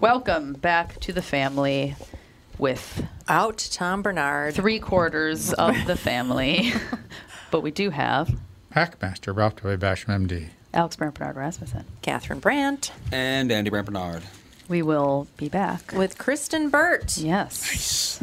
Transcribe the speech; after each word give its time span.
Welcome 0.00 0.54
back 0.54 0.98
to 1.00 1.12
the 1.12 1.20
family 1.22 1.94
with 2.58 3.06
Out 3.28 3.58
Tom 3.70 4.02
Barnard. 4.02 4.54
three 4.54 4.78
quarters 4.78 5.52
of 5.52 5.76
the 5.86 5.96
family. 5.96 6.72
but 7.50 7.60
we 7.60 7.70
do 7.70 7.90
have 7.90 8.30
Hackmaster 8.74 9.34
brought 9.34 9.58
to 9.58 9.68
you 9.70 9.76
by 9.76 9.86
Basham 9.94 10.26
MD. 10.26 10.48
Alex 10.72 10.96
Brant 10.96 11.18
Barnard 11.18 11.36
Rasmussen. 11.36 11.84
Catherine 12.02 12.38
Brandt 12.38 12.92
And 13.12 13.50
Andy 13.52 13.68
Brant 13.70 13.90
Barnard. 13.92 14.22
We 14.68 14.82
will 14.82 15.26
be 15.36 15.48
back. 15.48 15.92
with 15.92 16.16
Kristen 16.16 16.70
Burt. 16.70 17.18
Yes. 17.18 18.22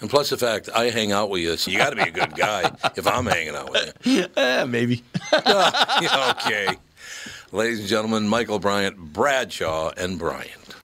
And 0.00 0.10
plus 0.10 0.30
the 0.30 0.36
fact 0.36 0.68
I 0.74 0.90
hang 0.90 1.12
out 1.12 1.30
with 1.30 1.42
you, 1.42 1.56
so 1.56 1.70
you 1.70 1.78
got 1.78 1.90
to 1.90 1.96
be 1.96 2.02
a 2.02 2.10
good 2.10 2.34
guy 2.34 2.70
if 2.96 3.06
I'm 3.06 3.26
hanging 3.26 3.54
out 3.54 3.70
with 3.70 3.92
you. 4.04 4.26
Eh, 4.36 4.64
maybe. 4.64 5.02
Yeah, 5.32 6.34
okay. 6.38 6.68
Ladies 7.52 7.80
and 7.80 7.88
gentlemen, 7.88 8.28
Michael 8.28 8.58
Bryant, 8.58 8.96
Bradshaw, 8.98 9.92
and 9.96 10.18
Bryant. 10.18 10.74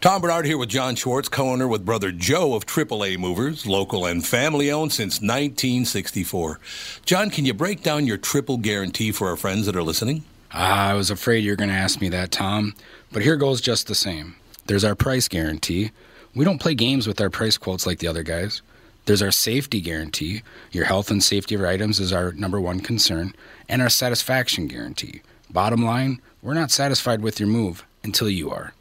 Tom 0.00 0.20
Barnard 0.20 0.46
here 0.46 0.58
with 0.58 0.68
John 0.68 0.96
Schwartz, 0.96 1.28
co-owner 1.28 1.68
with 1.68 1.84
brother 1.84 2.10
Joe 2.10 2.54
of 2.54 2.66
AAA 2.66 3.18
Movers, 3.18 3.66
local 3.66 4.04
and 4.06 4.26
family-owned 4.26 4.92
since 4.92 5.20
1964. 5.20 6.58
John, 7.04 7.30
can 7.30 7.44
you 7.44 7.54
break 7.54 7.82
down 7.82 8.06
your 8.06 8.16
triple 8.16 8.56
guarantee 8.56 9.12
for 9.12 9.28
our 9.28 9.36
friends 9.36 9.66
that 9.66 9.76
are 9.76 9.82
listening? 9.82 10.24
Ah, 10.52 10.88
I 10.88 10.94
was 10.94 11.10
afraid 11.10 11.44
you 11.44 11.52
were 11.52 11.56
going 11.56 11.70
to 11.70 11.76
ask 11.76 12.00
me 12.00 12.08
that, 12.08 12.32
Tom. 12.32 12.74
But 13.12 13.22
here 13.22 13.36
goes 13.36 13.60
just 13.60 13.86
the 13.86 13.94
same. 13.94 14.34
There's 14.66 14.84
our 14.84 14.94
price 14.96 15.28
guarantee. 15.28 15.92
We 16.34 16.44
don't 16.44 16.60
play 16.60 16.74
games 16.74 17.06
with 17.06 17.20
our 17.20 17.30
price 17.30 17.58
quotes 17.58 17.86
like 17.86 17.98
the 17.98 18.08
other 18.08 18.22
guys. 18.22 18.62
There's 19.04 19.22
our 19.22 19.30
safety 19.30 19.80
guarantee. 19.80 20.42
Your 20.70 20.84
health 20.84 21.10
and 21.10 21.22
safety 21.22 21.54
of 21.54 21.60
your 21.60 21.70
items 21.70 22.00
is 22.00 22.12
our 22.12 22.32
number 22.32 22.60
one 22.60 22.80
concern. 22.80 23.34
And 23.68 23.82
our 23.82 23.90
satisfaction 23.90 24.66
guarantee. 24.68 25.22
Bottom 25.50 25.84
line, 25.84 26.20
we're 26.40 26.54
not 26.54 26.70
satisfied 26.70 27.20
with 27.20 27.38
your 27.38 27.48
move 27.48 27.84
until 28.02 28.30
you 28.30 28.50
are. 28.50 28.72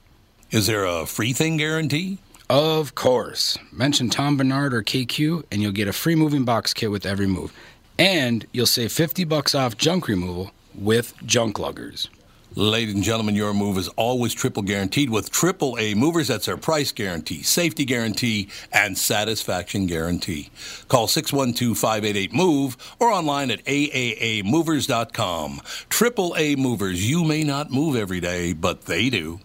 Is 0.51 0.67
there 0.67 0.85
a 0.85 1.05
free 1.05 1.33
thing 1.33 1.57
guarantee? 1.57 2.19
Of 2.49 2.95
course. 2.95 3.57
Mention 3.71 4.09
Tom 4.09 4.37
Barnard 4.37 4.73
or 4.73 4.83
KQ 4.83 5.45
and 5.51 5.61
you'll 5.61 5.71
get 5.71 5.87
a 5.87 5.93
free 5.93 6.15
moving 6.15 6.43
box 6.45 6.73
kit 6.73 6.91
with 6.91 7.05
every 7.05 7.27
move. 7.27 7.53
And 7.97 8.45
you'll 8.51 8.65
save 8.65 8.91
50 8.91 9.23
bucks 9.25 9.55
off 9.55 9.77
junk 9.77 10.07
removal 10.07 10.51
with 10.75 11.13
junk 11.25 11.59
luggers. 11.59 12.09
Ladies 12.55 12.95
and 12.95 13.03
gentlemen, 13.03 13.35
your 13.35 13.53
move 13.53 13.77
is 13.77 13.87
always 13.89 14.33
triple 14.33 14.61
guaranteed 14.61 15.09
with 15.09 15.31
AAA 15.31 15.95
movers. 15.95 16.27
That's 16.27 16.49
our 16.49 16.57
price 16.57 16.91
guarantee, 16.91 17.43
safety 17.43 17.85
guarantee, 17.85 18.49
and 18.73 18.97
satisfaction 18.97 19.85
guarantee. 19.85 20.49
Call 20.89 21.07
612-588-MOVE 21.07 22.75
or 22.99 23.09
online 23.09 23.51
at 23.51 23.63
aaamovers.com. 23.63 25.61
AAA 25.89 26.57
movers, 26.57 27.09
you 27.09 27.23
may 27.23 27.45
not 27.45 27.71
move 27.71 27.95
every 27.95 28.19
day, 28.19 28.51
but 28.51 28.81
they 28.81 29.09
do. 29.09 29.39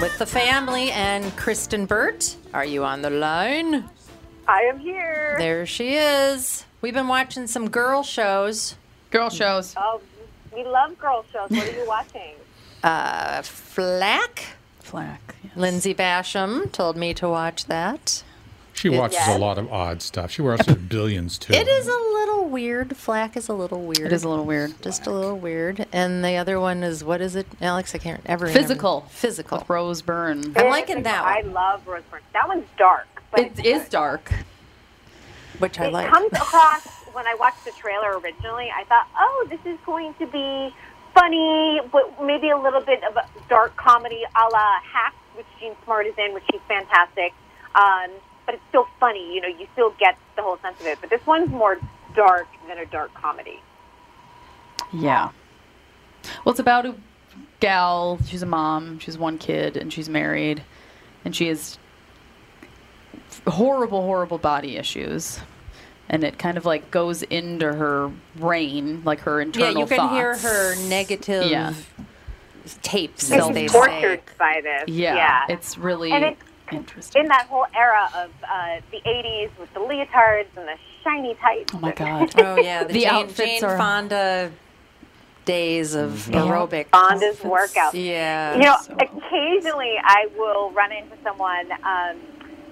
With 0.00 0.16
the 0.18 0.26
family 0.26 0.90
and 0.90 1.34
Kristen 1.36 1.86
Burt. 1.86 2.36
Are 2.52 2.64
you 2.64 2.84
on 2.84 3.02
the 3.02 3.10
line? 3.10 3.88
I 4.46 4.62
am 4.62 4.78
here. 4.78 5.36
There 5.38 5.66
she 5.66 5.94
is. 5.94 6.64
We've 6.80 6.94
been 6.94 7.08
watching 7.08 7.46
some 7.46 7.70
girl 7.70 8.02
shows. 8.02 8.76
Girl 9.10 9.30
shows. 9.30 9.74
Oh, 9.76 10.00
we 10.54 10.64
love 10.64 10.98
girl 10.98 11.24
shows. 11.32 11.50
What 11.50 11.68
are 11.68 11.72
you 11.72 11.86
watching? 11.86 12.34
Uh, 12.84 13.40
Flack. 13.40 14.44
Flack. 14.80 15.36
yes. 15.42 15.56
Lindsay 15.56 15.94
Basham 15.94 16.70
told 16.70 16.98
me 16.98 17.14
to 17.14 17.26
watch 17.26 17.64
that. 17.64 18.22
She 18.74 18.88
watches 18.88 19.14
Yes. 19.18 19.36
a 19.36 19.38
lot 19.38 19.56
of 19.58 19.72
odd 19.72 20.02
stuff. 20.02 20.30
She 20.30 20.42
watches 20.42 20.74
billions 20.88 21.38
too. 21.38 21.52
It 21.54 21.66
is 21.68 21.86
a 21.86 21.90
little 21.90 22.46
weird. 22.48 22.96
Flack 22.96 23.36
is 23.36 23.48
a 23.48 23.52
little 23.54 23.82
weird. 23.82 24.06
It 24.06 24.12
is 24.12 24.24
a 24.24 24.28
little 24.28 24.44
weird. 24.44 24.80
Just 24.82 25.06
a 25.06 25.10
little 25.10 25.38
weird. 25.38 25.86
And 25.92 26.24
the 26.24 26.36
other 26.36 26.58
one 26.60 26.82
is 26.82 27.02
what 27.04 27.20
is 27.20 27.36
it, 27.36 27.46
Alex? 27.60 27.94
I 27.94 27.98
can't 27.98 28.20
ever 28.26 28.46
remember. 28.46 28.60
Physical. 28.60 29.00
Physical. 29.10 29.58
With 29.58 29.70
Rose 29.70 30.02
Byrne. 30.02 30.52
I'm 30.56 30.68
liking 30.68 31.02
that 31.04 31.22
One. 31.24 31.32
I 31.32 31.40
one, 31.42 31.52
love 31.52 31.86
Rose 31.86 32.02
Byrne. 32.10 32.20
That 32.32 32.48
one's 32.48 32.66
dark. 32.76 33.06
But 33.30 33.40
It 33.40 33.64
is 33.64 33.88
dark. 33.88 34.30
which 35.58 35.78
I 35.80 35.86
it 35.86 35.92
like. 35.92 36.08
comes 36.10 36.32
across 36.32 36.86
when 37.12 37.26
I 37.26 37.34
watched 37.36 37.64
the 37.64 37.70
trailer 37.72 38.18
originally. 38.18 38.70
I 38.76 38.84
thought, 38.84 39.08
oh, 39.16 39.46
this 39.48 39.60
is 39.64 39.78
going 39.86 40.14
to 40.14 40.26
be 40.26 40.74
funny, 41.14 41.80
but 41.92 42.20
maybe 42.22 42.50
a 42.50 42.58
little 42.58 42.80
bit 42.80 43.02
of 43.04 43.16
a 43.16 43.24
dark 43.48 43.76
comedy, 43.76 44.24
a 44.24 44.48
la 44.48 44.80
Hacks, 44.82 45.14
which 45.36 45.46
Jean 45.60 45.74
Smart 45.84 46.06
is 46.06 46.14
in, 46.18 46.34
which 46.34 46.42
she's 46.50 46.60
fantastic. 46.66 47.32
Um, 47.76 48.10
but 48.46 48.54
it's 48.54 48.64
still 48.68 48.86
funny. 49.00 49.34
You 49.34 49.40
know, 49.40 49.48
you 49.48 49.66
still 49.72 49.94
get 49.98 50.16
the 50.36 50.42
whole 50.42 50.58
sense 50.58 50.80
of 50.80 50.86
it. 50.86 50.98
But 51.00 51.10
this 51.10 51.24
one's 51.26 51.50
more 51.50 51.78
dark 52.14 52.46
than 52.68 52.78
a 52.78 52.86
dark 52.86 53.12
comedy. 53.14 53.60
Yeah. 54.92 55.30
Well, 56.44 56.52
it's 56.52 56.60
about 56.60 56.86
a 56.86 56.94
gal. 57.60 58.18
She's 58.26 58.42
a 58.42 58.46
mom. 58.46 58.98
She's 58.98 59.18
one 59.18 59.38
kid, 59.38 59.76
and 59.76 59.92
she's 59.92 60.08
married, 60.08 60.62
and 61.24 61.34
she 61.34 61.48
has 61.48 61.78
horrible, 63.46 64.02
horrible 64.02 64.38
body 64.38 64.76
issues. 64.76 65.40
And 66.08 66.22
it 66.22 66.38
kind 66.38 66.58
of 66.58 66.66
like 66.66 66.90
goes 66.90 67.22
into 67.22 67.72
her 67.72 68.10
brain, 68.36 69.02
like 69.04 69.20
her 69.20 69.40
internal. 69.40 69.72
yeah, 69.74 69.80
internal 69.82 69.82
you 69.82 69.86
can 69.88 69.96
thoughts. 70.36 70.42
hear 70.42 70.50
her 70.52 70.88
negative 70.88 71.50
Yeah. 71.50 71.72
tapes, 72.82 73.30
It's 73.30 73.32
as 73.32 73.72
tortured 73.72 74.20
say. 74.26 74.34
by 74.38 74.60
this. 74.62 74.84
Yeah, 74.88 75.14
yeah. 75.16 75.44
it's 75.48 75.78
really 75.78 76.12
And 76.12 76.24
it's 76.24 76.42
interesting. 76.72 77.22
in 77.22 77.28
that 77.28 77.46
whole 77.46 77.66
era 77.76 78.08
of 78.16 78.30
uh, 78.42 78.80
the 78.90 79.00
80s 79.06 79.50
with 79.58 79.72
the 79.74 79.80
leotards 79.80 80.46
and 80.56 80.66
the 80.68 80.76
shiny 81.02 81.34
tights. 81.36 81.72
oh 81.74 81.78
my 81.78 81.92
god. 82.04 82.30
Oh 82.40 82.56
yeah, 82.56 82.84
the, 82.84 82.92
The 82.92 83.00
Jane, 83.00 83.08
outfits 83.08 83.36
Jane 83.60 83.64
are- 83.64 83.76
Fonda 83.78 84.52
days 85.44 85.94
of 85.94 86.10
Mm-hmm. 86.12 86.34
aerobic. 86.34 86.86
Fonda's 86.88 87.38
workouts. 87.40 87.92
Yeah. 87.92 88.54
You 88.56 88.62
know, 88.62 88.76
So 88.82 88.94
occasionally 88.94 89.94
I 90.02 90.26
will 90.38 90.70
run 90.70 90.90
into 90.92 91.16
someone 91.22 91.70
um, 91.84 92.16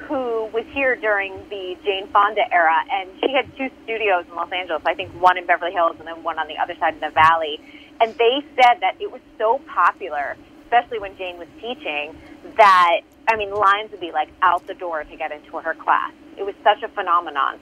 who 0.09 0.47
was 0.55 0.65
here 0.73 0.97
during 0.97 1.35
the 1.51 1.77
Jane 1.85 2.09
Fonda 2.09 2.43
era, 2.53 2.77
and 2.91 3.11
she 3.21 3.31
had 3.33 3.55
two 3.59 3.69
studios 3.85 4.25
in 4.29 4.35
Los 4.35 4.51
Angeles. 4.51 4.83
I 4.87 4.95
think 4.95 5.13
one 5.21 5.37
in 5.37 5.47
Beverly 5.47 5.73
Hills 5.73 5.97
and 5.99 6.09
then 6.09 6.23
one 6.23 6.39
on 6.39 6.49
the 6.49 6.57
other 6.57 6.75
side 6.81 6.95
in 6.95 7.01
the 7.01 7.11
Valley. 7.11 7.61
And 8.01 8.15
they 8.15 8.41
said 8.57 8.79
that 8.81 8.97
it 9.01 9.13
was 9.13 9.21
so 9.39 9.61
popular, 9.73 10.37
especially 10.65 10.99
when 10.99 11.17
Jane 11.19 11.37
was 11.39 11.49
teaching, 11.61 12.17
that 12.57 13.01
I 13.29 13.37
mean, 13.37 13.51
lines 13.53 13.91
would 13.93 14.01
be 14.01 14.13
like 14.13 14.29
out 14.43 14.67
the 14.67 14.75
door 14.75 15.05
to 15.05 15.17
get 15.17 15.31
into 15.33 15.57
her 15.59 15.75
class. 15.75 16.13
It 16.37 16.45
was 16.45 16.55
such 16.65 16.83
a 16.83 16.89
phenomenon. 16.89 17.59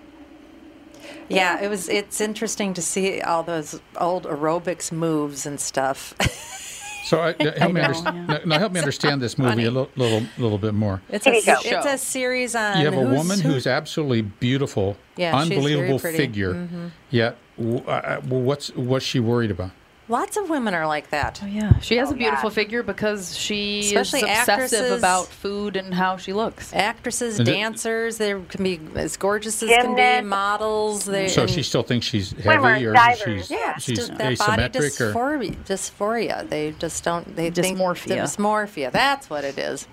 Yeah, 1.29 1.61
it 1.63 1.69
was. 1.69 1.89
It's 1.89 2.21
interesting 2.21 2.75
to 2.75 2.83
see 2.83 3.21
all 3.21 3.43
those 3.43 3.81
old 3.99 4.25
aerobics 4.25 4.93
moves 4.93 5.47
and 5.47 5.61
stuff. 5.61 6.15
So 7.03 7.19
I, 7.19 7.35
help 7.59 7.73
me 7.73 7.81
know, 7.81 7.87
understand. 7.89 8.29
yeah. 8.29 8.39
Now 8.45 8.59
help 8.61 8.73
me 8.73 8.79
understand 8.79 9.21
this 9.21 9.37
movie 9.37 9.65
a 9.65 9.71
little, 9.71 9.91
little, 9.97 10.23
little 10.39 10.59
bit 10.59 10.75
more. 10.75 11.03
It's 11.09 11.27
a 11.27 11.41
show. 11.41 11.57
it's 11.65 11.87
a 11.87 11.99
series 11.99 12.55
on. 12.55 12.79
You 12.79 12.85
have 12.85 12.95
a 12.95 12.99
who's- 13.05 13.17
woman 13.19 13.41
who- 13.41 13.53
who's 13.55 13.67
absolutely 13.67 14.23
beautiful, 14.23 14.97
Yeah, 15.17 15.37
unbelievable 15.37 15.99
figure. 15.99 16.55
Mm-hmm. 16.55 16.87
Yet, 17.11 17.37
w- 17.59 17.79
uh, 17.85 18.21
what's 18.21 18.69
what's 18.77 19.05
she 19.05 19.19
worried 19.19 19.51
about? 19.51 19.73
Lots 20.11 20.37
of 20.37 20.51
women 20.51 20.75
are 20.75 20.87
like 20.87 21.11
that. 21.11 21.41
Oh 21.43 21.47
yeah, 21.47 21.79
she 21.79 21.97
has 21.97 22.11
Oh, 22.11 22.15
a 22.15 22.17
beautiful 22.17 22.51
yeah. 22.51 22.55
figure 22.55 22.83
because 22.83 23.37
she 23.37 23.81
Especially 23.95 24.21
is 24.29 24.39
obsessive 24.41 24.99
about 24.99 25.29
food 25.29 25.77
and 25.77 25.95
how 25.95 26.17
she 26.17 26.33
looks. 26.33 26.75
Actresses, 26.75 27.39
And 27.39 27.47
dancers, 27.47 28.19
they 28.19 28.33
can 28.49 28.65
be 28.65 28.81
as 28.97 29.17
gorgeous 29.17 29.63
as 29.63 29.71
can 29.71 29.95
be. 29.95 30.27
Models. 30.29 31.05
They, 31.05 31.29
So 31.29 31.47
she 31.47 31.63
still 31.63 31.83
thinks 31.85 32.05
she's 32.07 32.31
Swimmers, 32.31 32.65
heavy, 32.75 32.87
or 32.87 32.93
divers. 32.93 33.47
she's 33.47 33.51
Yeah, 33.51 33.77
she's 33.79 33.99
just 33.99 34.19
that 34.19 34.37
body 34.39 34.63
asymmetric, 34.63 35.01
or 35.01 35.13
dysphoria, 35.15 35.57
dysphoria. 35.65 36.49
They 36.49 36.73
just 36.79 37.05
don't. 37.05 37.37
They 37.37 37.51
Dysmorphia. 37.51 37.97
Think, 37.97 38.21
dysmorphia. 38.23 38.91
That's 38.91 39.31
what 39.31 39.45
it 39.45 39.59
is. 39.59 39.87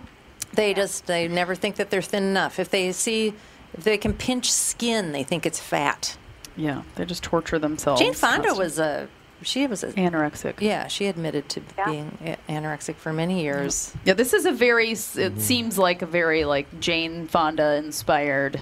They 0.54 0.74
just 0.74 1.06
they 1.06 1.28
never 1.28 1.54
think 1.54 1.76
that 1.76 1.92
they're 1.92 2.02
thin 2.02 2.24
enough. 2.24 2.58
If 2.58 2.70
they 2.72 2.92
see, 2.92 3.34
if 3.74 3.84
they 3.84 3.98
can 3.98 4.14
pinch 4.14 4.52
skin, 4.52 5.12
they 5.12 5.24
think 5.24 5.46
it's 5.46 5.60
fat. 5.60 6.18
Yeah, 6.56 6.82
they 6.96 7.06
just 7.06 7.22
torture 7.22 7.60
themselves. 7.60 8.02
Jane 8.02 8.14
Fonda 8.16 8.48
constantly. 8.48 8.64
was 8.66 8.80
a. 8.80 9.08
She 9.42 9.68
was 9.68 9.84
a. 9.84 9.92
anorexic. 9.94 10.56
Yeah, 10.60 10.88
she 10.88 11.08
admitted 11.08 11.48
to 11.50 11.62
Yeah. 11.78 11.86
being 11.86 12.18
a- 12.26 12.52
anorexic 12.52 12.96
for 12.96 13.14
many 13.14 13.42
years. 13.42 13.94
Yeah, 14.06 14.14
this 14.14 14.34
is 14.34 14.46
a 14.46 14.52
very. 14.52 14.92
s- 14.92 15.16
It 15.18 15.34
mm-hmm. 15.34 15.42
seems 15.42 15.78
like 15.78 16.02
a 16.02 16.06
very 16.08 16.44
like 16.46 16.80
Jane 16.80 17.28
Fonda 17.28 17.76
inspired 17.76 18.62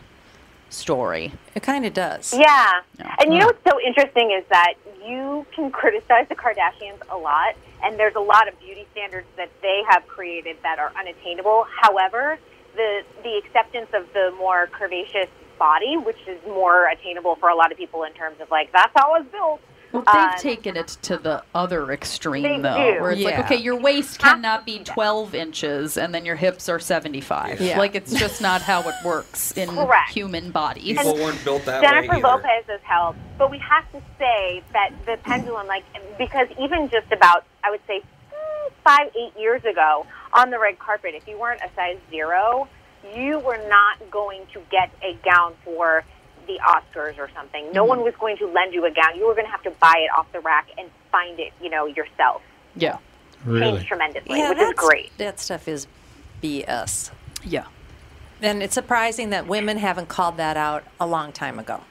story. 0.69 1.31
It 1.53 1.63
kind 1.63 1.85
of 1.85 1.93
does. 1.93 2.33
Yeah. 2.33 2.71
Yeah. 2.99 3.15
And 3.19 3.33
you 3.33 3.39
know 3.39 3.47
what's 3.47 3.63
so 3.69 3.79
interesting 3.79 4.31
is 4.31 4.43
that 4.49 4.73
you 5.05 5.45
can 5.55 5.71
criticize 5.71 6.27
the 6.29 6.35
Kardashians 6.35 6.99
a 7.09 7.17
lot, 7.17 7.55
and 7.83 7.97
there's 7.99 8.15
a 8.15 8.19
lot 8.19 8.47
of 8.47 8.59
beauty 8.59 8.85
standards 8.91 9.27
that 9.37 9.49
they 9.61 9.81
have 9.89 10.05
created 10.07 10.57
that 10.63 10.79
are 10.79 10.91
unattainable. 10.99 11.65
However, 11.81 12.37
the 12.75 13.03
the 13.23 13.37
acceptance 13.37 13.87
of 13.93 14.11
the 14.13 14.33
more 14.37 14.67
curvaceous 14.67 15.29
body, 15.57 15.95
which 15.95 16.17
is 16.27 16.37
more 16.45 16.87
attainable 16.89 17.35
for 17.35 17.47
a 17.49 17.55
lot 17.55 17.71
of 17.71 17.77
people 17.77 18.03
in 18.03 18.11
terms 18.13 18.41
of 18.41 18.51
like 18.51 18.71
that's 18.73 18.91
how 18.95 19.13
I 19.13 19.19
was 19.19 19.27
built. 19.31 19.61
Well, 19.95 20.03
they've 20.13 20.31
Um, 20.33 20.37
taken 20.39 20.75
it 20.77 20.87
to 21.03 21.17
the 21.17 21.43
other 21.53 21.91
extreme, 21.91 22.61
though, 22.61 22.93
do. 22.95 23.01
where 23.01 23.11
it's 23.11 23.21
Yeah. 23.21 23.29
like, 23.37 23.45
okay, 23.45 23.55
your 23.55 23.75
waist 23.77 24.19
cannot 24.19 24.65
be 24.65 24.79
12 24.79 25.33
inches, 25.33 25.97
and 25.97 26.13
then 26.13 26.25
your 26.25 26.35
hips 26.35 26.67
are 26.69 26.79
75. 26.79 27.61
Yeah. 27.61 27.77
Like, 27.79 27.95
it's 27.95 28.13
just 28.13 28.41
not 28.41 28.61
how 28.61 28.81
it 28.81 28.95
works 29.03 29.51
in 29.57 29.69
Correct. 29.69 30.09
human 30.09 30.51
bodies. 30.51 30.97
And 30.99 31.19
weren't 31.19 31.43
built 31.45 31.65
that 31.65 31.81
Jennifer 31.81 32.17
Lopez 32.19 32.65
has 32.67 32.81
helped, 32.83 33.19
but 33.37 33.49
we 33.49 33.57
have 33.59 33.89
to 33.93 34.01
say 34.19 34.61
that 34.73 34.89
the 35.05 35.17
pendulum, 35.23 35.67
like, 35.67 35.83
because 36.17 36.47
even 36.59 36.89
just 36.89 37.11
about, 37.11 37.45
I 37.63 37.71
would 37.71 37.81
say, 37.87 38.01
five, 38.83 39.09
eight 39.15 39.33
years 39.39 39.63
ago 39.65 40.05
on 40.33 40.49
the 40.51 40.59
red 40.59 40.77
carpet, 40.79 41.15
if 41.15 41.27
you 41.27 41.37
weren't 41.39 41.61
a 41.61 41.69
size 41.75 41.97
zero, 42.11 42.67
you 43.15 43.39
were 43.39 43.59
not 43.69 43.97
going 44.11 44.41
to 44.53 44.61
get 44.71 44.89
a 45.01 45.13
gown 45.23 45.53
for 45.63 46.03
the 46.47 46.59
Oscars 46.65 47.17
or 47.17 47.29
something. 47.35 47.71
No 47.71 47.81
mm-hmm. 47.81 47.89
one 47.89 48.03
was 48.03 48.13
going 48.19 48.37
to 48.37 48.47
lend 48.47 48.73
you 48.73 48.85
a 48.85 48.91
gown. 48.91 49.15
You 49.17 49.27
were 49.27 49.33
going 49.33 49.45
to 49.45 49.51
have 49.51 49.63
to 49.63 49.71
buy 49.71 49.95
it 49.97 50.17
off 50.17 50.31
the 50.31 50.39
rack 50.39 50.69
and 50.77 50.89
find 51.11 51.39
it, 51.39 51.53
you 51.61 51.69
know, 51.69 51.85
yourself. 51.85 52.41
yeah. 52.75 52.97
really. 53.45 53.71
Changed 53.71 53.87
tremendously, 53.87 54.37
Yeah, 54.37 54.49
which 54.49 54.59
is 54.59 54.73
great. 54.73 55.17
That 55.17 55.39
stuff 55.39 55.67
is 55.67 55.87
BS. 56.41 57.11
Yeah. 57.43 57.65
And 58.41 58.61
it's 58.61 58.73
surprising 58.73 59.29
that 59.29 59.47
women 59.47 59.77
haven't 59.77 60.09
called 60.09 60.37
that 60.37 60.57
out 60.57 60.83
a 60.99 61.07
long 61.07 61.31
time 61.31 61.57
ago. 61.59 61.81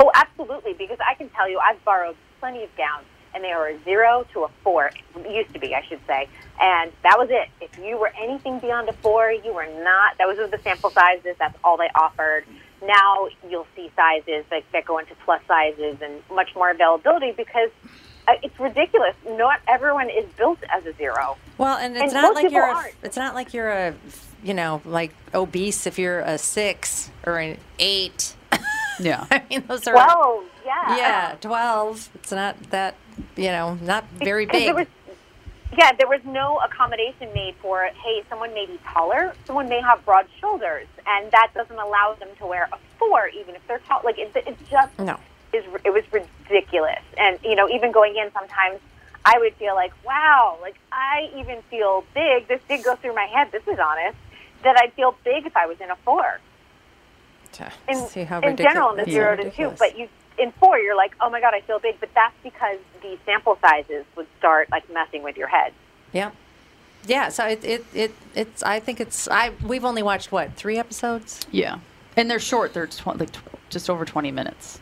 Oh, 0.00 0.10
absolutely. 0.14 0.72
Because 0.74 0.98
I 1.06 1.14
can 1.14 1.28
tell 1.30 1.48
you, 1.48 1.58
I've 1.58 1.82
borrowed 1.84 2.16
plenty 2.40 2.64
of 2.64 2.74
gowns, 2.76 3.04
and 3.34 3.42
they 3.42 3.52
are 3.52 3.68
a 3.68 3.84
zero 3.84 4.26
to 4.32 4.44
a 4.44 4.48
four. 4.62 4.90
It 5.16 5.30
used 5.30 5.52
to 5.52 5.60
be, 5.60 5.74
I 5.74 5.84
should 5.88 6.00
say, 6.06 6.28
and 6.60 6.92
that 7.02 7.18
was 7.18 7.28
it. 7.30 7.48
If 7.60 7.78
you 7.78 7.98
were 7.98 8.12
anything 8.20 8.58
beyond 8.58 8.88
a 8.88 8.92
four, 8.94 9.30
you 9.30 9.52
were 9.52 9.68
not. 9.82 10.18
Those 10.18 10.38
were 10.38 10.46
the 10.46 10.58
sample 10.58 10.90
sizes. 10.90 11.36
That's 11.38 11.56
all 11.64 11.76
they 11.76 11.88
offered. 11.94 12.44
Now 12.84 13.28
you'll 13.48 13.66
see 13.76 13.90
sizes 13.94 14.44
that, 14.50 14.64
that 14.72 14.84
go 14.84 14.98
into 14.98 15.14
plus 15.24 15.40
sizes 15.46 15.98
and 16.02 16.22
much 16.34 16.54
more 16.54 16.70
availability 16.70 17.32
because 17.32 17.70
uh, 18.28 18.34
it's 18.42 18.58
ridiculous. 18.58 19.14
Not 19.26 19.60
everyone 19.68 20.10
is 20.10 20.24
built 20.36 20.58
as 20.70 20.84
a 20.86 20.92
zero. 20.94 21.36
Well, 21.58 21.78
and 21.78 21.96
it's 21.96 22.04
And 22.04 22.14
not 22.14 22.34
like 22.34 22.50
you're 22.50 22.64
a, 22.64 22.84
it's 23.02 23.16
not 23.16 23.34
like 23.34 23.54
you're 23.54 23.70
a 23.70 23.94
you 24.44 24.54
know 24.54 24.82
like 24.84 25.12
obese 25.34 25.86
if 25.86 25.98
you're 25.98 26.20
a 26.20 26.38
six 26.38 27.10
or 27.24 27.38
an 27.38 27.58
eight. 27.78 28.34
Yeah. 29.00 29.26
I 29.30 29.42
mean 29.48 29.64
those 29.66 29.86
are 29.88 29.94
Well, 29.94 30.44
yeah, 30.66 30.96
yeah 30.96 31.36
twelve. 31.40 32.10
It's 32.14 32.30
not 32.30 32.56
that 32.70 32.94
you 33.36 33.48
know 33.48 33.74
not 33.80 34.04
very 34.10 34.44
big. 34.46 34.86
Yeah, 35.76 35.92
there 35.92 36.06
was 36.06 36.20
no 36.24 36.58
accommodation 36.58 37.32
made 37.32 37.54
for, 37.56 37.88
hey, 38.04 38.22
someone 38.28 38.52
may 38.52 38.66
be 38.66 38.78
taller, 38.92 39.34
someone 39.46 39.68
may 39.70 39.80
have 39.80 40.04
broad 40.04 40.26
shoulders, 40.38 40.86
and 41.06 41.30
that 41.32 41.50
doesn't 41.54 41.78
allow 41.78 42.14
them 42.20 42.28
to 42.38 42.46
wear 42.46 42.68
a 42.72 42.78
four, 42.98 43.28
even 43.28 43.54
if 43.54 43.66
they're 43.66 43.78
tall. 43.80 44.02
Like, 44.04 44.18
it, 44.18 44.32
it 44.36 44.56
just 44.70 44.98
no. 44.98 45.18
is, 45.54 45.64
it 45.84 45.90
was 45.90 46.04
ridiculous. 46.12 47.00
And, 47.16 47.38
you 47.42 47.54
know, 47.54 47.70
even 47.70 47.90
going 47.90 48.16
in 48.16 48.30
sometimes, 48.32 48.80
I 49.24 49.38
would 49.38 49.54
feel 49.54 49.74
like, 49.74 49.92
wow, 50.04 50.58
like, 50.60 50.76
I 50.90 51.30
even 51.36 51.62
feel 51.70 52.04
big. 52.12 52.48
This 52.48 52.60
did 52.68 52.84
go 52.84 52.96
through 52.96 53.14
my 53.14 53.26
head, 53.26 53.48
this 53.50 53.66
is 53.66 53.78
honest, 53.78 54.18
that 54.64 54.76
I'd 54.78 54.92
feel 54.92 55.16
big 55.24 55.46
if 55.46 55.56
I 55.56 55.66
was 55.66 55.80
in 55.80 55.90
a 55.90 55.96
four. 55.96 56.38
In, 57.88 58.06
See 58.08 58.24
how 58.24 58.40
in 58.40 58.56
general, 58.56 58.90
in 58.90 58.96
the 58.96 59.02
ridiculous- 59.02 59.12
zero 59.12 59.30
yeah, 59.36 59.50
to 59.50 59.50
two, 59.50 59.76
but 59.78 59.98
you 59.98 60.08
in 60.38 60.52
four, 60.52 60.78
you're 60.78 60.96
like, 60.96 61.14
oh 61.20 61.30
my 61.30 61.40
god, 61.40 61.54
I 61.54 61.60
feel 61.60 61.78
big. 61.78 61.98
But 62.00 62.10
that's 62.14 62.34
because 62.42 62.78
the 63.02 63.18
sample 63.24 63.58
sizes 63.60 64.04
would 64.16 64.26
start 64.38 64.70
like 64.70 64.88
messing 64.92 65.22
with 65.22 65.36
your 65.36 65.48
head. 65.48 65.72
Yeah. 66.12 66.30
Yeah, 67.06 67.30
so 67.30 67.46
it, 67.46 67.64
it, 67.64 67.84
it 67.92 68.14
it's 68.34 68.62
I 68.62 68.78
think 68.78 69.00
it's 69.00 69.26
I 69.28 69.50
we've 69.66 69.84
only 69.84 70.02
watched 70.02 70.30
what 70.30 70.54
three 70.54 70.78
episodes. 70.78 71.40
Yeah. 71.50 71.78
And 72.16 72.30
they're 72.30 72.38
short. 72.38 72.74
They're 72.74 72.86
tw- 72.86 73.18
like 73.18 73.32
tw- 73.32 73.40
just 73.70 73.90
over 73.90 74.04
20 74.04 74.30
minutes. 74.30 74.78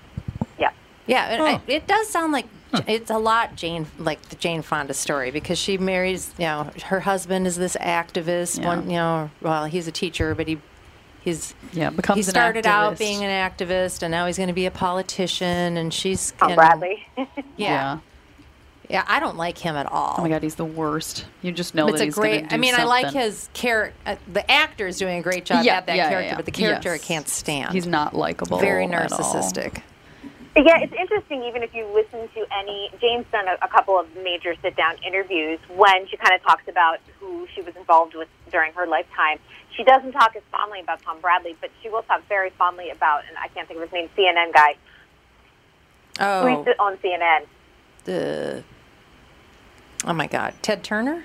Yeah. 0.59 0.71
Yeah, 1.07 1.27
and 1.27 1.43
I, 1.43 1.61
it 1.67 1.87
does 1.87 2.09
sound 2.09 2.33
like 2.33 2.47
it's 2.87 3.11
a 3.11 3.19
lot 3.19 3.57
Jane 3.57 3.87
like 3.99 4.21
the 4.29 4.37
Jane 4.37 4.63
Fonda 4.63 4.95
story 4.95 5.31
because 5.31 5.59
she 5.59 5.77
marries 5.79 6.33
you 6.39 6.45
know 6.45 6.71
her 6.85 7.01
husband 7.01 7.47
is 7.47 7.57
this 7.57 7.77
activist 7.81 8.61
Yeah. 8.61 8.67
one 8.67 8.89
you 8.91 8.97
know 8.97 9.31
well 9.41 9.65
he's 9.65 9.89
a 9.89 9.93
teacher 9.93 10.37
but 10.37 10.47
he 10.47 10.61
He's 11.23 11.55
Yeah, 11.73 11.91
becomes 11.91 12.17
he 12.17 12.21
an 12.21 12.31
started 12.31 12.67
out 12.67 12.99
being 12.99 13.23
an 13.25 13.31
activist, 13.51 14.03
and 14.03 14.11
now 14.11 14.27
he's 14.27 14.37
going 14.37 14.49
to 14.49 14.55
be 14.55 14.67
a 14.67 14.71
politician. 14.71 15.77
And 15.77 15.93
she's 15.93 16.33
Tom 16.33 16.51
and- 16.51 16.57
Bradley. 16.57 17.07
Yeah. 17.17 17.27
Yeah. 17.57 17.99
yeah, 18.89 19.05
I 19.07 19.21
don't 19.21 19.37
like 19.37 19.59
him 19.59 19.77
at 19.77 19.87
all. 19.87 20.15
Oh 20.19 20.23
my 20.23 20.29
god, 20.31 20.43
he's 20.43 20.55
the 20.55 20.65
worst. 20.65 21.27
You 21.43 21.53
just 21.53 21.75
know 21.75 21.87
it's 21.89 21.99
that 21.99 22.03
a 22.03 22.05
he's 22.07 22.15
great. 22.15 22.49
do 22.49 22.55
I 22.55 22.59
mean, 22.59 22.75
I 22.75 22.85
like 22.85 23.13
his 23.13 23.49
character. 23.53 23.95
Uh, 24.07 24.17
the 24.33 24.51
actor 24.51 24.87
is 24.87 24.97
doing 24.99 25.19
a 25.19 25.23
great 25.23 25.45
job 25.45 25.65
Yeah, 25.65 25.77
at 25.77 25.87
that 25.87 25.97
yeah, 25.97 26.05
yeah, 26.05 26.09
character, 26.11 26.29
yeah. 26.31 26.37
but 26.37 26.45
the 26.47 26.51
character 26.53 26.93
Yes. 26.95 27.03
I 27.03 27.07
can't 27.07 27.29
stand. 27.29 27.73
He's 27.75 27.87
not 27.87 28.15
likable. 28.17 28.59
very 28.59 28.87
at 28.87 29.13
all. 29.13 29.19
narcissistic. 29.19 29.83
Yeah, 30.57 30.81
it's 30.81 30.93
interesting. 30.93 31.45
Even 31.45 31.63
if 31.63 31.73
you 31.75 31.87
listen 31.95 32.29
to 32.35 32.47
any, 32.59 32.91
James 33.01 33.25
done 33.31 33.47
a, 33.47 33.57
a 33.65 33.69
couple 33.69 33.99
of 33.99 34.09
major 34.25 34.57
sit-down 34.63 34.97
interviews 35.07 35.61
when 35.77 36.09
she 36.09 36.17
kind 36.17 36.35
of 36.35 36.43
talks 36.43 36.67
about 36.67 36.99
who 37.21 37.47
she 37.55 37.61
was 37.63 37.77
involved 37.77 38.15
with 38.17 38.27
during 38.51 38.73
her 38.73 38.87
lifetime. 38.87 39.39
She 39.77 39.85
doesn't 39.85 40.13
talk 40.13 40.35
as 40.37 40.43
fondly 40.51 40.81
about 40.81 41.03
Tom 41.03 41.21
Bradley, 41.21 41.57
but 41.61 41.71
she 41.83 41.89
will 41.89 42.03
talk 42.03 42.27
very 42.29 42.51
fondly 42.51 42.91
about, 42.91 43.23
and 43.29 43.37
I 43.39 43.49
can't 43.49 43.67
think 43.69 43.79
of 43.81 43.85
his 43.89 43.93
name, 43.93 44.09
CNN 44.17 44.53
guy 44.53 44.75
Oh, 46.19 46.65
to 46.65 46.71
on 46.79 46.97
CNN. 46.99 47.47
the. 48.05 48.63
Oh 50.05 50.13
my 50.13 50.27
God, 50.27 50.55
Ted 50.63 50.83
Turner. 50.83 51.25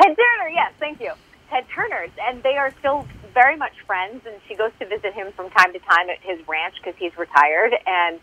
Ted 0.00 0.16
Turner, 0.16 0.48
yes, 0.50 0.72
thank 0.78 1.00
you. 1.00 1.12
Ted 1.50 1.64
Turner's, 1.74 2.10
and 2.20 2.42
they 2.42 2.56
are 2.56 2.72
still 2.78 3.06
very 3.34 3.56
much 3.56 3.72
friends. 3.86 4.22
And 4.26 4.36
she 4.48 4.54
goes 4.54 4.70
to 4.80 4.86
visit 4.86 5.12
him 5.14 5.32
from 5.32 5.50
time 5.50 5.72
to 5.72 5.78
time 5.80 6.08
at 6.10 6.18
his 6.22 6.38
ranch 6.48 6.74
because 6.82 6.94
he's 6.98 7.16
retired. 7.18 7.72
And 7.86 8.20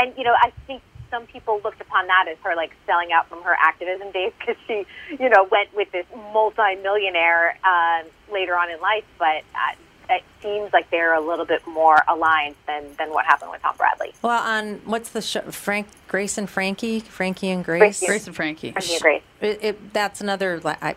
and 0.00 0.12
you 0.16 0.24
know, 0.24 0.34
I 0.42 0.52
think 0.66 0.82
some 1.10 1.26
people 1.26 1.60
looked 1.62 1.80
upon 1.80 2.06
that 2.06 2.26
as 2.30 2.36
her 2.42 2.54
like 2.54 2.72
selling 2.86 3.12
out 3.12 3.28
from 3.28 3.42
her 3.42 3.56
activism 3.58 4.10
days 4.12 4.32
because 4.38 4.56
she, 4.66 4.86
you 5.10 5.28
know, 5.28 5.48
went 5.50 5.74
with 5.74 5.90
this 5.92 6.06
multi-millionaire 6.32 7.58
um, 7.64 8.06
later 8.32 8.56
on 8.56 8.70
in 8.70 8.80
life. 8.80 9.04
But 9.18 9.42
uh, 9.54 9.74
it 10.10 10.22
seems 10.42 10.72
like 10.72 10.90
they're 10.90 11.14
a 11.14 11.20
little 11.20 11.44
bit 11.44 11.66
more 11.66 12.02
aligned 12.08 12.56
than 12.66 12.84
than 12.98 13.10
what 13.10 13.24
happened 13.24 13.50
with 13.50 13.62
Tom 13.62 13.76
Bradley. 13.76 14.12
Well, 14.22 14.42
on 14.42 14.80
what's 14.84 15.10
the 15.10 15.22
show? 15.22 15.42
Frank, 15.42 15.88
Grace 16.08 16.38
and 16.38 16.48
Frankie, 16.48 17.00
Frankie 17.00 17.50
and 17.50 17.64
Grace. 17.64 17.98
Frankie. 17.98 18.06
Grace 18.06 18.26
and 18.26 18.36
Frankie. 18.36 18.72
Frankie 18.72 18.92
and 18.92 19.02
Grace. 19.02 19.22
It, 19.40 19.64
it, 19.64 19.92
that's 19.92 20.20
another. 20.20 20.60
li- 20.60 20.74
I, 20.80 20.96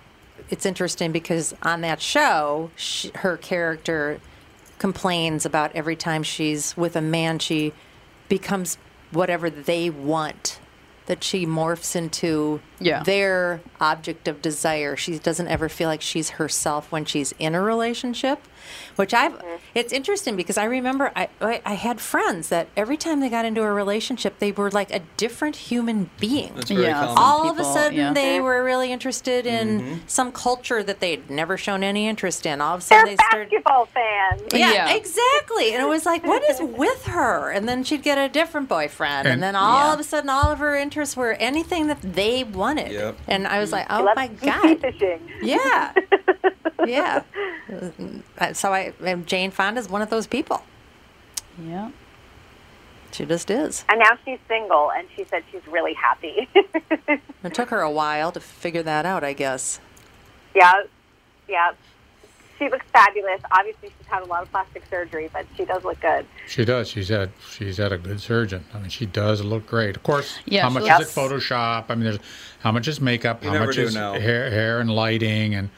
it's 0.49 0.65
interesting 0.65 1.11
because 1.11 1.53
on 1.63 1.81
that 1.81 2.01
show, 2.01 2.71
she, 2.75 3.11
her 3.15 3.37
character 3.37 4.19
complains 4.79 5.45
about 5.45 5.75
every 5.75 5.95
time 5.95 6.23
she's 6.23 6.75
with 6.77 6.95
a 6.95 7.01
man, 7.01 7.37
she 7.39 7.73
becomes 8.29 8.77
whatever 9.11 9.49
they 9.49 9.89
want. 9.89 10.59
That 11.07 11.23
she 11.23 11.43
morphs 11.47 11.95
into 11.95 12.61
Yeah. 12.79 13.01
their 13.01 13.61
object 13.81 14.27
of 14.27 14.43
desire. 14.43 14.95
She 14.95 15.17
doesn't 15.17 15.47
ever 15.47 15.67
feel 15.67 15.87
like 15.89 16.01
she's 16.03 16.29
herself 16.31 16.91
when 16.91 17.03
she's 17.05 17.33
in 17.39 17.55
a 17.55 17.61
relationship, 17.61 18.39
which 18.95 19.13
I've. 19.13 19.33
Mm-hmm. 19.33 19.55
It's 19.75 19.93
interesting 19.93 20.35
because 20.35 20.57
I 20.57 20.65
remember 20.65 21.11
I, 21.15 21.29
I 21.41 21.61
I 21.65 21.73
had 21.75 21.99
friends 22.01 22.49
that 22.49 22.67
every 22.75 22.97
time 22.97 23.19
they 23.19 23.29
got 23.29 23.45
into 23.45 23.61
a 23.61 23.71
relationship, 23.71 24.39
they 24.39 24.51
were 24.51 24.69
like 24.71 24.91
a 24.93 24.99
different 25.17 25.55
human 25.55 26.09
being 26.19 26.53
That's 26.55 26.69
very 26.71 26.83
Yeah. 26.83 26.99
common. 27.05 27.15
all 27.17 27.49
of 27.51 27.59
a 27.59 27.63
sudden 27.63 27.97
yeah. 27.97 28.13
they 28.13 28.39
were 28.39 28.63
really 28.63 28.91
interested 28.91 29.45
in 29.45 29.79
Mm-hmm. 29.79 29.97
some 30.07 30.31
culture 30.31 30.81
that 30.83 30.99
they'd 30.99 31.29
never 31.29 31.57
shown 31.57 31.83
any 31.83 32.07
interest 32.07 32.45
in. 32.45 32.59
All 32.61 32.75
of 32.75 32.83
a 32.83 32.87
They're 32.89 32.99
sudden 32.99 33.15
they 33.15 33.23
started. 33.29 33.49
basketball 33.49 33.85
fans. 33.85 34.41
Yeah, 34.53 34.71
Yeah. 34.73 34.93
exactly. 34.95 35.73
And 35.73 35.81
it 35.83 35.87
was 35.87 36.05
like, 36.05 36.23
what 36.25 36.43
is 36.49 36.59
with 36.83 37.05
her? 37.05 37.51
And 37.51 37.67
then 37.69 37.83
she'd 37.83 38.03
get 38.03 38.17
a 38.17 38.27
different 38.29 38.67
boyfriend, 38.69 39.27
and, 39.27 39.33
And- 39.35 39.43
then 39.43 39.55
all 39.55 39.87
Yeah. 39.87 39.93
of 39.93 39.99
a 39.99 40.03
sudden, 40.03 40.29
all 40.29 40.51
of 40.51 40.59
her 40.59 40.75
interests 40.75 41.15
were 41.15 41.33
anything 41.33 41.87
that 41.87 42.01
they 42.01 42.43
wanted. 42.43 42.91
Yep. 42.91 43.17
And 43.27 43.47
I 43.47 43.59
was 43.59 43.71
like, 43.71 43.85
oh 43.89 44.03
my 44.15 44.27
god, 44.27 44.79
fishing. 44.81 45.19
yeah, 45.41 45.93
yeah. 46.85 47.23
So 48.59 48.73
I, 48.73 48.91
and 49.01 49.25
Jane 49.25 49.51
Fonda's 49.51 49.87
one 49.87 50.01
of 50.01 50.09
those 50.09 50.27
people. 50.27 50.61
Yeah. 51.65 51.91
She 53.13 53.23
just 53.25 53.49
is. 53.49 53.85
And 53.87 53.99
now 53.99 54.17
she's 54.25 54.37
single, 54.49 54.91
and 54.91 55.07
she 55.15 55.23
said 55.23 55.43
she's 55.51 55.65
really 55.67 55.93
happy. 55.93 56.47
It 57.41 57.53
took 57.53 57.69
her 57.69 57.79
a 57.79 57.89
while 57.89 58.33
to 58.33 58.41
figure 58.41 58.83
that 58.83 59.05
out, 59.05 59.23
I 59.23 59.31
guess. 59.31 59.79
yeah, 60.53 60.73
yeah. 61.47 61.71
She 62.57 62.67
looks 62.69 62.85
fabulous. 62.91 63.39
Obviously, 63.49 63.93
she's 63.97 64.07
had 64.07 64.23
a 64.23 64.25
lot 64.25 64.43
of 64.43 64.51
plastic 64.51 64.83
surgery, 64.89 65.29
but 65.31 65.45
she 65.55 65.63
does 65.63 65.85
look 65.85 66.01
good. 66.01 66.25
She 66.49 66.65
does. 66.65 66.89
She's 66.89 67.07
had 67.07 67.31
she's 67.49 67.77
had 67.77 67.93
a 67.93 67.97
good 67.97 68.19
surgeon. 68.19 68.65
I 68.73 68.79
mean, 68.79 68.89
she 68.89 69.05
does 69.05 69.41
look 69.41 69.65
great. 69.65 69.95
Of 69.95 70.03
course, 70.03 70.37
Yeah, 70.45 70.63
how 70.63 70.69
much 70.69 70.83
looks- 70.83 70.99
is 71.11 71.17
it 71.17 71.19
Photoshop? 71.19 71.85
I 71.87 71.95
mean, 71.95 72.03
there's 72.03 72.19
how 72.59 72.73
much 72.73 72.89
is 72.89 72.99
makeup? 72.99 73.41
You 73.41 73.47
how 73.51 73.53
never 73.53 73.67
much 73.67 73.75
do 73.77 73.83
is 73.83 73.95
know. 73.95 74.19
hair, 74.19 74.49
hair 74.51 74.81
and 74.81 74.91
lighting, 74.93 75.55
and 75.55 75.67
a 75.67 75.69
lot 75.69 75.77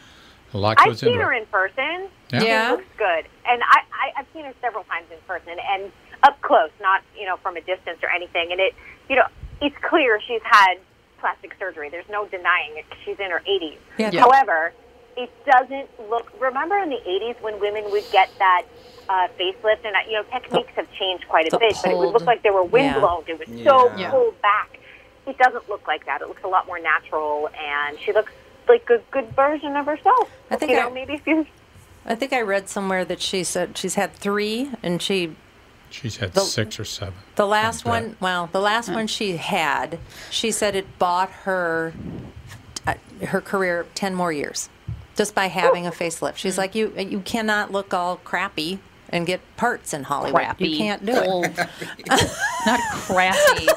I've 0.79 0.97
seen 0.99 1.13
into 1.13 1.23
her 1.23 1.33
it. 1.33 1.41
in 1.41 1.45
person. 1.47 2.09
Yeah. 2.31 2.43
Yeah. 2.43 2.65
She 2.67 2.71
looks 2.73 2.85
good, 2.97 3.25
and 3.45 3.61
I, 3.63 3.81
I 3.93 4.19
I've 4.19 4.27
seen 4.33 4.45
her 4.45 4.53
several 4.61 4.83
times 4.85 5.07
in 5.11 5.17
person 5.27 5.57
and 5.69 5.91
up 6.23 6.39
close, 6.41 6.69
not 6.81 7.01
you 7.17 7.25
know 7.25 7.37
from 7.37 7.57
a 7.57 7.61
distance 7.61 7.99
or 8.03 8.09
anything. 8.09 8.51
And 8.51 8.59
it, 8.59 8.73
you 9.09 9.15
know, 9.15 9.27
it's 9.61 9.75
clear 9.81 10.19
she's 10.27 10.41
had 10.43 10.75
plastic 11.19 11.55
surgery. 11.59 11.89
There's 11.89 12.09
no 12.09 12.25
denying 12.27 12.77
it. 12.77 12.85
She's 13.05 13.19
in 13.19 13.29
her 13.31 13.41
80s. 13.47 13.77
Yeah. 13.97 14.09
Yeah. 14.11 14.21
However, 14.21 14.73
it 15.17 15.29
doesn't 15.45 15.89
look. 16.09 16.31
Remember 16.39 16.77
in 16.79 16.89
the 16.89 17.01
80s 17.07 17.41
when 17.41 17.59
women 17.59 17.83
would 17.91 18.05
get 18.11 18.29
that 18.39 18.63
uh, 19.09 19.27
facelift, 19.39 19.85
and 19.85 19.95
you 20.07 20.13
know 20.13 20.23
techniques 20.31 20.71
have 20.75 20.91
changed 20.93 21.27
quite 21.27 21.47
a 21.47 21.51
the 21.51 21.59
bit, 21.59 21.75
but 21.83 21.91
it 21.91 21.97
would 21.97 22.13
look 22.13 22.25
like 22.25 22.43
they 22.43 22.49
were 22.49 22.63
yeah. 22.63 22.93
windblown. 22.93 23.23
It 23.27 23.39
was 23.39 23.63
so 23.63 23.93
Yeah. 23.97 24.11
pulled 24.11 24.41
back. 24.41 24.79
It 25.27 25.37
doesn't 25.37 25.69
look 25.69 25.87
like 25.87 26.05
that. 26.07 26.21
It 26.21 26.27
looks 26.27 26.43
a 26.43 26.47
lot 26.47 26.65
more 26.65 26.79
natural, 26.79 27.49
and 27.49 27.99
she 27.99 28.11
looks 28.11 28.31
like 28.67 28.89
a 28.89 28.99
good 29.11 29.29
version 29.35 29.75
of 29.75 29.85
herself. 29.85 30.29
I 30.49 30.55
think 30.55 30.71
you 30.71 30.79
I- 30.79 30.89
maybe 30.89 31.13
if 31.13 31.25
you 31.27 31.45
I 32.05 32.15
think 32.15 32.33
I 32.33 32.41
read 32.41 32.67
somewhere 32.67 33.05
that 33.05 33.21
she 33.21 33.43
said 33.43 33.77
she's 33.77 33.93
had 33.95 34.13
three, 34.13 34.71
and 34.81 35.01
she 35.01 35.35
She's 35.91 36.17
had 36.17 36.33
The- 36.33 36.39
six 36.41 36.79
or 36.79 36.85
seven. 36.85 37.13
The 37.35 37.45
last 37.45 37.85
Like 37.85 38.03
one, 38.03 38.17
well, 38.21 38.49
the 38.51 38.61
last 38.61 38.89
one 38.89 39.07
she 39.07 39.35
had, 39.37 39.99
she 40.29 40.49
said 40.51 40.73
it 40.75 40.97
bought 40.97 41.29
her 41.43 41.93
uh, 42.87 42.93
her 43.27 43.41
career 43.41 43.85
ten 43.93 44.15
more 44.15 44.31
years, 44.31 44.69
just 45.15 45.35
by 45.35 45.47
having 45.47 45.85
a 45.85 45.91
facelift. 45.91 46.37
She's 46.37 46.57
like, 46.57 46.73
you 46.75 46.93
you 46.97 47.19
cannot 47.19 47.71
look 47.71 47.93
all 47.93 48.15
crappy 48.23 48.79
and 49.11 49.25
get 49.27 49.41
parts 49.57 49.93
in 49.93 50.03
Hollywood. 50.03 50.35
Crappy. 50.41 50.67
You 50.69 50.77
can't 50.77 51.05
do 51.05 51.13
it. 51.15 51.57
Not 52.65 52.79
crappy. 52.91 53.67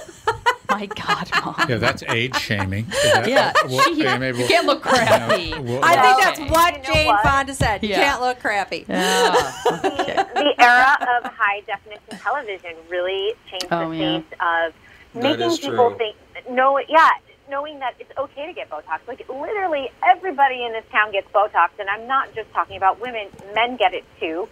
My 0.70 0.86
God, 0.86 1.30
mom. 1.44 1.66
Yeah, 1.68 1.76
that's 1.76 2.02
age 2.04 2.34
shaming. 2.36 2.86
That- 2.86 3.28
Yeah, 3.28 3.52
well, 3.68 3.82
she- 3.84 4.02
yeah, 4.02 4.16
maybe 4.18 4.38
you 4.38 4.42
we'll- 4.42 4.48
can't 4.48 4.66
look 4.66 4.82
crappy. 4.82 5.42
Yeah, 5.42 5.58
we'll- 5.58 5.84
I 5.84 6.00
think 6.00 6.16
Okay. 6.16 6.24
that's 6.24 6.50
what 6.52 6.72
You 6.74 6.78
know 6.82 6.94
Jane 6.94 7.06
what? 7.06 7.22
Fonda 7.22 7.54
said. 7.54 7.82
You 7.82 7.94
can't 7.94 8.20
look 8.20 8.40
crappy. 8.40 8.84
Yeah. 8.88 9.30
the 9.64 10.54
era 10.58 10.96
of 11.18 11.30
high 11.32 11.60
definition 11.66 12.02
television 12.18 12.74
really 12.88 13.34
changed 13.50 13.66
Oh, 13.70 13.90
the 13.90 13.96
yeah. 13.96 14.18
face 14.20 14.26
of 14.32 14.74
That 15.22 15.38
making 15.38 15.56
people 15.58 15.90
true. 15.90 15.98
think 15.98 16.16
no 16.50 16.78
yeah 16.88 17.10
knowing 17.48 17.78
that 17.78 17.94
it's 18.00 18.10
okay 18.18 18.46
to 18.46 18.52
get 18.52 18.68
botox 18.70 18.98
like 19.06 19.26
literally 19.28 19.90
everybody 20.04 20.64
in 20.64 20.72
this 20.72 20.84
town 20.90 21.12
gets 21.12 21.30
botox 21.32 21.68
and 21.78 21.88
i'm 21.88 22.06
not 22.08 22.34
just 22.34 22.50
talking 22.52 22.76
about 22.76 23.00
women 23.00 23.28
men 23.54 23.76
get 23.76 23.94
it 23.94 24.04
too 24.18 24.48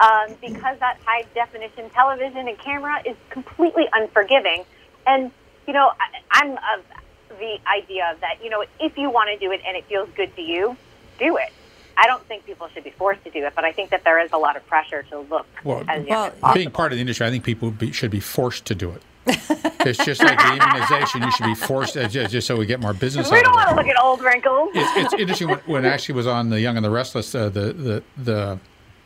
um, 0.00 0.34
because 0.40 0.78
that 0.78 0.98
high 1.04 1.24
definition 1.34 1.90
television 1.90 2.48
and 2.48 2.58
camera 2.58 3.00
is 3.04 3.16
completely 3.30 3.84
unforgiving 3.92 4.64
and 5.06 5.30
you 5.66 5.72
know 5.72 5.90
I, 6.00 6.20
i'm 6.32 6.52
of 6.52 6.84
the 7.38 7.58
idea 7.66 8.16
that 8.20 8.42
you 8.42 8.50
know 8.50 8.64
if 8.80 8.96
you 8.96 9.10
want 9.10 9.30
to 9.30 9.38
do 9.38 9.52
it 9.52 9.60
and 9.66 9.76
it 9.76 9.84
feels 9.86 10.08
good 10.16 10.34
to 10.36 10.42
you 10.42 10.76
do 11.18 11.36
it 11.36 11.52
I 11.98 12.06
don't 12.06 12.22
think 12.26 12.44
people 12.44 12.68
should 12.74 12.84
be 12.84 12.90
forced 12.90 13.24
to 13.24 13.30
do 13.30 13.46
it, 13.46 13.54
but 13.56 13.64
I 13.64 13.72
think 13.72 13.90
that 13.90 14.04
there 14.04 14.20
is 14.22 14.30
a 14.32 14.36
lot 14.36 14.56
of 14.56 14.66
pressure 14.66 15.02
to 15.04 15.20
look 15.20 15.46
Well, 15.64 15.82
as 15.88 16.06
well, 16.06 16.24
as 16.26 16.32
possible. 16.34 16.54
being 16.54 16.70
part 16.70 16.92
of 16.92 16.96
the 16.96 17.00
industry, 17.00 17.26
I 17.26 17.30
think 17.30 17.42
people 17.42 17.70
be, 17.70 17.90
should 17.90 18.10
be 18.10 18.20
forced 18.20 18.66
to 18.66 18.74
do 18.74 18.90
it. 18.90 19.02
it's 19.80 20.04
just 20.04 20.22
like 20.22 20.38
the 20.38 20.52
immunization; 20.52 21.22
you 21.22 21.32
should 21.32 21.46
be 21.46 21.54
forced 21.54 21.96
uh, 21.96 22.06
just, 22.06 22.30
just 22.30 22.46
so 22.46 22.54
we 22.54 22.64
get 22.64 22.78
more 22.80 22.92
business. 22.92 23.28
we 23.30 23.38
out 23.38 23.44
don't 23.44 23.54
want 23.54 23.68
to 23.70 23.74
look 23.74 23.86
at 23.86 24.00
old 24.00 24.20
wrinkles. 24.20 24.70
it's, 24.74 25.12
it's 25.12 25.20
interesting 25.20 25.48
when, 25.48 25.58
when 25.60 25.84
Ashley 25.84 26.14
was 26.14 26.28
on 26.28 26.50
the 26.50 26.60
Young 26.60 26.76
and 26.76 26.84
the 26.84 26.90
Restless, 26.90 27.34
uh, 27.34 27.48
the 27.48 27.72
the 27.72 28.02
the 28.18 28.58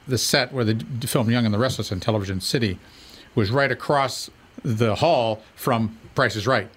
the 0.08 0.18
set 0.18 0.52
where 0.52 0.64
they 0.64 0.74
d- 0.74 1.06
filmed 1.06 1.30
Young 1.30 1.44
and 1.44 1.54
the 1.54 1.58
Restless 1.58 1.90
in 1.92 2.00
Television 2.00 2.40
City 2.40 2.78
was 3.34 3.50
right 3.50 3.70
across 3.70 4.30
the 4.62 4.96
hall 4.96 5.42
from 5.54 5.96
Price 6.14 6.36
is 6.36 6.46
Right. 6.46 6.68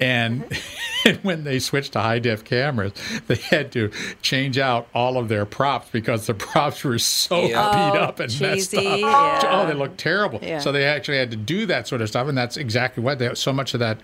And, 0.00 0.44
and 1.04 1.16
when 1.24 1.42
they 1.44 1.58
switched 1.58 1.92
to 1.94 2.00
high 2.00 2.20
def 2.20 2.44
cameras, 2.44 2.92
they 3.26 3.34
had 3.36 3.72
to 3.72 3.90
change 4.22 4.56
out 4.58 4.86
all 4.94 5.18
of 5.18 5.28
their 5.28 5.44
props 5.44 5.88
because 5.90 6.26
the 6.26 6.34
props 6.34 6.84
were 6.84 6.98
so 6.98 7.42
Yeah. 7.46 7.90
beat 7.92 7.98
Oh, 7.98 8.02
up 8.04 8.20
and 8.20 8.40
messed 8.40 8.74
up. 8.74 8.82
yeah. 8.84 9.40
Oh, 9.50 9.66
they 9.66 9.74
looked 9.74 9.98
terrible. 9.98 10.38
Yeah. 10.42 10.60
So 10.60 10.70
they 10.70 10.84
actually 10.84 11.18
had 11.18 11.30
to 11.32 11.36
do 11.36 11.66
that 11.66 11.88
sort 11.88 12.00
of 12.00 12.08
stuff, 12.08 12.28
and 12.28 12.38
that's 12.38 12.56
exactly 12.56 13.02
what 13.02 13.18
they. 13.18 13.34
So 13.34 13.52
much 13.52 13.74
of 13.74 13.80
that 13.80 13.98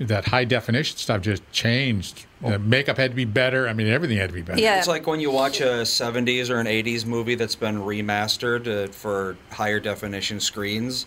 that 0.00 0.24
high 0.24 0.44
definition 0.44 0.96
stuff 0.96 1.20
just 1.20 1.48
changed. 1.52 2.24
The 2.40 2.58
makeup 2.58 2.96
had 2.96 3.10
to 3.10 3.14
be 3.14 3.26
better. 3.26 3.68
I 3.68 3.74
mean, 3.74 3.86
everything 3.86 4.16
had 4.16 4.30
to 4.30 4.34
be 4.34 4.40
better. 4.40 4.60
Yeah. 4.60 4.78
It's 4.78 4.88
like 4.88 5.06
when 5.06 5.20
you 5.20 5.30
watch 5.30 5.60
a 5.60 5.82
70s 5.82 6.48
or 6.48 6.58
an 6.58 6.66
80s 6.66 7.04
movie 7.04 7.34
that's 7.34 7.54
been 7.54 7.76
remastered 7.76 8.66
uh, 8.66 8.90
for 8.90 9.36
higher 9.50 9.78
definition 9.78 10.40
screens. 10.40 11.06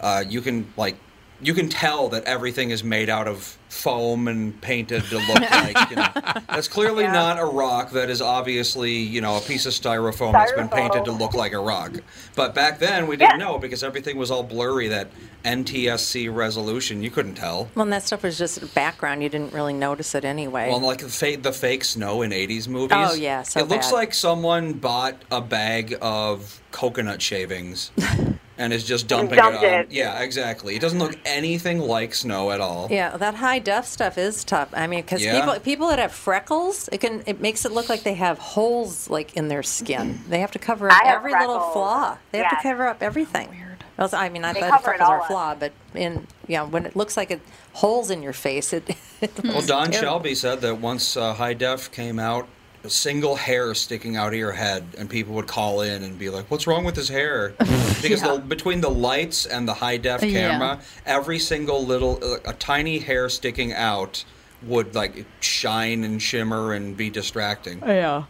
Uh, 0.00 0.24
you 0.28 0.40
can 0.40 0.70
like 0.76 0.96
you 1.40 1.52
can 1.54 1.68
tell 1.68 2.08
that 2.08 2.24
everything 2.24 2.70
is 2.70 2.82
made 2.82 3.08
out 3.10 3.28
of 3.28 3.56
foam 3.68 4.26
and 4.28 4.58
painted 4.62 5.02
to 5.04 5.16
look 5.18 5.40
like 5.50 5.90
you 5.90 5.96
know 5.96 6.08
that's 6.48 6.66
clearly 6.68 7.04
Yeah. 7.04 7.12
not 7.12 7.38
a 7.38 7.44
rock 7.44 7.90
that 7.90 8.08
is 8.08 8.22
obviously 8.22 8.92
you 8.92 9.20
know 9.20 9.36
a 9.36 9.40
piece 9.40 9.66
of 9.66 9.72
styrofoam 9.74 10.32
that's 10.32 10.52
been 10.52 10.68
painted 10.68 11.04
to 11.04 11.12
look 11.12 11.34
like 11.34 11.52
a 11.52 11.58
rock 11.58 11.92
but 12.36 12.54
back 12.54 12.78
then 12.78 13.06
we 13.06 13.16
didn't 13.16 13.38
Yeah. 13.38 13.46
know 13.46 13.58
because 13.58 13.82
everything 13.82 14.16
was 14.16 14.30
all 14.30 14.42
blurry 14.44 14.88
that 14.88 15.08
ntsc 15.44 16.34
resolution 16.34 17.02
you 17.02 17.10
couldn't 17.10 17.34
tell 17.34 17.68
Well, 17.74 17.82
and 17.84 17.92
that 17.92 18.04
stuff 18.04 18.22
was 18.22 18.38
just 18.38 18.74
background. 18.74 19.22
You 19.22 19.28
didn't 19.28 19.52
really 19.52 19.72
notice 19.74 20.14
it 20.14 20.24
anyway. 20.24 20.68
well, 20.70 20.80
like 20.80 20.98
the 20.98 21.08
fake, 21.08 21.42
the 21.42 21.52
fake 21.52 21.84
snow 21.84 22.22
in 22.22 22.30
'80s 22.32 22.66
movies. 22.68 22.96
Oh, 22.98 23.14
yeah, 23.14 23.42
so 23.42 23.60
it 23.60 23.68
looks 23.68 23.92
like 23.92 24.12
someone 24.14 24.72
bought 24.72 25.14
a 25.30 25.40
bag 25.40 25.96
of 26.02 26.60
coconut 26.72 27.22
shavings 27.22 27.90
and 28.58 28.72
is 28.72 28.84
just 28.84 29.06
dumping 29.08 29.38
it 29.38 29.44
on. 29.44 29.64
it. 29.64 29.90
Yeah, 29.90 30.20
exactly. 30.22 30.74
It 30.76 30.80
doesn't 30.80 30.98
look 30.98 31.16
anything 31.24 31.78
like 31.80 32.14
snow 32.14 32.50
at 32.50 32.60
all. 32.60 32.88
Yeah, 32.90 33.16
that 33.16 33.34
high 33.34 33.58
def 33.58 33.86
stuff 33.86 34.16
is 34.18 34.44
tough. 34.44 34.68
I 34.72 34.86
mean, 34.86 35.02
because 35.02 35.22
Yeah. 35.24 35.38
people 35.40 35.60
people 35.60 35.88
that 35.88 35.98
have 35.98 36.12
freckles, 36.12 36.88
it 36.92 36.98
can 37.00 37.22
it 37.26 37.40
makes 37.40 37.64
it 37.64 37.72
look 37.72 37.88
like 37.88 38.02
they 38.02 38.14
have 38.14 38.38
holes 38.38 39.10
like 39.10 39.36
in 39.36 39.48
their 39.48 39.62
skin. 39.62 40.20
They 40.28 40.40
have 40.40 40.50
to 40.52 40.58
cover 40.58 40.90
up 40.90 41.00
I 41.00 41.06
have 41.08 41.16
every 41.18 41.32
little 41.32 41.60
flaw. 41.72 42.18
They 42.32 42.38
have 42.38 42.48
Yes. 42.52 42.62
to 42.62 42.68
cover 42.68 42.86
up 42.86 43.02
everything. 43.02 43.48
Weird. 43.50 43.62
I 43.98 44.28
mean, 44.28 44.44
I 44.44 44.52
They 44.52 44.60
thought 44.60 44.84
freckles 44.84 45.08
all 45.08 45.14
are 45.14 45.20
a 45.20 45.26
flaw, 45.26 45.54
but 45.54 45.72
in 45.94 46.26
yeah, 46.46 46.62
when 46.62 46.84
it 46.86 46.94
looks 46.96 47.16
like 47.16 47.30
it 47.30 47.40
holes 47.72 48.10
in 48.10 48.22
your 48.22 48.32
face, 48.34 48.72
it. 48.72 48.84
it 49.20 49.32
Well, 49.42 49.62
Don 49.62 49.90
terrible. 49.90 49.92
Shelby 49.92 50.34
said 50.34 50.60
that 50.60 50.78
once 50.80 51.16
uh, 51.16 51.34
high 51.34 51.54
def 51.54 51.90
came 51.90 52.18
out, 52.18 52.46
a 52.86 52.90
single 52.90 53.34
hair 53.34 53.74
sticking 53.74 54.16
out 54.16 54.28
of 54.28 54.38
your 54.38 54.52
head, 54.52 54.86
and 54.96 55.10
people 55.10 55.34
would 55.34 55.48
call 55.48 55.80
in 55.80 56.02
and 56.04 56.18
be 56.18 56.30
like, 56.30 56.50
"What's 56.50 56.66
wrong 56.66 56.84
with 56.84 56.96
his 56.96 57.08
hair?" 57.08 57.54
Because 58.02 58.22
the, 58.22 58.38
between 58.38 58.82
the 58.82 58.90
lights 58.90 59.46
and 59.46 59.66
the 59.66 59.74
high 59.74 59.96
def 59.96 60.22
Yeah. 60.22 60.50
camera, 60.50 60.80
every 61.06 61.38
single 61.38 61.84
little 61.84 62.20
uh, 62.22 62.50
a 62.50 62.52
tiny 62.52 62.98
hair 62.98 63.28
sticking 63.28 63.72
out 63.72 64.24
would 64.62 64.94
like 64.94 65.26
shine 65.40 66.04
and 66.04 66.22
shimmer 66.22 66.72
and 66.72 66.96
be 66.96 67.10
distracting. 67.10 67.80
Yeah. 67.80 68.24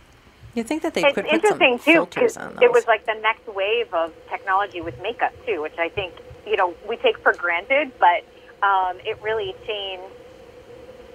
You 0.54 0.62
think 0.62 0.82
that 0.82 0.94
they 0.94 1.04
it's 1.04 1.14
could 1.14 1.26
put 1.26 1.46
some 1.46 1.58
too 1.58 1.78
filters 1.78 2.36
on 2.38 2.54
those? 2.54 2.62
it 2.62 2.72
was 2.72 2.86
like 2.86 3.04
the 3.04 3.18
next 3.20 3.46
wave 3.48 3.92
of 3.92 4.14
technology 4.30 4.80
with 4.80 5.00
makeup 5.02 5.32
too, 5.44 5.60
which 5.60 5.76
I 5.78 5.88
think 5.90 6.14
you 6.46 6.56
know 6.56 6.74
we 6.88 6.96
take 6.96 7.18
for 7.18 7.34
granted, 7.34 7.92
but 7.98 8.24
um, 8.66 8.96
it 9.04 9.20
really 9.20 9.54
changed 9.66 10.04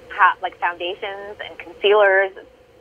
how, 0.10 0.34
like 0.42 0.58
foundations 0.60 1.38
and 1.44 1.58
concealers, 1.58 2.32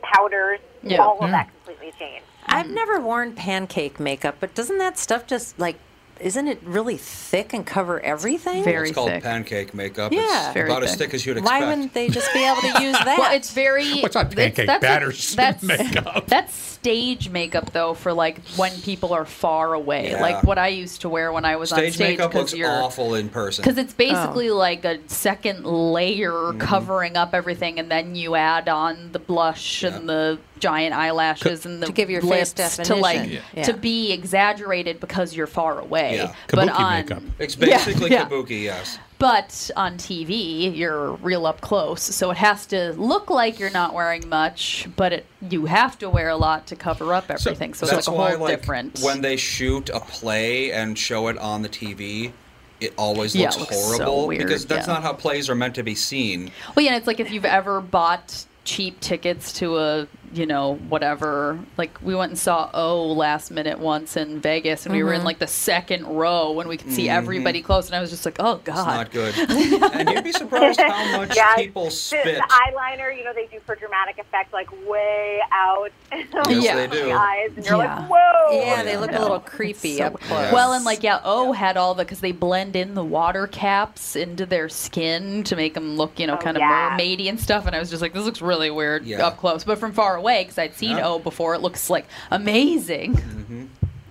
powders, 0.01 0.59
Yeah. 0.83 0.97
all 1.01 1.17
of 1.19 1.25
Yeah. 1.29 1.31
that 1.31 1.49
completely 1.53 1.93
changed. 1.99 2.25
I've 2.47 2.69
never 2.69 2.99
worn 2.99 3.33
pancake 3.33 3.99
makeup, 3.99 4.35
but 4.39 4.53
doesn't 4.55 4.77
that 4.79 4.97
stuff 4.97 5.25
just 5.27 5.57
like 5.59 5.77
isn't 6.21 6.47
it 6.47 6.59
really 6.63 6.97
thick 6.97 7.53
and 7.53 7.65
cover 7.65 7.99
everything? 7.99 8.63
Very 8.63 8.89
it's 8.89 8.95
called 8.95 9.09
thick. 9.09 9.23
pancake 9.23 9.73
makeup. 9.73 10.11
Yeah. 10.11 10.45
it's 10.45 10.53
Very 10.53 10.69
about 10.69 10.83
as 10.83 10.91
thick. 10.91 10.99
thick 11.09 11.13
as 11.15 11.25
you'd 11.25 11.37
expect. 11.37 11.61
Why 11.61 11.67
wouldn't 11.69 11.93
they 11.93 12.07
just 12.09 12.31
be 12.33 12.45
able 12.45 12.61
to 12.61 12.67
use 12.83 12.93
that? 12.97 13.17
Well, 13.19 13.33
it's 13.35 13.51
very. 13.51 13.99
What's 14.01 14.15
on 14.15 14.27
it's- 14.27 14.35
pancake 14.35 14.67
that's 14.67 14.81
batters 14.81 15.35
That's 15.35 15.63
makeup? 15.63 16.27
That's 16.27 16.53
stage 16.53 17.29
makeup 17.29 17.71
though 17.73 17.93
for 17.93 18.11
like 18.13 18.39
when 18.55 18.71
people 18.81 19.13
are 19.13 19.25
far 19.25 19.73
away, 19.73 20.11
Yeah. 20.11 20.21
like 20.21 20.43
what 20.43 20.57
I 20.57 20.69
used 20.69 21.01
to 21.01 21.09
wear 21.09 21.31
when 21.31 21.45
I 21.45 21.55
was 21.57 21.71
on 21.71 21.77
Stage 21.79 21.93
stage. 21.95 22.09
makeup 22.17 22.31
'cause 22.31 22.39
looks 22.39 22.53
you're, 22.55 22.71
awful 22.71 23.13
in 23.15 23.29
person. 23.29 23.61
Because 23.63 23.77
it's 23.77 23.93
basically 23.93 24.49
like 24.49 24.83
a 24.85 24.97
second 25.07 25.65
layer 25.65 26.31
Mm-hmm. 26.31 26.57
covering 26.59 27.17
up 27.17 27.33
everything, 27.33 27.77
and 27.79 27.89
then 27.91 28.15
you 28.15 28.35
add 28.35 28.67
on 28.69 29.11
the 29.11 29.19
blush 29.19 29.83
and 29.83 30.07
the 30.09 30.39
giant 30.59 30.93
eyelashes 30.95 31.65
and 31.65 31.81
the 31.81 31.87
To 31.87 31.91
give 31.91 32.09
your 32.09 32.21
face 32.21 32.55
lips 32.57 32.77
to 32.77 32.95
like 32.95 33.17
definition. 33.17 33.43
Yeah. 33.55 33.63
to 33.63 33.73
be 33.73 34.11
exaggerated 34.11 34.99
because 34.99 35.35
you're 35.35 35.47
far 35.47 35.79
away. 35.79 36.10
Yeah. 36.15 36.35
But 36.49 36.69
Kabuki 36.69 36.79
on 36.79 36.93
makeup. 36.93 37.23
It's 37.39 37.55
basically 37.55 38.11
yeah. 38.11 38.27
kabuki, 38.27 38.63
yes. 38.63 38.99
but 39.17 39.71
on 39.75 39.97
TV, 39.97 40.75
you're 40.75 41.13
real 41.13 41.45
up 41.45 41.61
close, 41.61 42.01
so 42.01 42.31
it 42.31 42.37
has 42.37 42.65
to 42.67 42.93
look 42.93 43.29
like 43.29 43.59
you're 43.59 43.69
not 43.71 43.93
wearing 43.93 44.27
much, 44.29 44.87
but 44.95 45.13
it, 45.13 45.25
you 45.49 45.65
have 45.65 45.97
to 45.99 46.09
wear 46.09 46.29
a 46.29 46.35
lot 46.37 46.67
to 46.67 46.75
cover 46.75 47.13
up 47.13 47.29
everything. 47.29 47.73
So, 47.73 47.85
That's 47.85 47.99
it's 47.99 48.07
like 48.07 48.15
a 48.15 48.19
why, 48.19 48.31
whole 48.31 48.39
like, 48.41 48.59
different. 48.59 48.99
when 48.99 49.21
they 49.21 49.37
shoot 49.37 49.89
a 49.89 49.99
play 49.99 50.71
and 50.71 50.97
show 50.97 51.27
it 51.27 51.37
on 51.37 51.61
the 51.61 51.69
TV, 51.69 52.31
it 52.79 52.93
always 52.97 53.35
Yeah, 53.35 53.45
looks, 53.45 53.55
it 53.55 53.59
looks 53.59 53.75
so 53.77 54.03
horrible 54.03 54.27
weird, 54.27 54.43
because 54.43 54.65
that's 54.65 54.87
yeah. 54.87 54.93
not 54.93 55.03
how 55.03 55.13
plays 55.13 55.49
are 55.49 55.55
meant 55.55 55.75
to 55.75 55.83
be 55.83 55.95
seen. 55.95 56.51
Well, 56.75 56.85
yeah, 56.85 56.95
it's 56.95 57.07
like 57.07 57.19
if 57.19 57.31
you've 57.31 57.45
ever 57.45 57.79
bought 57.79 58.45
cheap 58.63 58.99
tickets 58.99 59.53
to 59.53 59.77
a, 59.77 60.07
you 60.33 60.45
know, 60.45 60.75
whatever. 60.89 61.59
Like 61.77 61.97
we 62.01 62.15
went 62.15 62.31
and 62.31 62.39
saw 62.39 62.69
O 62.73 63.05
last 63.07 63.51
minute 63.51 63.79
once 63.79 64.15
in 64.17 64.39
Vegas, 64.41 64.85
and 64.85 64.93
we 64.93 64.99
Mm-hmm. 64.99 65.07
were 65.07 65.13
in 65.13 65.23
like 65.23 65.39
the 65.39 65.47
second 65.47 66.05
row 66.07 66.51
when 66.51 66.67
we 66.67 66.77
could 66.77 66.91
see 66.91 67.09
everybody 67.09 67.61
close, 67.61 67.87
and 67.87 67.95
I 67.95 68.01
was 68.01 68.09
just 68.09 68.25
like, 68.25 68.37
oh 68.39 68.55
It's 68.55 68.63
god. 68.63 68.85
not 68.87 69.11
good. 69.11 69.35
and 69.93 70.09
you'd 70.09 70.23
be 70.23 70.31
surprised 70.31 70.79
how 70.79 71.17
much 71.17 71.35
Yeah, 71.35 71.55
people 71.55 71.85
the, 71.85 71.91
spit. 71.91 72.23
the 72.23 72.41
eyeliner, 72.41 73.15
you 73.17 73.23
know, 73.23 73.33
they 73.33 73.47
do 73.47 73.59
for 73.65 73.75
dramatic 73.75 74.17
effect, 74.19 74.53
like 74.53 74.69
way 74.87 75.39
out. 75.51 75.91
Yes, 76.49 76.63
Yeah. 76.63 76.75
they 76.75 76.87
do. 76.87 77.11
Eyes, 77.11 77.51
and 77.55 77.65
you're 77.65 77.77
Yeah. 77.77 77.99
like, 77.99 78.09
whoa. 78.09 78.51
yeah, 78.65 78.83
they 78.83 78.97
look 78.97 79.11
a 79.11 79.19
little 79.19 79.39
creepy 79.39 79.97
So- 79.97 80.05
up 80.05 80.19
close. 80.19 80.51
Well, 80.51 80.73
and 80.73 80.83
like 80.83 81.03
yeah, 81.03 81.19
O 81.23 81.51
had 81.53 81.77
all 81.77 81.93
the 81.95 82.03
because 82.03 82.19
they 82.19 82.31
blend 82.31 82.75
in 82.75 82.93
the 82.95 83.03
water 83.03 83.47
caps 83.47 84.15
into 84.15 84.45
their 84.45 84.67
skin 84.69 85.43
to 85.45 85.55
make 85.55 85.73
them 85.73 85.95
look, 85.97 86.19
you 86.19 86.27
know, 86.27 86.33
Oh, 86.33 86.37
kind 86.37 86.57
of 86.57 86.61
yeah. 86.61 86.97
mermaidy 86.97 87.29
and 87.29 87.39
stuff. 87.39 87.65
And 87.67 87.75
I 87.75 87.79
was 87.79 87.89
just 87.89 88.01
like, 88.01 88.13
this 88.13 88.25
looks 88.25 88.41
really 88.41 88.69
weird 88.71 89.05
Yeah. 89.05 89.25
up 89.25 89.37
close, 89.37 89.63
but 89.63 89.77
from 89.79 89.93
far 89.93 90.15
away 90.17 90.43
because 90.43 90.57
I'd 90.57 90.75
seen 90.75 90.97
Yeah. 90.97 91.07
O 91.07 91.19
before, 91.19 91.53
it 91.55 91.61
looks 91.61 91.89
like 91.89 92.05
amazing. 92.29 93.15
Mm-hmm. 93.15 93.65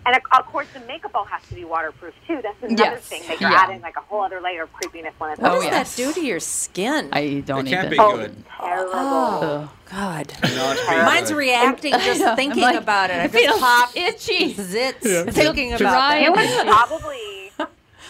And 0.06 0.16
of- 0.16 0.22
of 0.38 0.46
course, 0.46 0.66
the 0.72 0.80
makeup 0.80 1.10
all 1.14 1.24
has 1.24 1.42
to 1.48 1.54
be 1.54 1.64
waterproof 1.64 2.14
too. 2.26 2.40
That's 2.42 2.56
another 2.62 2.82
Yes. 2.94 3.02
thing 3.08 3.22
that 3.28 3.40
you're 3.40 3.50
Yeah. 3.50 3.60
adding 3.64 3.82
like 3.82 3.96
a 3.96 4.00
whole 4.00 4.22
other 4.22 4.40
layer 4.40 4.62
of 4.62 4.72
creepiness 4.72 5.12
when 5.18 5.32
it's 5.32 5.40
what 5.40 5.50
Oh, 5.52 5.54
does 5.56 5.64
yes. 5.64 5.94
that 5.96 6.02
do 6.02 6.12
to 6.14 6.20
your 6.24 6.40
skin? 6.40 7.10
I 7.12 7.42
don't 7.44 7.66
It 7.66 7.70
can't 7.70 7.86
even. 7.86 7.90
be 7.90 7.98
Oh, 7.98 8.16
good. 8.16 8.44
terrible. 8.58 8.94
Ugh. 8.94 9.68
God. 9.90 10.32
Not 10.42 10.76
be 10.76 10.96
Mine's 11.04 11.32
reacting 11.32 11.92
just 11.92 12.20
know. 12.20 12.34
thinking 12.34 12.62
like, 12.62 12.76
about 12.76 13.10
it. 13.10 13.14
I 13.20 13.24
it 13.24 13.30
feels 13.30 13.46
just 13.46 13.60
popped 13.60 13.96
itchy. 13.96 14.54
zits 14.54 15.32
thinking 15.34 15.74
about 15.74 15.78
dry. 15.78 16.18
You 16.20 16.34
that. 16.34 16.64
would 16.64 16.72
probably, 16.72 17.52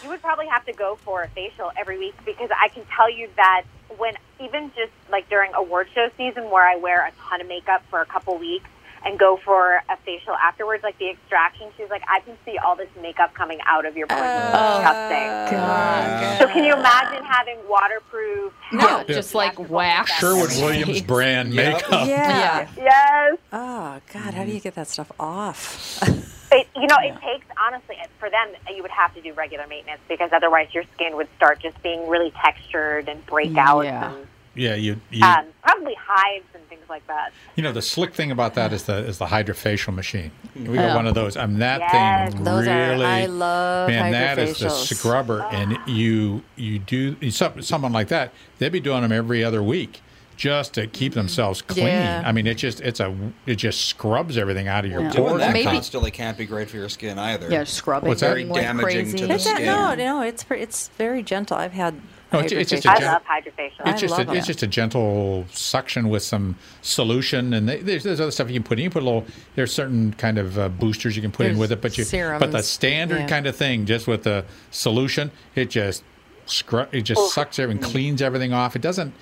you 0.03 0.09
would 0.09 0.22
probably 0.22 0.46
have 0.46 0.64
to 0.66 0.72
go 0.72 0.96
for 1.05 1.22
a 1.22 1.29
facial 1.29 1.72
every 1.76 1.98
week 1.98 2.14
because 2.24 2.50
I 2.57 2.68
can 2.68 2.85
tell 2.96 3.11
you 3.11 3.29
that 3.37 3.62
when 3.98 4.14
even 4.38 4.70
just 4.76 4.92
like 5.11 5.29
during 5.29 5.53
award 5.55 5.88
show 5.94 6.09
season 6.16 6.50
where 6.50 6.66
I 6.68 6.76
wear 6.76 7.05
a 7.05 7.11
ton 7.29 7.40
of 7.40 7.48
makeup 7.48 7.83
for 7.90 8.00
a 8.00 8.07
couple 8.07 8.37
weeks 8.38 8.68
and 9.05 9.19
go 9.19 9.39
for 9.45 9.77
a 9.89 9.97
facial 10.05 10.35
afterwards, 10.35 10.83
like 10.83 10.99
the 10.99 11.09
extraction, 11.11 11.69
she's 11.77 11.89
like, 11.91 12.03
I 12.09 12.21
can 12.21 12.37
see 12.45 12.59
all 12.59 12.77
this 12.77 12.89
makeup 13.01 13.35
coming 13.35 13.59
out 13.67 13.87
of 13.87 13.97
your 13.97 14.07
pores. 14.07 14.21
It's 14.23 14.55
oh, 14.55 14.77
disgusting. 14.79 15.57
God. 15.59 16.39
So 16.39 16.47
can 16.49 16.65
you 16.65 16.75
imagine 16.75 17.25
having 17.25 17.59
waterproof? 17.69 18.53
No, 18.73 18.87
house 18.87 19.07
just 19.09 19.35
like 19.35 19.59
have 19.59 19.69
wax. 19.69 20.13
Sherwood 20.13 20.51
Williams 20.51 21.03
brand 21.03 21.53
Yep. 21.53 21.75
makeup. 21.75 22.07
Yeah. 22.07 22.69
Yes. 22.77 23.39
Oh 23.53 24.01
God, 24.13 24.35
how 24.35 24.45
do 24.45 24.53
you 24.53 24.61
get 24.61 24.77
that 24.77 24.87
stuff 24.89 25.11
off? 25.19 26.01
It, 26.53 26.67
you 26.75 26.89
know, 26.89 26.97
it 27.01 27.15
takes 27.21 27.47
honestly 27.65 27.95
for 28.19 28.29
them. 28.29 28.49
You 28.75 28.83
would 28.83 28.91
have 28.91 29.15
to 29.15 29.21
do 29.23 29.33
regular 29.35 29.69
maintenance 29.69 30.01
because 30.09 30.31
otherwise 30.33 30.67
your 30.75 30.83
skin 30.95 31.15
would 31.15 31.29
start 31.37 31.61
just 31.61 31.81
being 31.81 32.09
really 32.09 32.33
textured 32.33 33.09
and 33.09 33.25
break 33.27 33.57
out, 33.57 33.83
Yeah. 33.83 34.13
and 34.17 34.27
Yeah, 34.55 34.75
you 34.75 35.01
you, 35.11 35.23
um, 35.25 35.47
probably 35.63 35.95
hives 35.95 36.45
and 36.55 36.67
things 36.69 36.83
like 36.89 37.07
that. 37.07 37.33
you 37.55 37.63
know 37.63 37.73
the 37.73 37.83
slick 37.83 38.15
thing 38.15 38.31
about 38.33 38.55
that 38.55 38.73
is 38.73 38.83
the 38.85 38.97
is 39.07 39.19
the 39.19 39.27
hydrofacial 39.27 39.95
machine. 39.95 40.31
We 40.57 40.75
Yeah. 40.75 40.89
got 40.89 40.97
one 40.97 41.07
of 41.07 41.15
those. 41.15 41.37
I 41.37 41.47
mean 41.47 41.61
that 41.61 41.81
Yes. 41.81 42.33
thing 42.35 42.45
Those 42.45 42.67
are- 42.67 42.91
really. 42.91 43.05
I 43.07 43.27
love 43.27 43.89
man, 43.89 44.11
that 44.13 44.39
is 44.39 44.59
the 44.59 44.67
hydrofacials. 44.67 44.95
scrubber, 44.97 45.43
and 45.53 45.79
you 45.87 46.43
you 46.57 46.79
do 46.81 47.31
some, 47.31 47.63
someone 47.63 47.93
like 47.93 48.09
that. 48.09 48.33
They'd 48.59 48.73
be 48.73 48.81
doing 48.81 49.03
them 49.03 49.13
every 49.13 49.45
other 49.45 49.63
week 49.63 50.03
just 50.37 50.73
to 50.75 50.87
keep 50.87 51.13
themselves 51.13 51.61
clean. 51.63 51.87
Yeah. 51.87 52.23
I 52.25 52.33
mean, 52.33 52.47
it 52.47 52.55
just 52.55 52.81
it's 52.81 52.99
a 52.99 53.15
it 53.47 53.55
just 53.57 53.87
scrubs 53.87 54.37
everything 54.37 54.67
out 54.67 54.85
of 54.85 54.91
your 54.91 55.03
Yeah. 55.03 55.11
Doing 55.11 55.29
pores. 55.29 55.41
that 55.43 55.53
Maybe- 55.53 55.67
constantly 55.67 56.11
can't 56.11 56.37
be 56.37 56.45
great 56.47 56.69
for 56.71 56.77
your 56.77 56.89
skin 56.89 57.19
either. 57.21 57.49
Yeah, 57.51 57.63
scrubbing 57.65 58.09
What's 58.09 58.23
that? 58.23 58.31
Very 58.31 58.47
like 58.47 58.63
damaging 58.63 59.03
crazy. 59.03 59.19
to 59.19 59.27
the 59.29 59.35
It's 59.35 59.45
not, 59.47 59.55
skin. 59.57 59.67
no, 59.67 59.95
no, 59.95 60.23
it's 60.23 60.45
it's 60.51 60.89
very 60.99 61.23
gentle. 61.23 61.57
I've 61.57 61.73
had. 61.75 61.95
No, 62.33 62.38
it's- 62.40 62.53
it's 62.53 62.71
just 62.71 62.85
a 62.87 62.90
I 62.93 62.99
gen- 62.99 63.12
love 63.12 63.23
hydrofacial. 63.25 63.87
It's 63.87 64.01
just 64.01 64.16
love 64.16 64.29
a, 64.29 64.33
it's 64.35 64.47
just 64.47 64.62
a 64.62 64.66
gentle 64.66 65.47
suction 65.51 66.09
with 66.09 66.23
some 66.23 66.57
solution, 66.83 67.53
and 67.55 67.69
they, 67.69 67.79
there's, 67.79 68.05
there's 68.05 68.21
other 68.21 68.31
stuff 68.31 68.49
you 68.49 68.55
can 68.55 68.62
put 68.62 68.79
in. 68.79 68.85
You 68.85 68.90
can 68.90 69.01
put 69.01 69.03
a 69.03 69.07
little. 69.07 69.25
There's 69.57 69.73
certain 69.73 70.12
kind 70.14 70.38
of 70.38 70.59
uh, 70.59 70.69
boosters 70.69 71.16
you 71.16 71.23
can 71.23 71.33
put 71.33 71.47
in 71.47 71.59
with 71.59 71.73
it, 71.73 71.81
but 71.81 71.99
you 71.99 72.05
serums. 72.05 72.40
but 72.40 72.53
the 72.53 72.62
standard 72.62 73.21
yeah. 73.21 73.27
kind 73.27 73.47
of 73.47 73.57
thing, 73.57 73.85
just 73.87 74.07
with 74.07 74.23
the 74.23 74.45
solution, 74.71 75.31
it 75.55 75.71
just 75.71 76.05
scrub, 76.47 76.88
it 76.93 77.03
just 77.03 77.33
sucks 77.35 77.59
everything, 77.59 77.83
and 77.83 77.93
cleans 77.93 78.23
everything 78.23 78.53
off. 78.53 78.77
It 78.77 78.83
doesn't. 78.83 79.12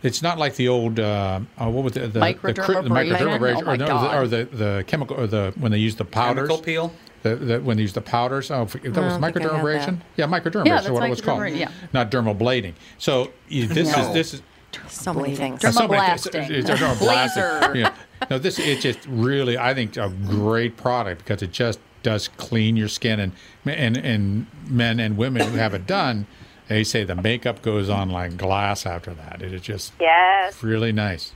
It's 0.00 0.22
not 0.22 0.38
like 0.38 0.54
the 0.54 0.68
old 0.68 1.00
uh, 1.00 1.40
uh, 1.58 1.68
what 1.68 1.82
was 1.82 1.94
the 1.94 2.00
the, 2.06 2.20
the, 2.20 2.34
cri- 2.34 2.52
the 2.52 2.60
Microdermabrasion? 2.62 3.16
microdermabrasion, 3.18 3.62
Oh 3.66 3.70
or, 3.72 3.76
no, 3.76 4.18
or 4.20 4.28
the 4.28 4.44
the 4.44 4.84
chemical 4.86 5.18
or 5.18 5.26
the 5.26 5.52
when 5.58 5.72
they 5.72 5.78
use 5.78 5.96
the 5.96 6.04
powders. 6.04 6.48
Chemical 6.48 6.58
peel. 6.64 6.92
The, 7.22 7.36
the, 7.36 7.60
when 7.60 7.76
they 7.76 7.82
use 7.82 7.92
the 7.92 8.00
powders, 8.00 8.50
oh, 8.50 8.64
that 8.66 8.74
was 8.74 8.92
don't 8.92 8.92
think 8.92 8.96
I 8.96 9.10
had 9.10 9.20
microdermabrasion. 9.34 9.86
that. 9.98 10.06
Yeah, 10.16 10.26
microdermabrasion 10.26 10.66
Yeah, 10.66 10.76
is 10.78 10.82
that's 10.84 10.90
what 10.90 11.02
it 11.04 11.10
was 11.10 11.20
called. 11.20 11.40
microdermabrasion, 11.40 11.58
yeah. 11.58 11.70
Not 11.92 12.10
dermal 12.10 12.38
blading. 12.38 12.74
So 12.98 13.32
this 13.48 13.96
No. 13.96 14.08
is 14.08 14.12
this 14.14 14.34
is 14.34 14.42
So 14.88 15.12
many 15.14 15.34
things. 15.34 15.60
Derma 15.60 15.72
somebody- 15.72 15.98
blasting. 15.98 16.42
it's- 16.42 16.70
it's 16.70 16.80
derma 16.80 16.98
blasting. 16.98 17.42
Laser. 17.82 17.92
No, 18.30 18.38
this 18.38 18.58
it's 18.58 18.82
just 18.82 19.00
really 19.08 19.56
I 19.58 19.74
think 19.74 19.96
a 19.96 20.08
great 20.26 20.76
product 20.76 21.24
because 21.24 21.42
it 21.42 21.52
just 21.52 21.80
does 22.02 22.28
clean 22.28 22.76
your 22.76 22.88
skin 22.88 23.18
and 23.18 23.32
and 23.66 23.96
and 23.96 24.46
men 24.68 25.00
and 25.00 25.16
women 25.16 25.46
who 25.48 25.56
have 25.58 25.74
it 25.74 25.86
done, 25.86 26.26
They 26.68 26.84
say 26.84 27.02
the 27.02 27.14
makeup 27.16 27.62
goes 27.62 27.88
on 27.88 28.10
like 28.10 28.36
glass 28.36 28.84
after 28.84 29.14
that. 29.14 29.40
It 29.40 29.54
is 29.54 29.62
just 29.62 29.92
Yes. 29.98 30.62
really 30.62 30.92
nice. 30.92 31.32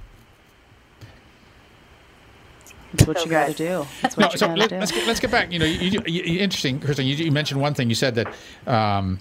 That's 2.92 3.06
what 3.08 3.18
So 3.18 3.24
you 3.24 3.30
got 3.30 3.48
to 3.48 3.54
do. 3.54 3.86
That's 4.02 4.16
No, 4.18 4.26
what 4.26 4.32
you 4.32 4.38
so 4.38 4.46
got 4.48 4.58
let, 4.58 4.68
to 4.70 4.78
us 4.78 4.90
do. 4.90 4.98
get, 4.98 5.06
let's 5.06 5.20
get 5.20 5.30
back. 5.30 5.52
You 5.52 5.58
know, 5.58 5.64
you, 5.64 5.90
you, 5.90 6.02
you, 6.06 6.40
interesting, 6.40 6.80
Kristen. 6.80 7.06
You, 7.06 7.16
you 7.16 7.32
mentioned 7.32 7.60
one 7.60 7.74
thing. 7.74 7.88
You 7.88 7.94
said 7.94 8.14
that 8.16 8.34
um, 8.66 9.18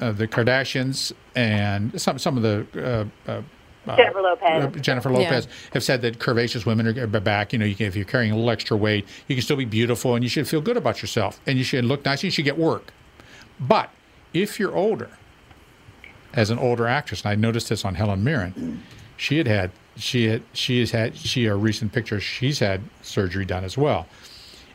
uh, 0.00 0.12
the 0.12 0.28
Kardashians 0.28 1.12
and 1.34 1.98
some 2.00 2.18
some 2.18 2.36
of 2.36 2.42
the 2.42 3.08
uh, 3.26 3.30
uh, 3.30 3.42
Jennifer 3.96 4.20
Lopez. 4.20 4.64
uh, 4.64 4.68
Jennifer 4.80 5.10
Lopez 5.10 5.48
have 5.72 5.82
said 5.84 6.02
that 6.02 6.18
curvaceous 6.18 6.66
women 6.66 6.86
are 6.98 7.02
are 7.04 7.06
back. 7.06 7.52
You 7.52 7.58
know, 7.58 7.64
you 7.64 7.74
can, 7.74 7.86
if 7.86 7.96
you're 7.96 8.04
carrying 8.04 8.32
a 8.32 8.34
little 8.36 8.50
extra 8.50 8.76
weight, 8.76 9.06
you 9.28 9.36
can 9.36 9.42
still 9.42 9.56
be 9.56 9.64
beautiful, 9.64 10.14
and 10.14 10.22
you 10.24 10.28
should 10.28 10.48
feel 10.48 10.60
good 10.60 10.76
about 10.76 11.00
yourself, 11.02 11.40
and 11.46 11.56
you 11.58 11.64
should 11.64 11.84
look 11.84 12.04
nice. 12.04 12.18
And 12.20 12.24
you 12.24 12.30
should 12.30 12.44
get 12.44 12.58
work. 12.58 12.92
But 13.60 13.90
if 14.34 14.58
you're 14.60 14.74
older, 14.74 15.10
as 16.34 16.50
an 16.50 16.58
older 16.58 16.86
actress, 16.86 17.22
and 17.22 17.30
I 17.30 17.34
noticed 17.36 17.68
this 17.70 17.84
on 17.84 17.94
Helen 17.94 18.22
Mirren, 18.22 18.82
she 19.16 19.38
had 19.38 19.46
had 19.46 19.70
she 19.96 20.28
had 20.28 20.42
she 20.52 20.80
has 20.80 20.90
had 20.90 21.16
she 21.16 21.46
a 21.46 21.56
recent 21.56 21.92
picture 21.92 22.20
she's 22.20 22.58
had 22.58 22.82
surgery 23.02 23.44
done 23.44 23.64
as 23.64 23.76
well, 23.76 24.06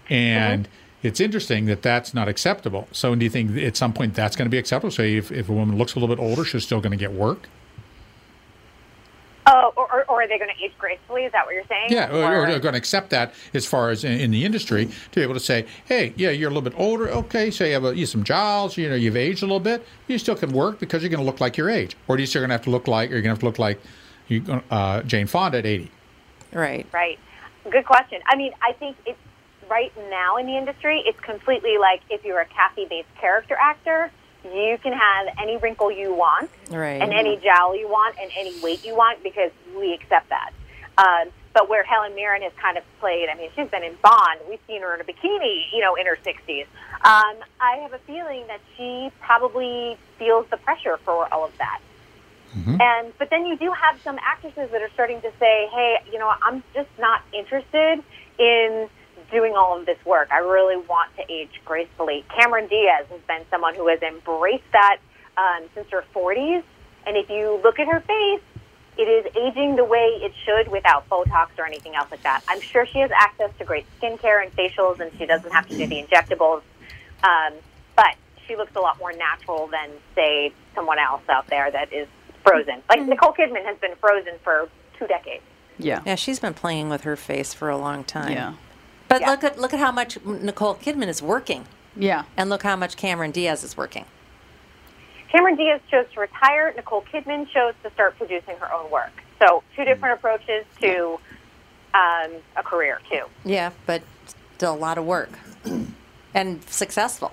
and 0.09 0.65
uh-huh. 0.65 0.75
it's 1.03 1.19
interesting 1.19 1.65
that 1.65 1.81
that's 1.81 2.13
not 2.13 2.27
acceptable. 2.27 2.87
So, 2.91 3.13
do 3.15 3.23
you 3.23 3.29
think 3.29 3.57
at 3.57 3.77
some 3.77 3.93
point 3.93 4.13
that's 4.13 4.35
going 4.35 4.45
to 4.45 4.49
be 4.49 4.57
acceptable? 4.57 4.91
So, 4.91 5.03
if, 5.03 5.31
if 5.31 5.49
a 5.49 5.53
woman 5.53 5.77
looks 5.77 5.95
a 5.95 5.99
little 5.99 6.13
bit 6.13 6.21
older, 6.21 6.43
she's 6.43 6.63
still 6.63 6.81
going 6.81 6.91
to 6.91 6.97
get 6.97 7.11
work? 7.11 7.47
Oh, 9.47 9.73
or, 9.75 9.91
or, 9.91 10.05
or 10.05 10.21
are 10.21 10.27
they 10.27 10.37
going 10.37 10.51
to 10.55 10.63
age 10.63 10.71
gracefully? 10.77 11.23
Is 11.23 11.31
that 11.31 11.45
what 11.45 11.55
you're 11.55 11.65
saying? 11.67 11.87
Yeah, 11.89 12.11
or, 12.11 12.43
or 12.43 12.47
they're 12.47 12.59
going 12.59 12.73
to 12.73 12.77
accept 12.77 13.09
that 13.09 13.33
as 13.53 13.65
far 13.65 13.89
as 13.89 14.03
in, 14.03 14.19
in 14.19 14.31
the 14.31 14.45
industry 14.45 14.85
to 14.85 15.15
be 15.15 15.21
able 15.21 15.33
to 15.33 15.39
say, 15.39 15.65
hey, 15.85 16.13
yeah, 16.15 16.29
you're 16.29 16.49
a 16.49 16.53
little 16.53 16.69
bit 16.69 16.79
older. 16.79 17.09
Okay, 17.09 17.49
so 17.49 17.65
you 17.65 17.73
have, 17.73 17.83
a, 17.83 17.95
you 17.95 18.01
have 18.01 18.09
some 18.09 18.23
jowls. 18.23 18.77
You 18.77 18.89
know, 18.89 18.95
you've 18.95 19.17
aged 19.17 19.41
a 19.41 19.45
little 19.45 19.59
bit. 19.59 19.85
You 20.07 20.19
still 20.19 20.35
can 20.35 20.51
work 20.51 20.79
because 20.79 21.01
you're 21.01 21.09
going 21.09 21.21
to 21.21 21.25
look 21.25 21.41
like 21.41 21.57
your 21.57 21.69
age, 21.69 21.97
or 22.07 22.15
are 22.15 22.19
you 22.19 22.27
still 22.27 22.41
going 22.41 22.49
to 22.49 22.53
have 22.53 22.63
to 22.63 22.69
look 22.69 22.87
like, 22.87 23.09
or 23.09 23.13
you're 23.13 23.23
going 23.23 23.35
to 23.35 23.35
have 23.35 23.39
to 23.39 23.45
look 23.45 23.59
like 23.59 23.81
you, 24.31 24.61
uh, 24.71 25.01
Jane 25.03 25.27
Fonda 25.27 25.59
at 25.59 25.65
80? 25.65 25.91
Right. 26.53 26.87
Right. 26.91 27.19
Good 27.69 27.85
question. 27.85 28.21
I 28.27 28.35
mean, 28.35 28.53
I 28.61 28.73
think 28.73 28.97
it's 29.05 29.19
right 29.69 29.93
now 30.09 30.37
in 30.37 30.47
the 30.47 30.57
industry, 30.57 31.03
it's 31.05 31.19
completely 31.19 31.77
like 31.77 32.01
if 32.09 32.25
you're 32.25 32.39
a 32.41 32.45
Kathy 32.45 32.85
Bates 32.89 33.07
character 33.19 33.55
actor, 33.61 34.11
you 34.43 34.77
can 34.81 34.91
have 34.93 35.27
any 35.41 35.57
wrinkle 35.57 35.91
you 35.91 36.13
want 36.13 36.49
Right. 36.71 37.01
and 37.01 37.13
any 37.13 37.37
jowl 37.37 37.75
you 37.77 37.87
want 37.87 38.15
and 38.19 38.31
any 38.35 38.59
weight 38.61 38.83
you 38.85 38.95
want 38.95 39.21
because 39.21 39.51
we 39.77 39.93
accept 39.93 40.29
that. 40.29 40.51
Um, 40.97 41.29
but 41.53 41.69
where 41.69 41.83
Helen 41.83 42.15
Mirren 42.15 42.41
has 42.41 42.51
kind 42.59 42.77
of 42.77 42.83
played, 42.99 43.29
I 43.29 43.35
mean, 43.35 43.49
she's 43.55 43.69
been 43.69 43.83
in 43.83 43.95
Bond. 44.01 44.39
We've 44.49 44.59
seen 44.67 44.81
her 44.81 44.95
in 44.95 45.01
a 45.01 45.03
bikini, 45.03 45.65
you 45.73 45.81
know, 45.81 45.95
in 45.95 46.05
her 46.07 46.17
60s. 46.25 46.65
Um, 47.03 47.35
I 47.59 47.77
have 47.81 47.93
a 47.93 47.99
feeling 47.99 48.47
that 48.47 48.61
she 48.77 49.11
probably 49.19 49.97
feels 50.17 50.47
the 50.49 50.57
pressure 50.57 50.97
for 51.05 51.31
all 51.33 51.45
of 51.45 51.55
that. 51.57 51.79
And 52.81 53.13
but 53.17 53.29
then 53.29 53.45
you 53.45 53.57
do 53.57 53.71
have 53.71 54.01
some 54.01 54.17
actresses 54.19 54.69
that 54.71 54.81
are 54.81 54.89
starting 54.93 55.21
to 55.21 55.31
say, 55.39 55.67
"Hey, 55.71 55.97
you 56.11 56.19
know, 56.19 56.31
I'm 56.41 56.63
just 56.73 56.89
not 56.99 57.21
interested 57.33 58.03
in 58.37 58.89
doing 59.31 59.55
all 59.55 59.79
of 59.79 59.85
this 59.85 60.03
work. 60.05 60.29
I 60.31 60.39
really 60.39 60.77
want 60.77 61.15
to 61.17 61.23
age 61.31 61.61
gracefully." 61.65 62.25
Cameron 62.37 62.67
Diaz 62.67 63.07
has 63.09 63.21
been 63.27 63.45
someone 63.49 63.75
who 63.75 63.87
has 63.87 64.01
embraced 64.01 64.69
that 64.73 64.97
um, 65.37 65.69
since 65.73 65.89
her 65.91 66.03
40s, 66.13 66.63
and 67.05 67.17
if 67.17 67.29
you 67.29 67.59
look 67.63 67.79
at 67.79 67.87
her 67.87 68.01
face, 68.01 68.41
it 68.97 69.07
is 69.07 69.25
aging 69.35 69.75
the 69.77 69.85
way 69.85 70.19
it 70.21 70.33
should 70.45 70.69
without 70.71 71.07
Botox 71.09 71.49
or 71.57 71.65
anything 71.65 71.95
else 71.95 72.11
like 72.11 72.23
that. 72.23 72.43
I'm 72.47 72.61
sure 72.61 72.85
she 72.85 72.99
has 72.99 73.11
access 73.11 73.49
to 73.57 73.65
great 73.65 73.85
skincare 73.99 74.43
and 74.43 74.51
facials, 74.55 74.99
and 74.99 75.11
she 75.17 75.25
doesn't 75.25 75.51
have 75.51 75.67
to 75.69 75.77
do 75.77 75.87
the 75.87 76.03
injectables. 76.03 76.61
Um, 77.23 77.53
but 77.95 78.15
she 78.47 78.55
looks 78.55 78.75
a 78.75 78.79
lot 78.79 78.99
more 78.99 79.13
natural 79.13 79.67
than, 79.67 79.89
say, 80.13 80.53
someone 80.75 80.99
else 80.99 81.21
out 81.29 81.47
there 81.47 81.71
that 81.71 81.93
is 81.93 82.07
frozen. 82.43 82.81
Like 82.89 83.05
Nicole 83.05 83.33
Kidman 83.33 83.65
has 83.65 83.77
been 83.77 83.95
frozen 83.95 84.33
for 84.43 84.69
two 84.97 85.07
decades. 85.07 85.43
Yeah. 85.77 86.01
Yeah, 86.05 86.15
she's 86.15 86.39
been 86.39 86.53
playing 86.53 86.89
with 86.89 87.01
her 87.01 87.15
face 87.15 87.53
for 87.53 87.69
a 87.69 87.77
long 87.77 88.03
time. 88.03 88.31
Yeah. 88.31 88.53
But 89.07 89.21
look 89.23 89.43
at 89.43 89.59
look 89.59 89.73
at 89.73 89.79
how 89.79 89.91
much 89.91 90.23
Nicole 90.23 90.75
Kidman 90.75 91.07
is 91.07 91.21
working. 91.21 91.65
Yeah. 91.95 92.23
And 92.37 92.49
look 92.49 92.63
how 92.63 92.75
much 92.75 92.95
Cameron 92.95 93.31
Diaz 93.31 93.63
is 93.63 93.75
working. 93.75 94.05
Cameron 95.31 95.55
Diaz 95.55 95.81
chose 95.89 96.05
to 96.13 96.19
retire. 96.21 96.73
Nicole 96.75 97.03
Kidman 97.13 97.49
chose 97.49 97.73
to 97.83 97.91
start 97.91 98.17
producing 98.17 98.55
her 98.57 98.71
own 98.71 98.89
work. 98.91 99.11
So 99.39 99.63
two 99.75 99.85
different 99.85 100.19
approaches 100.19 100.65
to 100.81 101.19
um, 101.93 102.31
a 102.55 102.63
career, 102.63 103.01
too. 103.09 103.23
Yeah, 103.43 103.71
but 103.85 104.03
still 104.55 104.73
a 104.73 104.77
lot 104.77 104.97
of 104.97 105.05
work. 105.05 105.31
and 106.33 106.63
successful. 106.69 107.31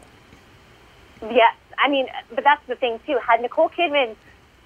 Yes, 1.22 1.56
I 1.78 1.88
mean, 1.88 2.06
but 2.34 2.44
that's 2.44 2.64
the 2.66 2.76
thing 2.76 3.00
too. 3.06 3.18
Had 3.26 3.40
Nicole 3.40 3.68
Kidman 3.68 4.16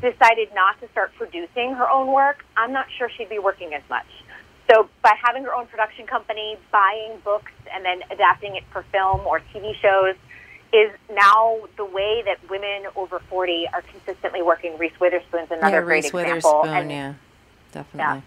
decided 0.02 0.48
not 0.54 0.78
to 0.80 0.88
start 0.90 1.12
producing 1.16 1.72
her 1.74 1.88
own 1.88 2.12
work, 2.12 2.44
I'm 2.56 2.72
not 2.72 2.86
sure 2.98 3.08
she'd 3.16 3.30
be 3.30 3.38
working 3.38 3.72
as 3.72 3.82
much. 3.88 4.06
So 4.70 4.88
by 5.02 5.14
having 5.22 5.44
her 5.44 5.54
own 5.54 5.66
production 5.66 6.06
company, 6.06 6.56
buying 6.70 7.18
books, 7.24 7.52
and 7.74 7.84
then 7.84 8.02
adapting 8.10 8.56
it 8.56 8.64
for 8.72 8.84
film 8.92 9.20
or 9.26 9.40
TV 9.54 9.74
shows 9.80 10.16
is 10.72 10.90
now 11.12 11.58
the 11.76 11.84
way 11.84 12.22
that 12.26 12.38
women 12.50 12.90
over 12.96 13.20
40 13.30 13.68
are 13.72 13.82
consistently 13.82 14.42
working. 14.42 14.76
Reese 14.78 14.98
Witherspoon's 15.00 15.50
another 15.50 15.76
yeah, 15.76 15.82
great 15.82 16.04
Reese 16.04 16.06
example. 16.06 16.60
Witherspoon, 16.62 16.76
And- 16.76 16.90
yeah. 16.90 17.14
Definitely. 17.72 18.22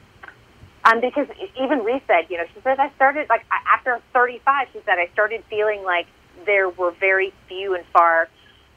um, 0.85 1.01
because 1.01 1.27
even 1.61 1.83
Reese 1.83 2.01
said, 2.07 2.25
you 2.29 2.37
know, 2.37 2.45
she 2.53 2.61
says 2.61 2.77
I 2.79 2.89
started 2.95 3.27
like 3.29 3.45
I- 3.51 3.75
after 3.75 3.99
35. 4.13 4.67
She 4.73 4.81
said 4.85 4.97
I 4.97 5.07
started 5.13 5.43
feeling 5.49 5.83
like 5.83 6.07
there 6.45 6.69
were 6.69 6.91
very 6.91 7.33
few 7.47 7.75
and 7.75 7.85
far 7.93 8.27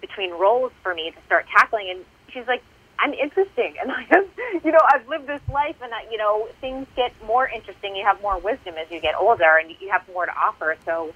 between 0.00 0.30
roles 0.32 0.72
for 0.82 0.94
me 0.94 1.10
to 1.10 1.16
start 1.26 1.46
tackling, 1.54 1.90
and 1.90 2.04
she's 2.32 2.46
like, 2.46 2.62
I'm 2.98 3.14
interesting, 3.14 3.74
and 3.80 3.90
I 4.00 4.02
have, 4.10 4.26
you 4.64 4.72
know, 4.72 4.80
I've 4.92 5.08
lived 5.08 5.26
this 5.26 5.40
life, 5.52 5.76
and 5.82 5.92
I, 5.92 6.04
you 6.10 6.18
know, 6.18 6.48
things 6.60 6.86
get 6.96 7.12
more 7.24 7.48
interesting. 7.48 7.96
You 7.96 8.04
have 8.04 8.20
more 8.20 8.38
wisdom 8.38 8.74
as 8.76 8.90
you 8.90 9.00
get 9.00 9.14
older, 9.14 9.56
and 9.56 9.70
you 9.80 9.90
have 9.90 10.02
more 10.12 10.26
to 10.26 10.32
offer. 10.36 10.76
So 10.84 11.12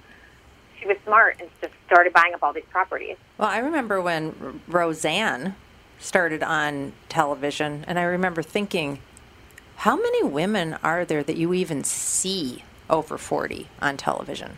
she 0.79 0.87
was 0.87 0.97
smart 1.05 1.37
and 1.39 1.49
just 1.61 1.73
started 1.85 2.13
buying 2.13 2.33
up 2.33 2.43
all 2.43 2.53
these 2.53 2.63
properties. 2.69 3.17
Well, 3.37 3.49
I 3.49 3.59
remember 3.59 4.01
when 4.01 4.61
Roseanne 4.67 5.55
started 5.99 6.43
on 6.43 6.93
television, 7.09 7.85
and 7.87 7.97
I 7.97 8.03
remember 8.03 8.41
thinking, 8.41 8.99
how 9.77 9.95
many 9.95 10.23
women 10.23 10.77
are 10.83 11.05
there 11.05 11.23
that 11.23 11.37
you 11.37 11.53
even 11.53 11.83
see 11.83 12.63
over 12.89 13.17
40 13.17 13.67
on 13.81 13.97
television? 13.97 14.57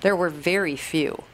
There 0.00 0.16
were 0.16 0.30
very 0.30 0.76
few. 0.76 1.24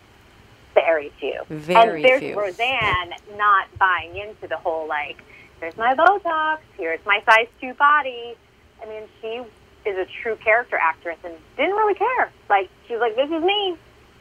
Very 0.76 1.10
few. 1.18 1.40
Very 1.48 2.02
and 2.02 2.04
there's 2.04 2.20
few. 2.20 2.38
Roseanne 2.38 3.10
not 3.36 3.66
buying 3.78 4.14
into 4.16 4.46
the 4.46 4.56
whole 4.58 4.86
like, 4.86 5.16
there's 5.58 5.76
my 5.76 5.94
Botox, 5.94 6.58
here's 6.76 7.00
my 7.06 7.20
size 7.28 7.48
two 7.60 7.72
body. 7.74 8.34
I 8.82 8.86
mean, 8.86 9.02
she 9.20 9.42
is 9.88 9.96
a 9.96 10.06
true 10.22 10.36
character 10.36 10.76
actress 10.80 11.16
and 11.24 11.34
didn't 11.56 11.74
really 11.74 11.94
care. 11.94 12.30
Like 12.50 12.68
she's 12.86 12.98
like, 13.00 13.16
this 13.16 13.30
is 13.30 13.42
me, 13.42 13.76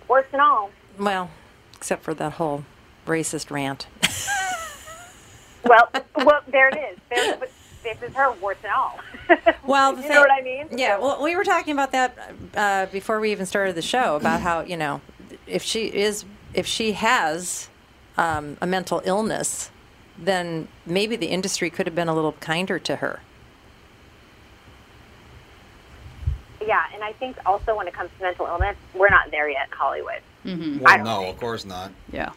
warts 0.07 0.29
and 0.31 0.41
all. 0.41 0.71
Well, 0.97 1.29
except 1.75 2.03
for 2.03 2.13
that 2.13 2.33
whole 2.33 2.63
racist 3.05 3.51
rant. 3.51 3.87
Well, 5.67 5.89
well, 6.17 6.41
there 6.47 6.69
it 6.69 6.77
is. 6.77 6.99
There, 7.09 7.37
but 7.37 7.51
this 7.83 7.97
is 8.03 8.13
her 8.15 8.31
warts 8.33 8.63
and 8.63 8.71
all. 8.71 8.99
Well, 9.65 9.95
you 9.95 10.03
thing- 10.03 10.11
know 10.11 10.19
what 10.21 10.31
I 10.31 10.41
mean? 10.43 10.67
Yeah, 10.77 10.99
well, 10.99 11.23
we 11.23 11.35
were 11.35 11.43
talking 11.43 11.73
about 11.73 11.91
that 11.91 12.15
uh, 12.55 12.85
before 12.91 13.19
we 13.19 13.31
even 13.31 13.47
started 13.47 13.73
the 13.73 13.81
show 13.81 14.15
about 14.15 14.41
how 14.41 14.61
you 14.61 14.77
know 14.77 15.01
if 15.47 15.63
she 15.63 15.87
is 15.87 16.23
if 16.55 16.65
she 16.65 16.93
has 16.93 17.69
um, 18.17 18.57
a 18.61 18.65
mental 18.67 19.01
illness, 19.05 19.69
then 20.17 20.67
maybe 20.85 21.15
the 21.15 21.27
industry 21.27 21.69
could 21.69 21.85
have 21.85 21.95
been 21.95 22.07
a 22.07 22.15
little 22.15 22.31
kinder 22.33 22.79
to 22.79 22.97
her. 22.97 23.19
Yeah, 26.65 26.83
and 26.93 27.03
I 27.03 27.11
think 27.13 27.37
also 27.45 27.75
when 27.75 27.87
it 27.87 27.93
comes 27.93 28.09
to 28.17 28.23
mental 28.23 28.47
illness, 28.47 28.75
we're 28.95 29.09
not 29.09 29.29
there 29.29 29.49
yet 29.49 29.67
in 29.71 29.77
Hollywood. 29.77 30.21
Mm-hmm. 30.45 30.79
Well, 30.79 30.95
don't 30.97 31.05
no, 31.05 31.29
of 31.29 31.37
course 31.37 31.65
not. 31.65 31.91
Yeah. 32.11 32.31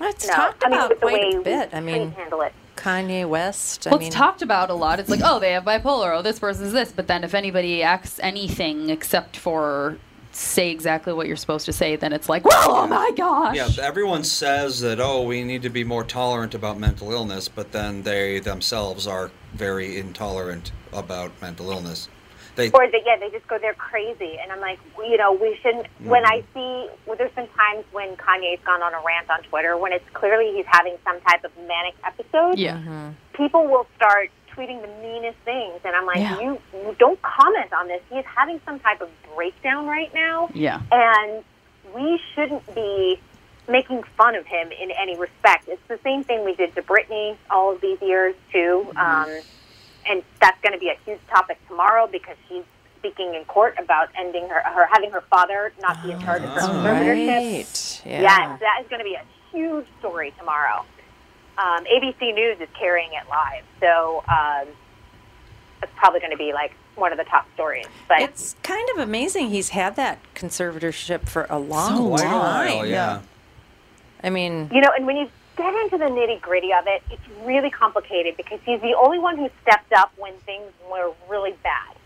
It's 0.00 0.26
No, 0.26 0.34
talked 0.34 0.64
I 0.64 0.68
mean, 0.70 0.78
about 0.78 0.88
the 0.88 0.96
quite 0.96 1.12
way 1.20 1.36
a 1.36 1.40
bit. 1.40 1.70
I 1.72 1.80
mean, 1.80 2.12
handle 2.12 2.40
it. 2.40 2.52
Kanye 2.76 3.28
West. 3.28 3.86
I 3.86 3.90
Well, 3.90 3.98
mean, 3.98 4.06
it's 4.08 4.16
talked 4.16 4.40
about 4.40 4.70
a 4.70 4.74
lot. 4.74 4.98
It's 4.98 5.10
like, 5.10 5.20
oh, 5.22 5.38
they 5.38 5.52
have 5.52 5.64
bipolar. 5.64 6.16
Oh, 6.16 6.22
this 6.22 6.38
person's 6.38 6.72
this. 6.72 6.90
But 6.90 7.06
then 7.06 7.22
if 7.22 7.34
anybody 7.34 7.82
acts 7.82 8.18
anything 8.20 8.88
except 8.88 9.36
for 9.36 9.98
say 10.32 10.70
exactly 10.70 11.12
what 11.12 11.26
you're 11.26 11.36
supposed 11.36 11.66
to 11.66 11.72
say, 11.72 11.96
then 11.96 12.12
it's 12.12 12.28
like, 12.28 12.44
well, 12.44 12.70
oh 12.70 12.86
my 12.86 13.12
gosh. 13.16 13.56
Yeah, 13.56 13.68
everyone 13.82 14.24
says 14.24 14.80
that, 14.80 15.00
oh, 15.00 15.22
we 15.22 15.42
need 15.44 15.62
to 15.62 15.70
be 15.70 15.84
more 15.84 16.04
tolerant 16.04 16.54
about 16.54 16.78
mental 16.78 17.10
illness, 17.12 17.48
but 17.48 17.72
then 17.72 18.02
they 18.02 18.38
themselves 18.38 19.06
are 19.06 19.30
very 19.54 19.98
intolerant 19.98 20.72
about 20.92 21.32
mental 21.40 21.70
illness. 21.70 22.08
They, 22.56 22.68
or 22.72 22.90
they 22.90 23.02
yeah 23.06 23.16
they 23.16 23.30
just 23.30 23.46
go 23.46 23.58
there 23.58 23.74
crazy 23.74 24.36
and 24.42 24.50
i'm 24.50 24.60
like 24.60 24.80
you 24.98 25.16
know 25.16 25.32
we 25.32 25.56
shouldn't 25.62 25.84
mm-hmm. 25.84 26.08
when 26.08 26.26
i 26.26 26.42
see 26.52 26.88
well, 27.06 27.16
there's 27.16 27.32
been 27.32 27.46
times 27.46 27.84
when 27.92 28.16
kanye's 28.16 28.58
gone 28.66 28.82
on 28.82 28.92
a 28.92 29.00
rant 29.06 29.30
on 29.30 29.40
twitter 29.44 29.78
when 29.78 29.92
it's 29.92 30.04
clearly 30.14 30.52
he's 30.54 30.66
having 30.66 30.96
some 31.04 31.20
type 31.20 31.44
of 31.44 31.52
manic 31.56 31.94
episode 32.04 32.58
Yeah. 32.58 32.76
Mm-hmm. 32.76 33.10
people 33.34 33.66
will 33.66 33.86
start 33.96 34.30
tweeting 34.60 34.82
the 34.82 34.88
meanest 35.02 35.38
things 35.44 35.80
and 35.84 35.94
i'm 35.96 36.04
like 36.06 36.18
Yeah. 36.18 36.40
you, 36.40 36.58
you 36.74 36.94
don't 36.98 37.20
comment 37.22 37.72
on 37.72 37.88
this 37.88 38.02
he's 38.10 38.24
having 38.24 38.60
some 38.66 38.78
type 38.80 39.00
of 39.00 39.08
breakdown 39.34 39.86
right 39.86 40.12
now 40.14 40.50
Yeah. 40.54 40.80
and 40.92 41.42
we 41.94 42.20
shouldn't 42.34 42.74
be 42.74 43.18
making 43.68 44.02
fun 44.16 44.34
of 44.34 44.44
him 44.46 44.70
in 44.72 44.90
any 44.90 45.16
respect. 45.16 45.68
It's 45.68 45.82
the 45.86 45.98
same 46.02 46.24
thing 46.24 46.44
we 46.44 46.54
did 46.56 46.74
to 46.74 46.82
Britney 46.82 47.36
all 47.50 47.72
of 47.72 47.80
these 47.80 48.00
years 48.02 48.34
too, 48.52 48.86
um, 48.96 49.28
and 50.08 50.22
that's 50.40 50.60
going 50.60 50.72
to 50.72 50.78
be 50.78 50.88
a 50.88 50.96
huge 51.04 51.20
topic 51.28 51.58
tomorrow 51.68 52.08
because 52.10 52.36
she's 52.48 52.64
speaking 52.98 53.34
in 53.34 53.44
court 53.44 53.76
about 53.78 54.08
ending 54.18 54.48
her, 54.48 54.60
her 54.60 54.86
having 54.92 55.10
her 55.12 55.20
father 55.30 55.72
not 55.80 56.02
be 56.02 56.10
in 56.12 56.20
charge 56.20 56.42
of 56.42 56.48
her 56.50 56.60
conservatorship. 56.60 57.28
Right. 57.28 58.02
Yeah. 58.04 58.20
Yes, 58.22 58.60
that 58.60 58.78
is 58.82 58.88
going 58.88 59.00
to 59.00 59.04
be 59.04 59.14
a 59.14 59.24
huge 59.52 59.86
story 60.00 60.32
tomorrow. 60.38 60.84
Um, 61.58 61.84
ABC 61.84 62.34
News 62.34 62.58
is 62.60 62.68
carrying 62.78 63.10
it 63.12 63.28
live, 63.28 63.64
so 63.80 64.24
um, 64.28 64.68
it's 65.82 65.92
probably 65.96 66.20
going 66.20 66.32
to 66.32 66.38
be 66.38 66.52
like 66.52 66.72
one 66.94 67.12
of 67.12 67.18
the 67.18 67.24
top 67.24 67.46
stories. 67.54 67.86
But 68.08 68.22
It's 68.22 68.54
kind 68.62 68.88
of 68.90 68.98
amazing 68.98 69.50
he's 69.50 69.70
had 69.70 69.96
that 69.96 70.18
conservatorship 70.34 71.28
for 71.28 71.46
a 71.50 71.58
long 71.58 71.96
So 71.96 72.16
time. 72.24 72.76
long, 72.78 72.86
yeah. 72.88 73.20
I 74.22 74.30
mean, 74.30 74.70
You 74.72 74.80
know, 74.80 74.90
and 74.96 75.06
when 75.06 75.16
you 75.16 75.30
get 75.56 75.74
into 75.74 75.98
the 75.98 76.06
nitty 76.06 76.40
gritty 76.40 76.72
of 76.72 76.86
it, 76.86 77.02
it's 77.10 77.22
really 77.44 77.70
complicated 77.70 78.36
because 78.36 78.60
he's 78.64 78.80
the 78.80 78.94
only 78.94 79.18
one 79.18 79.36
who 79.36 79.48
stepped 79.62 79.92
up 79.92 80.12
when 80.16 80.34
things 80.46 80.70
were 80.90 81.12
really 81.28 81.54
bad. 81.62 81.96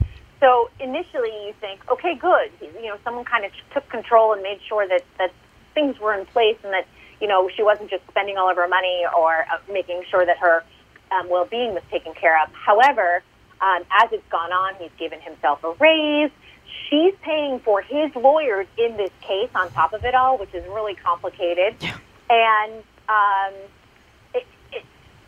So 0.40 0.68
initially, 0.80 1.30
you 1.46 1.54
think, 1.60 1.80
okay, 1.90 2.14
good. 2.16 2.50
You 2.60 2.88
know, 2.88 2.96
someone 3.04 3.24
kind 3.24 3.44
of 3.44 3.52
took 3.72 3.88
control 3.88 4.32
and 4.32 4.42
made 4.42 4.60
sure 4.68 4.86
that 4.88 5.02
that 5.18 5.32
things 5.74 5.98
were 5.98 6.14
in 6.14 6.26
place 6.26 6.56
and 6.62 6.72
that 6.72 6.86
you 7.24 7.28
know 7.28 7.48
she 7.56 7.62
wasn't 7.62 7.88
just 7.88 8.06
spending 8.08 8.36
all 8.36 8.50
of 8.50 8.56
her 8.56 8.68
money 8.68 9.02
or 9.16 9.46
uh, 9.50 9.56
making 9.72 10.02
sure 10.10 10.26
that 10.26 10.36
her 10.36 10.62
um, 11.10 11.30
well-being 11.30 11.72
was 11.72 11.82
taken 11.90 12.12
care 12.12 12.36
of. 12.42 12.52
However, 12.52 13.22
um, 13.62 13.80
as 14.02 14.12
it's 14.12 14.28
gone 14.28 14.52
on, 14.52 14.74
he's 14.74 14.90
given 14.98 15.22
himself 15.22 15.64
a 15.64 15.72
raise. 15.80 16.30
She's 16.90 17.14
paying 17.22 17.60
for 17.60 17.80
his 17.80 18.14
lawyers 18.14 18.66
in 18.76 18.98
this 18.98 19.10
case 19.22 19.48
on 19.54 19.72
top 19.72 19.94
of 19.94 20.04
it 20.04 20.14
all, 20.14 20.36
which 20.36 20.52
is 20.52 20.66
really 20.66 20.96
complicated. 20.96 21.74
And 22.28 22.82
um, 23.08 23.54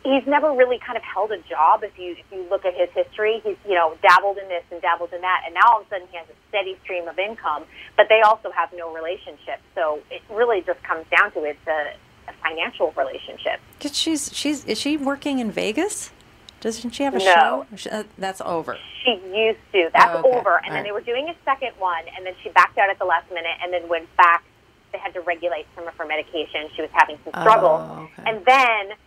he's 0.07 0.25
never 0.25 0.51
really 0.53 0.79
kind 0.79 0.97
of 0.97 1.03
held 1.03 1.31
a 1.31 1.37
job. 1.49 1.83
If 1.83 1.97
you 1.99 2.11
if 2.17 2.25
you 2.31 2.45
look 2.49 2.65
at 2.65 2.73
his 2.73 2.89
history, 2.93 3.41
he's 3.43 3.57
you 3.67 3.75
know 3.75 3.95
dabbled 4.01 4.37
in 4.37 4.47
this 4.47 4.63
and 4.71 4.81
dabbled 4.81 5.11
in 5.13 5.21
that, 5.21 5.43
and 5.45 5.53
now 5.53 5.61
all 5.67 5.81
of 5.81 5.87
a 5.87 5.89
sudden 5.89 6.07
he 6.11 6.17
has 6.17 6.27
a 6.29 6.37
steady 6.49 6.77
stream 6.83 7.07
of 7.07 7.17
income. 7.19 7.63
But 7.97 8.07
they 8.09 8.21
also 8.21 8.51
have 8.51 8.69
no 8.73 8.93
relationship, 8.93 9.59
so 9.75 9.99
it 10.09 10.21
really 10.29 10.61
just 10.61 10.81
comes 10.83 11.05
down 11.15 11.31
to 11.33 11.43
it's 11.43 11.67
a, 11.67 11.93
a 12.29 12.33
financial 12.43 12.93
relationship. 12.97 13.59
'cause 13.79 13.95
she's 13.97 14.31
she's 14.33 14.63
is 14.65 14.79
she 14.79 14.97
working 14.97 15.39
in 15.39 15.51
Vegas? 15.51 16.11
Doesn't 16.59 16.91
she 16.91 17.03
have 17.03 17.13
a 17.13 17.19
No. 17.19 17.23
show? 17.23 17.65
Sh- 17.75 17.87
uh, 17.91 18.03
That's 18.17 18.41
over. 18.41 18.77
She 19.03 19.11
used 19.33 19.59
to. 19.73 19.89
That's 19.93 20.15
Oh, 20.15 20.19
okay. 20.25 20.37
over. 20.39 20.57
And 20.57 20.65
All 20.69 20.73
then 20.73 20.83
they 20.85 20.91
were 20.91 21.01
doing 21.01 21.29
a 21.29 21.35
second 21.45 21.73
one, 21.77 22.03
and 22.15 22.25
then 22.25 22.33
she 22.41 22.49
backed 22.49 22.77
out 22.79 22.89
at 22.89 22.97
the 22.97 23.05
last 23.05 23.29
minute, 23.31 23.55
and 23.61 23.71
then 23.71 23.87
went 23.87 24.07
back. 24.17 24.43
They 24.91 24.97
had 24.97 25.13
to 25.13 25.21
regulate 25.21 25.67
some 25.75 25.87
of 25.87 25.93
her 25.97 26.05
medication. 26.05 26.67
She 26.75 26.81
was 26.81 26.89
having 26.93 27.19
some 27.23 27.33
struggle, 27.41 27.77
Oh, 27.87 28.09
okay. 28.19 28.31
and 28.31 28.43
then 28.45 28.97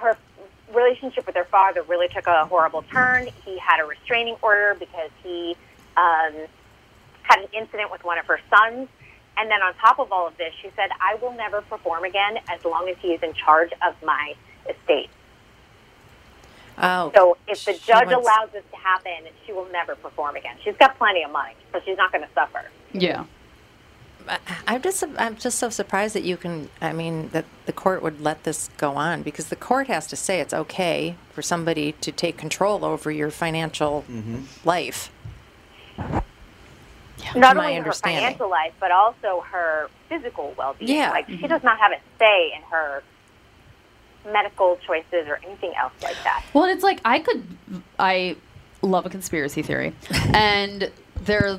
her 0.00 0.16
relationship 0.74 1.26
with 1.26 1.34
her 1.36 1.46
father 1.50 1.82
really 1.82 2.08
took 2.08 2.26
a 2.26 2.46
horrible 2.46 2.82
turn. 2.82 3.28
He 3.44 3.58
had 3.58 3.80
a 3.80 3.84
restraining 3.84 4.36
order 4.42 4.76
because 4.78 5.10
he 5.22 5.56
um, 5.96 6.32
had 7.22 7.40
an 7.40 7.48
incident 7.52 7.90
with 7.90 8.04
one 8.04 8.18
of 8.18 8.26
her 8.26 8.40
sons. 8.48 8.88
And 9.36 9.50
then 9.50 9.62
on 9.62 9.74
top 9.74 9.98
of 9.98 10.12
all 10.12 10.26
of 10.26 10.36
this, 10.36 10.52
she 10.60 10.70
said, 10.76 10.90
"I 11.00 11.14
will 11.22 11.32
never 11.32 11.62
perform 11.62 12.04
again 12.04 12.38
as 12.48 12.64
long 12.64 12.88
as 12.88 12.96
he 13.00 13.08
is 13.08 13.22
in 13.22 13.32
charge 13.32 13.70
of 13.86 13.94
my 14.04 14.34
estate." 14.68 15.08
Oh, 16.82 17.12
So 17.14 17.36
if 17.46 17.64
the 17.64 17.72
judge 17.74 18.06
wants- 18.08 18.26
allows 18.26 18.50
this 18.52 18.64
to 18.70 18.76
happen, 18.76 19.28
she 19.46 19.52
will 19.52 19.66
never 19.66 19.94
perform 19.96 20.36
again. 20.36 20.56
She's 20.62 20.76
got 20.76 20.96
plenty 20.98 21.22
of 21.22 21.30
money, 21.30 21.54
so 21.72 21.80
she's 21.84 21.96
not 21.96 22.10
going 22.10 22.26
to 22.26 22.32
suffer. 22.34 22.64
Yeah. 22.92 23.24
I- 24.28 24.38
I'm 24.66 24.82
just 24.82 25.04
I'm 25.18 25.36
just 25.36 25.58
so 25.58 25.70
surprised 25.70 26.14
that 26.14 26.24
you 26.24 26.36
can. 26.36 26.68
I 26.80 26.92
mean, 26.92 27.28
that 27.30 27.44
the 27.66 27.72
court 27.72 28.02
would 28.02 28.20
let 28.20 28.44
this 28.44 28.68
go 28.76 28.92
on 28.92 29.22
because 29.22 29.48
the 29.48 29.56
court 29.56 29.86
has 29.88 30.06
to 30.08 30.16
say 30.16 30.40
it's 30.40 30.54
okay 30.54 31.16
for 31.32 31.42
somebody 31.42 31.92
to 31.92 32.12
take 32.12 32.36
control 32.36 32.84
over 32.84 33.10
your 33.10 33.30
financial 33.30 34.04
mm-hmm. 34.08 34.42
life. 34.64 35.10
Not 37.36 37.56
my 37.56 37.76
only 37.76 37.80
her 37.80 37.92
financial 37.92 38.48
life, 38.48 38.72
but 38.80 38.90
also 38.90 39.44
her 39.50 39.88
physical 40.08 40.54
well-being. 40.56 40.90
Yeah. 40.90 41.10
Like 41.10 41.26
she 41.28 41.36
mm-hmm. 41.36 41.46
does 41.46 41.62
not 41.62 41.78
have 41.78 41.92
a 41.92 41.98
say 42.18 42.52
in 42.56 42.62
her 42.70 43.02
medical 44.24 44.78
choices 44.86 45.28
or 45.28 45.40
anything 45.44 45.74
else 45.74 45.92
like 46.02 46.16
that. 46.24 46.44
Well, 46.52 46.64
it's 46.64 46.82
like 46.82 47.00
I 47.04 47.20
could, 47.20 47.44
I 47.98 48.36
love 48.82 49.06
a 49.06 49.10
conspiracy 49.10 49.62
theory, 49.62 49.94
and 50.34 50.90
there, 51.22 51.58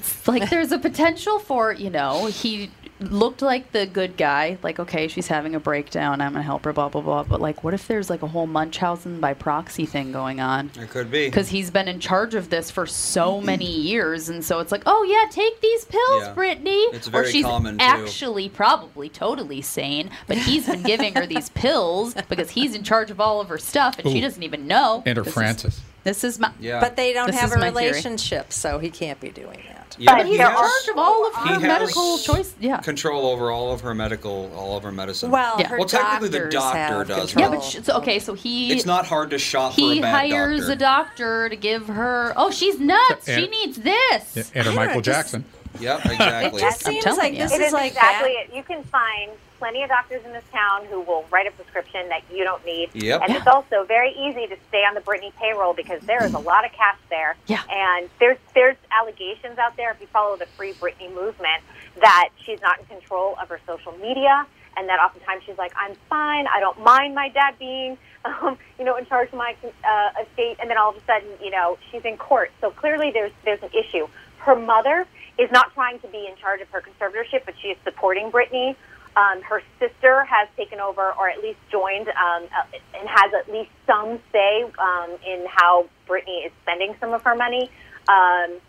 it's 0.00 0.28
like 0.28 0.50
there's 0.50 0.72
a 0.72 0.78
potential 0.78 1.38
for 1.38 1.72
you 1.72 1.90
know 1.90 2.26
he 2.26 2.70
looked 2.98 3.42
like 3.42 3.72
the 3.72 3.84
good 3.86 4.16
guy, 4.16 4.56
like 4.62 4.78
okay 4.80 5.06
she's 5.06 5.26
having 5.28 5.54
a 5.54 5.60
breakdown, 5.60 6.22
I'm 6.22 6.32
gonna 6.32 6.42
help 6.42 6.64
her, 6.64 6.72
blah 6.72 6.88
blah 6.88 7.02
blah. 7.02 7.24
But 7.24 7.42
like, 7.42 7.62
what 7.62 7.74
if 7.74 7.86
there's 7.88 8.08
like 8.08 8.22
a 8.22 8.26
whole 8.26 8.46
Munchausen 8.46 9.20
by 9.20 9.34
proxy 9.34 9.84
thing 9.84 10.12
going 10.12 10.40
on? 10.40 10.70
It 10.80 10.88
could 10.88 11.10
be. 11.10 11.26
Because 11.26 11.48
he's 11.48 11.70
been 11.70 11.88
in 11.88 12.00
charge 12.00 12.34
of 12.34 12.48
this 12.48 12.70
for 12.70 12.86
so 12.86 13.40
many 13.52 13.70
years, 13.70 14.30
and 14.30 14.42
so 14.42 14.60
it's 14.60 14.72
like, 14.72 14.82
oh 14.86 15.02
yeah, 15.02 15.28
take 15.30 15.60
these 15.60 15.84
pills, 15.84 16.22
Yeah. 16.22 16.34
Britney. 16.34 16.94
It's 16.94 17.08
or 17.12 17.26
she's 17.26 17.44
common, 17.44 17.76
too. 17.76 17.84
actually 17.84 18.48
probably 18.48 19.10
totally 19.10 19.60
sane, 19.60 20.08
but 20.26 20.38
he's 20.38 20.64
been 20.66 20.82
giving 20.82 21.14
her 21.16 21.26
these 21.26 21.48
pills 21.64 22.14
because 22.30 22.48
he's 22.50 22.74
in 22.74 22.82
charge 22.82 23.10
of 23.10 23.20
all 23.20 23.42
of 23.42 23.48
her 23.50 23.58
stuff, 23.58 23.98
and 23.98 24.08
she 24.10 24.18
Ooh. 24.20 24.22
doesn't 24.22 24.42
even 24.42 24.66
know. 24.66 25.02
And 25.04 25.18
her 25.18 25.22
This 25.22 25.28
is- 25.32 25.34
Francis. 25.34 25.80
This 26.06 26.22
is 26.22 26.38
my. 26.38 26.52
Yeah. 26.60 26.78
But 26.78 26.94
they 26.94 27.12
don't 27.12 27.26
This 27.26 27.34
have 27.40 27.50
is 27.50 27.56
a 27.56 27.58
my 27.58 27.72
theory. 27.72 27.88
relationship, 27.88 28.52
so 28.52 28.78
he 28.78 28.90
can't 28.90 29.18
be 29.20 29.30
doing 29.30 29.58
that. 29.68 29.96
yeah, 29.98 30.14
But 30.14 30.26
he 30.26 30.32
He's 30.32 30.40
in 30.40 30.46
has 30.46 30.56
charge 30.56 30.88
of 30.92 30.98
all 30.98 31.26
of 31.26 31.34
He 31.34 31.48
her 31.48 31.54
has- 31.54 31.62
medical 31.62 32.18
choice. 32.18 32.54
Yeah. 32.60 32.76
control 32.78 33.26
over 33.26 33.50
all 33.50 33.72
of 33.72 33.80
her 33.80 33.92
medical, 33.92 34.52
all 34.56 34.76
of 34.76 34.84
her 34.84 34.92
medicine. 34.92 35.32
Well, 35.32 35.56
Yeah. 35.58 35.66
her 35.66 35.78
Well, 35.78 35.88
technically 35.88 36.28
the 36.28 36.38
doctors 36.48 36.52
doctor 36.54 36.78
have 36.78 37.08
does, 37.08 37.34
Yeah, 37.34 37.48
but 37.48 37.60
sh- 37.64 37.78
so, 37.82 37.94
okay, 37.96 38.20
so 38.20 38.34
he 38.34 38.72
it's 38.72 38.86
not 38.86 39.04
hard 39.06 39.30
to 39.30 39.38
shop 39.38 39.72
for 39.74 39.80
he 39.80 39.98
a 39.98 40.02
bad 40.02 40.30
hires 40.30 40.60
doctor. 40.60 40.72
a 40.72 40.76
doctor 40.76 41.48
to 41.48 41.56
give 41.56 41.88
her. 41.88 42.32
Oh, 42.36 42.52
she's 42.52 42.78
nuts. 42.78 43.26
And- 43.28 43.42
she 43.42 43.48
needs 43.50 43.78
this. 43.78 44.52
And 44.54 44.64
her 44.66 44.72
Michael 44.72 44.96
know, 44.96 45.00
just- 45.00 45.16
Jackson. 45.18 45.44
Yep, 45.80 46.06
exactly. 46.06 46.58
It 46.60 46.62
just 46.62 46.86
I'm 46.88 46.92
seems 47.00 47.16
like 47.18 47.32
you. 47.32 47.38
this 47.40 47.52
It 47.52 47.60
is 47.60 47.66
is 47.68 47.72
like 47.72 47.92
exactly 47.92 48.34
that. 48.34 48.50
it. 48.52 48.56
You 48.56 48.62
can 48.62 48.82
find 48.84 49.30
plenty 49.58 49.82
of 49.82 49.88
doctors 49.88 50.22
in 50.24 50.32
this 50.32 50.44
town 50.52 50.84
who 50.86 51.00
will 51.00 51.24
write 51.30 51.46
a 51.46 51.50
prescription 51.50 52.08
that 52.10 52.22
you 52.32 52.44
don't 52.44 52.64
need. 52.66 52.90
Yep. 52.94 53.22
And 53.22 53.30
Yeah. 53.32 53.38
it's 53.38 53.46
also 53.46 53.84
very 53.84 54.10
easy 54.12 54.46
to 54.46 54.56
stay 54.68 54.84
on 54.84 54.94
the 54.94 55.00
Britney 55.00 55.32
payroll 55.40 55.72
because 55.72 56.02
there 56.02 56.22
is 56.24 56.34
a 56.34 56.38
lot 56.38 56.64
of 56.66 56.72
cash 56.72 56.98
there. 57.08 57.36
Yeah. 57.46 57.62
And 57.70 58.08
there's 58.20 58.36
there's 58.54 58.76
allegations 58.98 59.58
out 59.58 59.76
there 59.76 59.90
if 59.92 60.00
you 60.00 60.06
follow 60.08 60.36
the 60.36 60.46
Free 60.46 60.72
Britney 60.74 61.12
movement 61.14 61.62
that 62.00 62.28
she's 62.44 62.60
not 62.60 62.78
in 62.80 62.84
control 62.86 63.36
of 63.40 63.48
her 63.48 63.58
social 63.66 63.92
media 63.92 64.46
and 64.76 64.86
that 64.90 64.98
oftentimes 65.00 65.42
she's 65.46 65.56
like, 65.56 65.72
I'm 65.74 65.94
fine. 66.10 66.46
I 66.48 66.60
don't 66.60 66.78
mind 66.84 67.14
my 67.14 67.30
dad 67.30 67.54
being, 67.58 67.96
um, 68.26 68.58
you 68.78 68.84
know, 68.84 68.96
in 68.96 69.06
charge 69.06 69.28
of 69.28 69.34
my 69.38 69.56
uh, 69.64 70.22
estate. 70.22 70.58
And 70.60 70.68
then 70.68 70.76
all 70.76 70.90
of 70.90 70.96
a 70.96 71.00
sudden, 71.06 71.28
you 71.42 71.50
know, 71.50 71.78
she's 71.90 72.02
in 72.04 72.18
court. 72.18 72.50
So 72.60 72.70
clearly 72.72 73.10
there's 73.10 73.32
there's 73.44 73.62
an 73.62 73.70
issue. 73.72 74.06
Her 74.38 74.54
mother 74.54 75.06
is 75.38 75.50
not 75.52 75.72
trying 75.74 75.98
to 76.00 76.08
be 76.08 76.26
in 76.26 76.36
charge 76.36 76.60
of 76.60 76.68
her 76.68 76.80
conservatorship, 76.80 77.44
but 77.44 77.54
she 77.60 77.68
is 77.68 77.78
supporting 77.84 78.30
Britney. 78.30 78.74
Um, 79.16 79.40
her 79.42 79.62
sister 79.78 80.24
has 80.24 80.48
taken 80.56 80.78
over, 80.80 81.12
or 81.12 81.28
at 81.30 81.42
least 81.42 81.58
joined, 81.70 82.08
um, 82.08 82.44
uh, 82.52 82.98
and 82.98 83.08
has 83.08 83.32
at 83.32 83.50
least 83.50 83.70
some 83.86 84.18
say 84.30 84.64
um, 84.78 85.10
in 85.26 85.46
how 85.48 85.88
Britney 86.06 86.44
is 86.46 86.52
spending 86.62 86.94
some 87.00 87.14
of 87.14 87.22
her 87.22 87.34
money 87.34 87.70
um, 88.08 88.60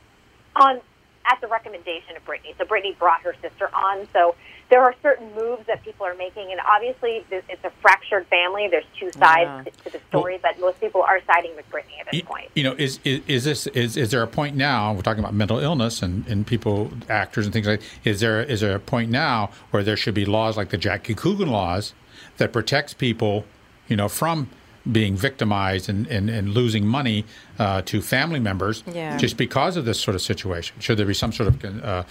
on 0.56 0.82
at 1.30 1.42
the 1.42 1.48
recommendation 1.48 2.16
of 2.16 2.24
Britney. 2.26 2.58
So 2.58 2.64
Britney 2.64 2.98
brought 2.98 3.22
her 3.22 3.36
sister 3.42 3.70
on. 3.76 4.08
So 4.14 4.36
there 4.70 4.82
are 4.82 4.94
certain 5.02 5.34
moves 5.34 5.66
that 5.68 5.84
people 5.84 6.06
are 6.06 6.14
making, 6.16 6.52
and 6.52 6.60
obviously 6.60 7.24
it's 7.32 7.64
a 7.64 7.70
fractured 7.82 8.26
family. 8.28 8.68
There's 8.68 8.86
two 9.00 9.12
sides 9.14 9.48
Yeah. 9.48 9.64
to, 9.64 9.72
to 9.86 9.90
the 9.98 10.00
story, 10.10 10.40
but 10.42 10.60
most 10.60 10.80
people 10.82 11.02
are 11.02 11.22
siding 11.26 11.56
with 11.56 11.70
Britney 11.72 12.00
at 12.02 12.12
this 12.12 12.22
Y- 12.22 12.28
point. 12.28 12.50
You 12.56 12.64
know, 12.64 12.74
is, 12.74 13.00
is 13.06 13.22
is 13.28 13.44
this 13.46 13.68
is 13.68 13.96
is 13.96 14.12
there 14.12 14.22
a 14.24 14.28
point 14.28 14.56
now? 14.58 14.94
We're 14.94 15.02
talking 15.04 15.24
about 15.24 15.34
mental 15.34 15.60
illness 15.60 16.02
and, 16.02 16.28
and 16.28 16.46
people, 16.46 16.92
actors 17.10 17.46
and 17.46 17.54
things 17.54 17.68
like. 17.68 17.82
Is 18.04 18.20
there 18.20 18.42
is 18.42 18.62
there 18.62 18.76
a 18.76 18.80
point 18.80 19.10
now 19.10 19.52
where 19.72 19.84
there 19.84 19.98
should 19.98 20.14
be 20.16 20.26
laws 20.26 20.58
like 20.58 20.70
the 20.70 20.78
Jackie 20.78 21.16
Coogan 21.16 21.50
laws 21.50 21.94
that 22.38 22.52
protects 22.52 22.94
people, 22.94 23.46
you 23.88 23.96
know, 23.96 24.10
from 24.10 24.50
being 24.92 25.18
victimized 25.18 25.90
and, 25.90 26.08
and, 26.08 26.30
and 26.30 26.54
losing 26.54 26.86
money 26.88 27.26
uh, 27.60 27.82
to 27.82 28.02
family 28.02 28.40
members 28.40 28.86
Yeah. 28.88 29.18
just 29.18 29.36
because 29.36 29.76
of 29.76 29.84
this 29.84 30.00
sort 30.00 30.16
of 30.16 30.22
situation? 30.22 30.78
Should 30.80 30.98
there 30.98 31.06
be 31.06 31.14
some 31.14 31.34
sort 31.34 31.50
of 31.50 31.84
uh, 31.84 32.04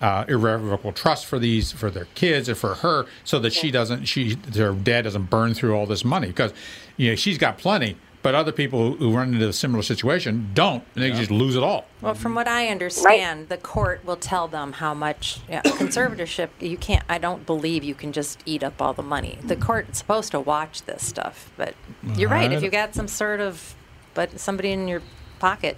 uh, 0.00 0.24
irrevocable 0.28 0.92
trust 0.92 1.26
for 1.26 1.38
these 1.38 1.72
for 1.72 1.90
their 1.90 2.06
kids 2.14 2.48
or 2.48 2.54
for 2.54 2.74
her 2.76 3.06
so 3.24 3.38
that 3.38 3.52
she 3.52 3.70
doesn't 3.70 4.04
she 4.06 4.34
their 4.34 4.72
dad 4.72 5.02
doesn't 5.02 5.30
burn 5.30 5.54
through 5.54 5.74
all 5.74 5.86
this 5.86 6.04
money 6.04 6.26
because 6.28 6.52
you 6.96 7.10
know 7.10 7.16
she's 7.16 7.38
got 7.38 7.56
plenty 7.58 7.96
but 8.22 8.34
other 8.34 8.52
people 8.52 8.94
who 8.94 9.14
run 9.14 9.34
into 9.34 9.46
a 9.48 9.52
similar 9.52 9.82
situation 9.82 10.50
don't 10.54 10.82
and 10.94 11.04
they 11.04 11.10
just 11.10 11.30
lose 11.30 11.56
it 11.56 11.62
all 11.62 11.84
Well, 12.00 12.14
from 12.14 12.34
what 12.34 12.48
I 12.48 12.68
understand, 12.68 13.48
the 13.50 13.58
court 13.58 14.02
will 14.04 14.16
tell 14.16 14.48
them 14.48 14.72
how 14.72 14.94
much 14.94 15.40
yeah, 15.48 15.60
conservatorship. 15.64 16.48
You 16.58 16.76
can't. 16.78 17.04
I 17.08 17.18
don't 17.18 17.44
believe 17.44 17.84
you 17.84 17.94
can 17.94 18.12
just 18.12 18.40
eat 18.46 18.62
up 18.62 18.80
all 18.80 18.94
the 18.94 19.02
money. 19.02 19.38
The 19.42 19.56
court 19.56 19.90
is 19.90 19.98
supposed 19.98 20.30
to 20.32 20.40
watch 20.40 20.82
this 20.82 21.06
stuff, 21.06 21.50
but 21.58 21.74
you're 22.16 22.30
right. 22.30 22.50
If 22.50 22.62
you 22.62 22.70
got 22.70 22.94
some 22.94 23.08
sort 23.08 23.40
of, 23.40 23.74
but 24.14 24.40
somebody 24.40 24.70
in 24.72 24.88
your 24.88 25.02
pocket. 25.38 25.76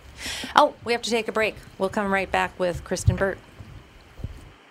Oh, 0.55 0.75
we 0.85 0.93
have 0.93 1.03
to 1.03 1.11
take 1.11 1.27
a 1.27 1.33
break. 1.33 1.57
We'll 1.79 1.89
come 1.89 2.13
right 2.13 2.31
back 2.31 2.57
with 2.59 2.85
Kristen 2.85 3.17
Burt. 3.17 3.39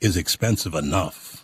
is 0.00 0.16
expensive 0.16 0.74
enough. 0.74 1.43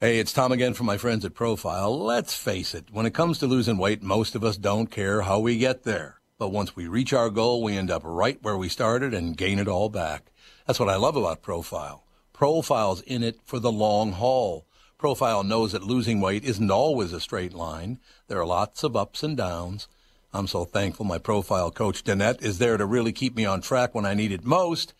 Hey, 0.00 0.20
it's 0.20 0.32
Tom 0.32 0.52
again 0.52 0.74
from 0.74 0.86
my 0.86 0.96
friends 0.96 1.24
at 1.24 1.34
Profile. 1.34 1.98
Let's 1.98 2.32
face 2.32 2.72
it, 2.72 2.84
when 2.92 3.04
it 3.04 3.14
comes 3.14 3.36
to 3.40 3.48
losing 3.48 3.78
weight, 3.78 4.00
most 4.00 4.36
of 4.36 4.44
us 4.44 4.56
don't 4.56 4.92
care 4.92 5.22
how 5.22 5.40
we 5.40 5.58
get 5.58 5.82
there. 5.82 6.20
But 6.38 6.52
once 6.52 6.76
we 6.76 6.86
reach 6.86 7.12
our 7.12 7.30
goal, 7.30 7.64
we 7.64 7.76
end 7.76 7.90
up 7.90 8.02
right 8.04 8.38
where 8.40 8.56
we 8.56 8.68
started 8.68 9.12
and 9.12 9.36
gain 9.36 9.58
it 9.58 9.66
all 9.66 9.88
back. 9.88 10.30
That's 10.68 10.78
what 10.78 10.88
I 10.88 10.94
love 10.94 11.16
about 11.16 11.42
Profile. 11.42 12.04
Profile's 12.32 13.00
in 13.00 13.24
it 13.24 13.40
for 13.42 13.58
the 13.58 13.72
long 13.72 14.12
haul. 14.12 14.68
Profile 14.98 15.42
knows 15.42 15.72
that 15.72 15.82
losing 15.82 16.20
weight 16.20 16.44
isn't 16.44 16.70
always 16.70 17.12
a 17.12 17.18
straight 17.18 17.52
line. 17.52 17.98
There 18.28 18.38
are 18.38 18.46
lots 18.46 18.84
of 18.84 18.94
ups 18.94 19.24
and 19.24 19.36
downs. 19.36 19.88
I'm 20.32 20.46
so 20.46 20.64
thankful 20.64 21.06
my 21.06 21.18
Profile 21.18 21.72
coach, 21.72 22.04
Danette, 22.04 22.40
is 22.40 22.58
there 22.58 22.76
to 22.76 22.86
really 22.86 23.10
keep 23.10 23.34
me 23.34 23.44
on 23.44 23.62
track 23.62 23.96
when 23.96 24.06
I 24.06 24.14
need 24.14 24.30
it 24.30 24.44
most. 24.44 24.94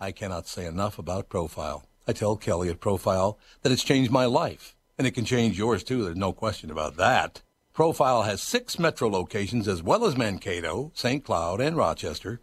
I 0.00 0.10
cannot 0.10 0.48
say 0.48 0.66
enough 0.66 0.98
about 0.98 1.28
Profile. 1.28 1.84
I 2.10 2.12
tell 2.12 2.36
Kelly 2.36 2.68
at 2.68 2.80
Profile 2.80 3.38
that 3.62 3.70
it's 3.70 3.84
changed 3.84 4.10
my 4.10 4.24
life, 4.24 4.74
and 4.98 5.06
it 5.06 5.12
can 5.12 5.24
change 5.24 5.56
yours 5.56 5.84
too. 5.84 6.02
There's 6.02 6.16
no 6.16 6.32
question 6.32 6.68
about 6.68 6.96
that. 6.96 7.42
Profile 7.72 8.24
has 8.24 8.42
six 8.42 8.80
metro 8.80 9.08
locations 9.08 9.68
as 9.68 9.80
well 9.80 10.04
as 10.04 10.16
Mankato, 10.16 10.90
St. 10.92 11.24
Cloud, 11.24 11.60
and 11.60 11.76
Rochester. 11.76 12.40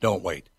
Don't 0.00 0.22
wait. 0.22 0.50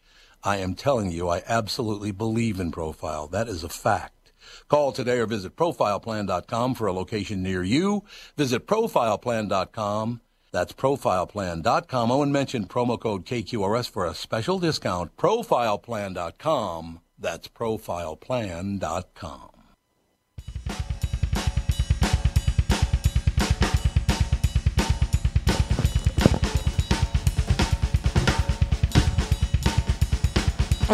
I 0.44 0.58
am 0.58 0.76
telling 0.76 1.10
you, 1.10 1.30
I 1.30 1.42
absolutely 1.48 2.12
believe 2.12 2.60
in 2.60 2.74
Profile. 2.74 3.28
That 3.28 3.48
is 3.48 3.64
a 3.64 3.70
fact. 3.70 4.34
Call 4.68 4.92
today 4.92 5.20
or 5.20 5.26
visit 5.26 5.56
profileplan.com 5.56 6.76
for 6.76 6.88
a 6.88 6.92
location 6.92 7.42
near 7.42 7.64
you. 7.64 8.04
Visit 8.36 8.68
profileplan.com. 8.68 10.20
That's 10.52 10.74
profileplan.com. 10.74 12.12
Oh, 12.12 12.22
and 12.22 12.34
mention 12.34 12.66
promo 12.66 13.00
code 13.00 13.26
KQRS 13.26 13.90
for 13.90 14.06
a 14.06 14.14
special 14.14 14.60
discount. 14.60 15.16
Profileplan.com. 15.16 17.00
That's 17.24 17.48
profileplan.com. 17.48 19.50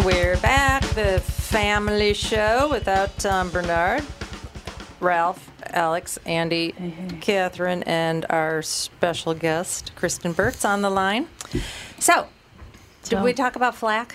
We're 0.04 0.36
back, 0.38 0.82
the 0.94 1.20
family 1.20 2.14
show 2.14 2.68
without 2.70 3.18
Tom 3.18 3.50
Barnard, 3.50 4.04
Ralph, 5.00 5.50
Alex, 5.64 6.16
Andy, 6.24 6.72
Catherine, 7.20 7.82
and 7.82 8.24
our 8.30 8.62
special 8.62 9.34
guest, 9.34 9.92
Kristen 9.96 10.32
Burt's 10.32 10.64
on 10.64 10.82
the 10.82 10.90
line. 10.90 11.26
So, 11.98 12.28
did 13.02 13.18
So- 13.18 13.22
we 13.24 13.32
talk 13.34 13.56
about 13.56 13.74
flack? 13.74 14.14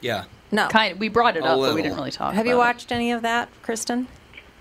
Yeah. 0.00 0.24
No. 0.52 0.68
Kind 0.68 1.00
we 1.00 1.08
brought 1.08 1.36
it 1.36 1.42
A 1.42 1.46
up, 1.46 1.58
but 1.58 1.74
we 1.74 1.82
didn't 1.82 1.96
really 1.96 2.10
talk. 2.10 2.34
Have 2.34 2.46
you 2.46 2.52
about 2.54 2.62
it. 2.62 2.66
watched 2.66 2.92
any 2.92 3.10
of 3.12 3.22
that, 3.22 3.48
Kristen? 3.62 4.06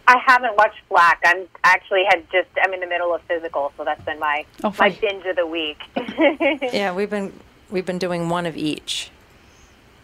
I 0.08 0.18
haven't 0.26 0.56
watched 0.58 0.80
Flack. 0.90 1.22
I'm 1.26 1.48
actually 1.64 2.04
had 2.10 2.24
just 2.32 2.48
I'm 2.64 2.74
in 2.74 2.80
the 2.80 2.88
middle 2.88 3.14
of 3.14 3.22
physical, 3.24 3.72
so 3.78 3.84
that's 3.86 4.04
been 4.04 4.20
my 4.20 4.46
Oh, 4.64 4.74
my 4.80 4.90
binge 4.90 5.26
of 5.26 5.36
the 5.36 5.46
week. 5.46 5.78
Yeah, 6.74 6.94
we've 6.94 7.10
been 7.10 7.32
we've 7.70 7.86
been 7.86 8.00
doing 8.00 8.30
one 8.30 8.46
of 8.46 8.58
each 8.58 9.12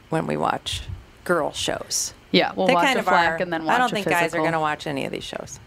when 0.09 0.27
we 0.27 0.37
watch 0.37 0.83
girl 1.23 1.51
shows. 1.53 2.13
Yeah, 2.31 2.51
we'll 2.53 2.67
they 2.67 2.73
watch 2.73 2.85
kind 2.85 2.97
a 2.97 2.99
of 2.99 3.05
flack 3.05 3.39
are. 3.39 3.43
and 3.43 3.51
then 3.51 3.65
watch 3.65 3.75
I 3.75 3.77
don't 3.79 3.91
a 3.91 3.93
think 3.95 4.07
guys 4.07 4.33
are 4.35 4.39
going 4.39 4.51
to 4.53 4.59
watch 4.59 4.85
any 4.87 5.05
of 5.05 5.11
these 5.11 5.23
shows. 5.23 5.59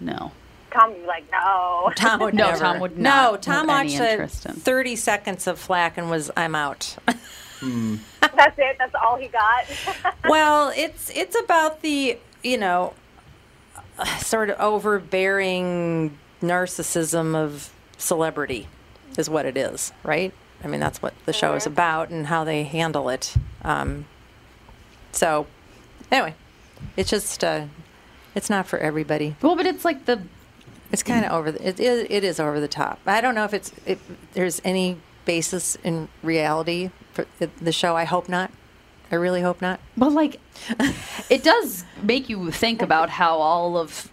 No. 0.00 0.32
Tom 0.72 0.90
would 0.90 1.00
be 1.02 1.06
like, 1.06 1.24
no. 1.30 1.92
Tom 1.96 2.20
would 2.20 2.34
No, 2.34 2.46
never. 2.46 2.58
Tom 2.58 2.80
would 2.80 2.98
not. 2.98 3.32
No, 3.32 3.36
Tom 3.36 3.68
have 3.68 3.80
any 3.86 3.98
watched 3.98 4.42
the 4.44 4.52
30 4.52 4.96
seconds 4.96 5.46
of 5.46 5.58
flack 5.58 5.96
and 5.98 6.10
was, 6.10 6.30
I'm 6.36 6.54
out. 6.54 6.96
that's 8.20 8.58
it. 8.58 8.76
That's 8.78 8.94
all 8.94 9.16
he 9.16 9.28
got. 9.28 9.64
well, 10.28 10.72
it's 10.76 11.10
it's 11.10 11.38
about 11.38 11.82
the 11.82 12.18
you 12.42 12.58
know 12.58 12.94
sort 14.18 14.50
of 14.50 14.58
overbearing 14.60 16.18
narcissism 16.42 17.34
of 17.34 17.72
celebrity 17.96 18.66
is 19.16 19.30
what 19.30 19.46
it 19.46 19.56
is, 19.56 19.92
right? 20.02 20.32
I 20.62 20.66
mean, 20.66 20.80
that's 20.80 21.02
what 21.02 21.14
the 21.26 21.32
show 21.32 21.54
is 21.54 21.66
about 21.66 22.10
and 22.10 22.26
how 22.26 22.44
they 22.44 22.64
handle 22.64 23.08
it. 23.08 23.34
Um, 23.62 24.06
so, 25.12 25.46
anyway, 26.10 26.34
it's 26.96 27.10
just 27.10 27.44
uh, 27.44 27.66
it's 28.34 28.50
not 28.50 28.66
for 28.66 28.78
everybody. 28.78 29.36
Well, 29.42 29.56
but 29.56 29.66
it's 29.66 29.84
like 29.84 30.06
the 30.06 30.22
It's 30.90 31.02
kind 31.02 31.24
of 31.24 31.32
over. 31.32 31.52
The, 31.52 31.68
it, 31.68 31.80
it, 31.80 32.10
it 32.10 32.24
is 32.24 32.40
over 32.40 32.60
the 32.60 32.68
top. 32.68 32.98
I 33.06 33.20
don't 33.20 33.34
know 33.34 33.44
if 33.44 33.54
it's 33.54 33.72
if 33.86 34.02
there's 34.32 34.60
any 34.64 34.96
basis 35.24 35.76
in 35.84 36.08
reality 36.22 36.90
for 37.12 37.26
the- 37.38 37.50
the 37.60 37.72
show. 37.72 37.96
I 37.96 38.04
hope 38.04 38.28
not. 38.28 38.50
I 39.12 39.16
really 39.16 39.42
hope 39.42 39.60
not. 39.62 39.80
Well, 39.96 40.10
like, 40.10 40.40
it 41.30 41.42
does 41.42 41.84
make 42.02 42.28
you 42.28 42.50
think 42.50 42.82
about 42.82 43.10
how 43.10 43.38
all 43.38 43.76
of 43.76 44.10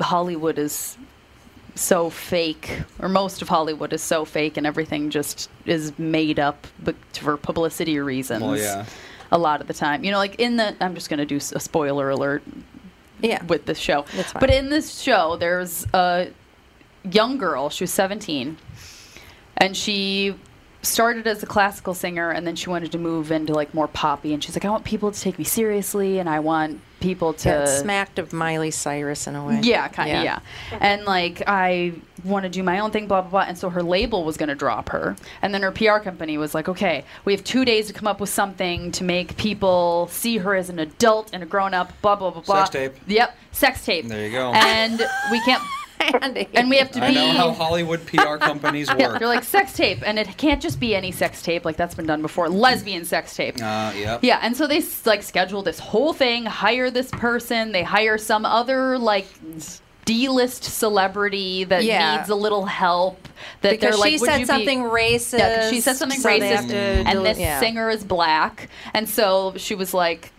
Hollywood 0.00 0.58
is 0.58 0.96
so 1.76 2.08
fake, 2.10 2.82
or 3.00 3.08
most 3.08 3.42
of 3.42 3.48
Hollywood 3.48 3.92
is 3.92 4.02
so 4.02 4.24
fake, 4.24 4.56
and 4.56 4.66
everything 4.66 5.10
just 5.10 5.50
is 5.66 5.96
made 5.98 6.38
up 6.38 6.66
but 6.82 6.94
for 7.12 7.36
publicity 7.36 7.98
reasons. 7.98 8.42
Well, 8.42 8.56
yeah. 8.56 8.86
A 9.32 9.38
lot 9.38 9.60
of 9.60 9.66
the 9.66 9.74
time, 9.74 10.04
you 10.04 10.12
know, 10.12 10.18
like 10.18 10.36
in 10.38 10.56
the, 10.56 10.76
I'm 10.80 10.94
just 10.94 11.08
going 11.10 11.18
to 11.18 11.26
do 11.26 11.36
a 11.36 11.60
spoiler 11.60 12.10
alert. 12.10 12.42
Yeah. 13.20 13.42
With 13.44 13.64
this 13.66 13.78
show, 13.78 14.04
That's 14.14 14.32
fine. 14.32 14.40
but 14.40 14.50
in 14.50 14.68
this 14.68 15.00
show, 15.00 15.36
there's 15.36 15.86
a 15.94 16.28
young 17.10 17.38
girl. 17.38 17.70
She 17.70 17.84
was 17.84 17.92
17, 17.92 18.56
and 19.64 19.76
she 19.76 20.34
started 20.82 21.26
as 21.26 21.42
a 21.42 21.46
classical 21.46 21.94
singer 21.94 22.30
and 22.30 22.46
then 22.46 22.54
she 22.54 22.68
wanted 22.68 22.92
to 22.92 22.98
move 22.98 23.32
into 23.32 23.54
like 23.54 23.72
more 23.72 23.88
poppy 23.88 24.34
and 24.34 24.44
she's 24.44 24.54
like 24.54 24.66
i 24.66 24.68
want 24.68 24.84
people 24.84 25.10
to 25.10 25.18
take 25.18 25.38
me 25.38 25.44
seriously 25.44 26.18
and 26.18 26.28
i 26.28 26.38
want 26.38 26.78
people 27.00 27.32
to 27.34 27.48
Yeah, 27.48 27.64
smacked 27.66 28.18
of 28.18 28.32
Miley 28.32 28.70
Cyrus 28.70 29.26
in 29.26 29.34
a 29.36 29.44
way. 29.44 29.60
yeah, 29.62 29.88
kind 29.88 30.10
of, 30.16 30.24
yeah. 30.24 30.38
And 30.80 31.04
like, 31.04 31.42
I 31.46 31.92
want 32.24 32.44
to 32.44 32.48
do 32.48 32.62
my 32.62 32.78
own 32.78 32.92
thing, 32.92 33.06
blah, 33.06 33.20
blah, 33.20 33.30
blah. 33.30 33.40
And 33.46 33.58
so 33.58 33.68
her 33.68 33.82
label 33.82 34.24
was 34.24 34.38
going 34.38 34.48
to 34.48 34.54
drop 34.54 34.88
her. 34.88 35.14
And 35.42 35.52
then 35.52 35.60
her 35.60 35.70
PR 35.70 35.98
company 35.98 36.38
was 36.38 36.54
like, 36.54 36.66
okay, 36.66 37.04
we 37.26 37.34
have 37.34 37.44
two 37.44 37.66
days 37.66 37.88
to 37.88 37.92
come 37.92 38.06
up 38.06 38.20
with 38.20 38.30
something 38.30 38.90
to 38.92 39.04
make 39.04 39.36
people 39.36 40.08
see 40.10 40.38
her 40.38 40.54
as 40.54 40.70
an 40.70 40.78
adult 40.78 41.28
and 41.34 41.42
a 41.42 41.46
grown 41.46 41.74
up, 41.74 41.92
blah, 42.00 42.16
blah, 42.16 42.30
blah, 42.30 42.40
blah. 42.40 42.64
Sex 42.64 42.70
tape. 42.70 42.94
Yep, 43.06 43.36
sex 43.52 43.84
tape. 43.84 44.06
There 44.08 44.24
you 44.24 44.32
go. 44.32 44.52
And 44.54 44.98
we 45.30 45.40
can't, 45.42 45.62
and 46.12 46.68
we 46.70 46.76
have 46.76 46.90
to 46.92 47.02
I 47.04 47.08
be. 47.08 47.14
know 47.14 47.30
how 47.32 47.52
Hollywood 47.52 48.04
PR 48.06 48.36
companies 48.40 48.88
Yeah, 48.88 49.08
work. 49.08 49.18
they're 49.18 49.28
like 49.28 49.44
sex 49.44 49.72
tape, 49.72 49.98
and 50.04 50.18
it 50.18 50.36
can't 50.36 50.60
just 50.60 50.78
be 50.80 50.94
any 50.94 51.12
sex 51.12 51.42
tape. 51.42 51.64
Like 51.64 51.76
that's 51.76 51.94
been 51.94 52.06
done 52.06 52.22
before. 52.22 52.48
Lesbian 52.48 53.04
sex 53.04 53.34
tape. 53.34 53.56
Uh, 53.62 53.92
yep. 53.96 54.20
Yeah, 54.22 54.38
and 54.42 54.56
so 54.56 54.66
they 54.66 54.82
like 55.04 55.22
schedule 55.22 55.62
this 55.62 55.78
whole 55.78 56.12
thing, 56.12 56.44
hire 56.46 56.90
this 56.90 57.10
person, 57.10 57.72
they 57.72 57.82
hire 57.82 58.18
some 58.18 58.44
other 58.44 58.98
like 58.98 59.26
D-list 60.04 60.64
celebrity 60.64 61.64
that 61.64 61.82
Yeah. 61.84 62.16
needs 62.18 62.28
a 62.28 62.34
little 62.34 62.66
help. 62.66 63.26
That 63.62 63.70
Because 63.72 63.90
they're 63.92 63.98
like, 63.98 64.10
she 64.12 64.18
"Would 64.18 64.26
said 64.30 64.36
you 64.40 64.44
be-" 64.44 64.52
something 64.52 64.82
racist, 64.82 65.38
Yeah, 65.38 65.60
'cause 65.62 65.70
she 65.70 65.80
said 65.80 65.96
something 65.96 66.20
so 66.20 66.28
racist, 66.28 66.68
to 66.68 66.76
and 66.76 67.24
this 67.24 67.38
yeah. 67.38 67.58
singer 67.60 67.88
is 67.90 68.04
black, 68.04 68.68
and 68.92 69.08
so 69.08 69.54
she 69.56 69.74
was 69.74 69.94
like. 69.94 70.30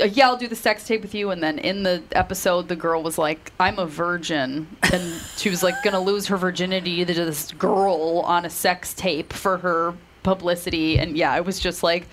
"Uh, 0.00 0.04
Yeah, 0.04 0.28
I'll 0.28 0.36
do 0.36 0.48
the 0.48 0.56
sex 0.56 0.84
tape 0.86 1.02
with 1.02 1.14
you. 1.14 1.30
And 1.30 1.42
then 1.42 1.58
in 1.58 1.82
the 1.82 2.02
episode, 2.12 2.68
the 2.68 2.76
girl 2.76 3.02
was 3.02 3.18
like, 3.18 3.52
"I'm 3.60 3.78
a 3.78 3.86
virgin," 3.86 4.66
and 4.92 5.20
she 5.36 5.50
was 5.50 5.62
like 5.62 5.74
gonna 5.82 6.00
lose 6.00 6.26
her 6.28 6.36
virginity 6.36 7.04
to 7.04 7.12
this 7.14 7.52
girl 7.52 8.20
on 8.24 8.44
a 8.44 8.50
sex 8.50 8.94
tape 8.94 9.32
for 9.32 9.58
her 9.58 9.94
publicity. 10.22 10.98
And 10.98 11.16
yeah, 11.16 11.36
it 11.36 11.44
was 11.44 11.60
just 11.60 11.82
like, 11.82 12.06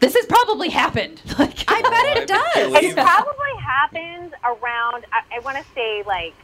This 0.00 0.14
has 0.14 0.26
probably 0.26 0.68
happened. 0.68 1.20
Like 1.38 1.64
I 1.68 1.82
bet 1.82 2.16
it 2.18 2.28
does. 2.28 2.82
It 2.84 2.94
probably 2.94 3.56
happened 3.60 4.34
around 4.44 5.04
I, 5.12 5.36
I 5.36 5.38
want 5.40 5.56
to 5.58 5.64
say 5.74 6.02
like 6.06 6.34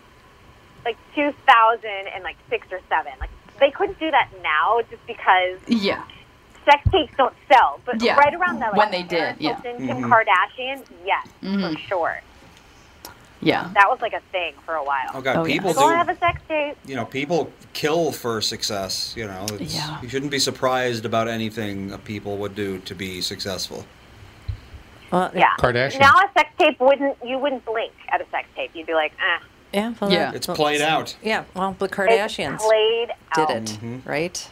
like 0.84 0.96
2000 1.14 1.88
and 2.14 2.22
like 2.22 2.36
six 2.50 2.66
or 2.70 2.80
seven. 2.88 3.12
Like 3.20 3.30
they 3.60 3.70
couldn't 3.70 3.98
do 3.98 4.10
that 4.10 4.28
now 4.42 4.80
just 4.90 5.04
because 5.06 5.58
yeah. 5.68 6.04
Sex 6.64 6.82
tapes 6.90 7.12
don't 7.16 7.34
sell. 7.52 7.80
But 7.84 8.00
Yeah. 8.02 8.16
right 8.16 8.34
around 8.34 8.60
that, 8.60 8.72
like, 8.72 8.78
When 8.78 8.90
they 8.90 9.02
did, 9.02 9.18
Paris 9.20 9.36
yeah. 9.40 9.60
Hilton, 9.62 9.86
Kim 9.86 10.02
Mhm. 10.02 10.08
Kardashian, 10.10 10.84
yes, 11.04 11.26
Mhm. 11.42 11.72
for 11.72 11.78
sure. 11.80 12.20
Yeah. 13.40 13.68
That 13.74 13.90
was 13.90 14.00
like 14.00 14.14
a 14.14 14.20
thing 14.32 14.54
for 14.64 14.74
a 14.74 14.82
while. 14.82 15.10
Oh, 15.12 15.20
God, 15.20 15.44
people 15.44 15.70
Like, 15.70 15.78
oh, 15.78 15.90
do- 15.90 15.94
have 15.96 16.08
a 16.08 16.16
sex 16.16 16.40
tape. 16.48 16.76
You 16.86 16.96
know, 16.96 17.04
people 17.04 17.50
kill 17.74 18.10
for 18.10 18.40
success. 18.40 19.12
You 19.16 19.26
know, 19.26 19.44
it's, 19.60 19.74
Yeah. 19.74 20.00
you 20.00 20.08
shouldn't 20.08 20.30
be 20.30 20.38
surprised 20.38 21.04
about 21.04 21.28
anything 21.28 21.96
people 22.04 22.38
would 22.38 22.54
do 22.54 22.78
to 22.78 22.94
be 22.94 23.20
successful. 23.20 23.84
Well, 25.10 25.30
Yeah. 25.34 25.50
Kardashian. 25.58 26.00
Now 26.00 26.14
a 26.14 26.30
sex 26.36 26.48
tape 26.58 26.80
wouldn't 26.80 27.18
you 27.24 27.38
wouldn't 27.38 27.64
blink 27.66 27.92
at 28.08 28.20
a 28.22 28.24
sex 28.30 28.48
tape. 28.56 28.70
You'd 28.74 28.86
be 28.86 28.94
like, 28.94 29.12
eh. 29.20 29.38
Yeah, 29.74 29.92
well, 30.00 30.10
Yeah. 30.10 30.32
It's 30.34 30.46
played 30.46 30.80
out. 30.80 31.14
Yeah, 31.22 31.44
well, 31.54 31.76
the 31.78 31.84
It's 31.84 31.94
Kardashians 31.94 32.58
played 32.60 33.08
did 33.34 33.42
out. 33.42 33.50
it, 33.50 33.64
Mhm. 33.82 34.06
right? 34.06 34.48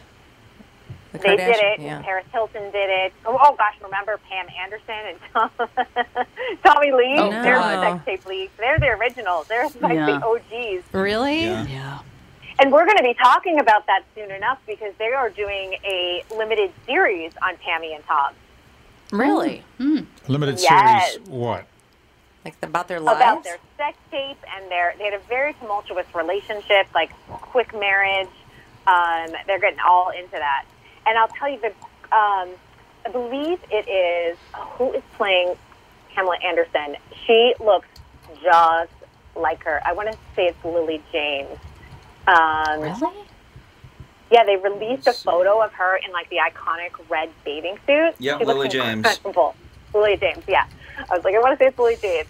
The 1.13 1.19
They 1.19 1.35
did 1.37 1.55
it. 1.57 1.79
Yeah. 1.79 2.01
Paris 2.01 2.25
Hilton 2.31 2.63
did 2.71 2.89
it. 2.89 3.13
Oh, 3.25 3.37
oh 3.41 3.55
gosh, 3.55 3.75
remember 3.81 4.19
Pam 4.29 4.47
Anderson 4.59 4.95
and 5.07 5.17
Tom, 5.31 5.51
Tommy 6.65 6.91
Lee? 6.91 7.15
Oh, 7.19 7.29
They're 7.29 7.59
no. 7.59 7.81
sex 7.81 8.05
tape 8.05 8.25
leaks. 8.25 8.51
They're 8.57 8.79
the 8.79 8.87
originals. 8.89 9.47
They're 9.47 9.69
like 9.79 9.93
Yeah. 9.93 10.05
the 10.19 10.25
OGs. 10.25 10.83
Really? 10.91 11.43
Yeah. 11.43 11.65
Yeah. 11.67 11.99
And 12.59 12.71
we're 12.71 12.85
going 12.85 12.97
to 12.97 13.03
be 13.03 13.13
talking 13.15 13.59
about 13.59 13.85
that 13.87 14.03
soon 14.15 14.31
enough 14.31 14.59
because 14.67 14.93
they 14.99 15.11
are 15.13 15.29
doing 15.29 15.75
a 15.85 16.23
limited 16.35 16.71
series 16.85 17.31
on 17.41 17.57
Tammy 17.57 17.93
and 17.93 18.03
Tom 18.05 18.33
Really? 19.11 19.63
Limited 20.27 20.59
Yes. 20.59 21.13
series. 21.13 21.27
What? 21.29 21.65
Like 22.45 22.55
about 22.63 22.87
their 22.87 22.99
lives? 22.99 23.17
about 23.21 23.43
their 23.43 23.57
sex 23.77 23.97
tape 24.11 24.37
and 24.55 24.69
their 24.69 24.95
they 24.97 25.05
had 25.05 25.13
a 25.13 25.19
very 25.29 25.53
tumultuous 25.53 26.05
relationship, 26.13 26.87
like 26.95 27.11
quick 27.29 27.71
marriage. 27.79 28.27
Um, 28.87 29.27
they're 29.47 29.59
getting 29.59 29.79
all 29.79 30.09
into 30.09 30.31
that. 30.31 30.65
And 31.05 31.17
I'll 31.17 31.27
tell 31.29 31.49
you 31.49 31.59
that 31.61 31.73
um, 32.11 32.49
I 33.05 33.09
believe 33.11 33.59
it 33.71 33.87
is 33.89 34.37
who 34.77 34.93
is 34.93 35.03
playing 35.17 35.55
Pamela 36.13 36.37
Anderson. 36.43 36.95
She 37.25 37.53
looks 37.59 37.87
just 38.41 38.91
like 39.35 39.63
her. 39.63 39.81
I 39.85 39.93
want 39.93 40.11
to 40.11 40.17
say 40.35 40.45
it's 40.47 40.63
Lily 40.63 41.01
James. 41.11 41.57
Um, 42.27 42.81
Really? 42.81 43.13
Yeah, 44.31 44.43
they 44.45 44.55
released 44.55 45.05
a 45.05 45.13
photo 45.13 45.61
of 45.61 45.71
her 45.73 45.97
in 45.97 46.11
like 46.11 46.27
the 46.29 46.37
iconic 46.37 46.91
red 47.09 47.29
bathing 47.45 47.77
suit. 47.85 48.15
Yeah, 48.17 48.37
She 48.39 48.45
looks 48.45 48.47
Lily 48.57 48.67
James. 48.69 49.05
incredible. 49.05 49.55
Lily 49.93 50.17
James, 50.17 50.43
yeah. 50.47 50.65
I 51.09 51.15
was 51.15 51.23
like, 51.23 51.35
I 51.35 51.39
want 51.39 51.57
to 51.59 51.63
say 51.63 51.67
it's 51.69 51.77
Lily 51.77 51.97
James. 52.01 52.27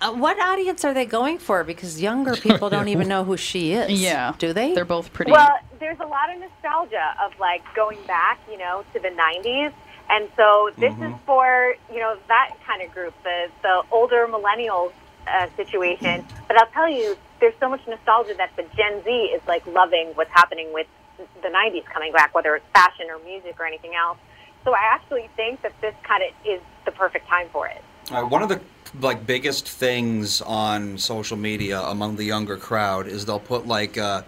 Uh, 0.00 0.12
what 0.12 0.38
audience 0.38 0.84
are 0.84 0.92
they 0.94 1.06
going 1.06 1.38
for? 1.38 1.64
Because 1.64 2.00
younger 2.02 2.36
people 2.36 2.68
don't 2.68 2.88
even 2.94 3.08
know 3.08 3.24
who 3.24 3.36
she 3.38 3.72
is. 3.72 3.90
Yeah. 4.02 4.34
Do 4.38 4.52
they? 4.52 4.74
They're 4.74 4.84
both 4.84 5.12
pretty. 5.12 5.32
Well, 5.32 5.58
there's 5.78 5.98
a 6.00 6.06
lot 6.06 6.32
of 6.32 6.40
nostalgia 6.40 7.14
of 7.22 7.38
like 7.38 7.62
going 7.74 7.98
back, 8.06 8.38
you 8.50 8.58
know, 8.58 8.84
to 8.92 9.00
the 9.00 9.08
90s. 9.08 9.72
And 10.10 10.28
so 10.36 10.70
this 10.78 10.94
is 10.94 11.12
for, 11.26 11.74
you 11.92 11.98
know, 11.98 12.16
that 12.28 12.54
kind 12.66 12.82
of 12.82 12.92
group, 12.92 13.14
the, 13.24 13.48
the 13.62 13.82
older 13.90 14.26
millennials 14.26 14.92
uh, 15.26 15.48
situation. 15.56 16.24
But 16.46 16.58
I'll 16.58 16.70
tell 16.72 16.88
you, 16.88 17.16
there's 17.40 17.54
so 17.60 17.68
much 17.68 17.86
nostalgia 17.86 18.34
that 18.38 18.50
the 18.56 18.64
Gen 18.74 19.04
Z 19.04 19.10
is 19.10 19.42
like 19.46 19.66
loving 19.66 20.12
what's 20.14 20.30
happening 20.30 20.72
with 20.72 20.86
the 21.42 21.48
90s 21.48 21.84
coming 21.92 22.12
back, 22.12 22.34
whether 22.34 22.54
it's 22.56 22.64
fashion 22.72 23.06
or 23.10 23.18
music 23.24 23.56
or 23.58 23.66
anything 23.66 23.94
else. 23.94 24.18
So 24.64 24.74
I 24.74 24.80
actually 24.92 25.28
think 25.36 25.62
that 25.62 25.72
this 25.80 25.94
kind 26.02 26.22
of 26.22 26.30
is 26.46 26.60
the 26.84 26.92
perfect 26.92 27.28
time 27.28 27.48
for 27.52 27.68
it. 27.68 27.82
Uh, 28.10 28.22
one 28.22 28.42
of 28.42 28.48
the 28.48 28.60
like 29.00 29.26
biggest 29.26 29.68
things 29.68 30.40
on 30.40 30.96
social 30.96 31.36
media 31.36 31.82
among 31.82 32.16
the 32.16 32.24
younger 32.24 32.56
crowd 32.56 33.06
is 33.06 33.26
they'll 33.26 33.38
put 33.38 33.66
like 33.66 33.98
uh, 33.98 34.22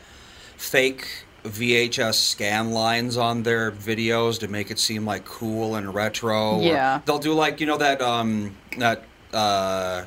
fake 0.57 1.07
VHS 1.45 2.15
scan 2.15 2.71
lines 2.73 3.17
on 3.17 3.43
their 3.43 3.71
videos 3.73 4.39
to 4.41 4.49
make 4.49 4.71
it 4.71 4.79
seem 4.79 5.05
like 5.05 5.25
cool 5.25 5.75
and 5.77 5.95
retro. 5.95 6.61
Yeah. 6.61 7.01
they'll 7.07 7.19
do 7.19 7.33
like 7.33 7.61
you 7.61 7.67
know 7.67 7.79
that 7.79 8.01
um 8.03 8.57
that 8.79 9.05
uh, 9.33 10.05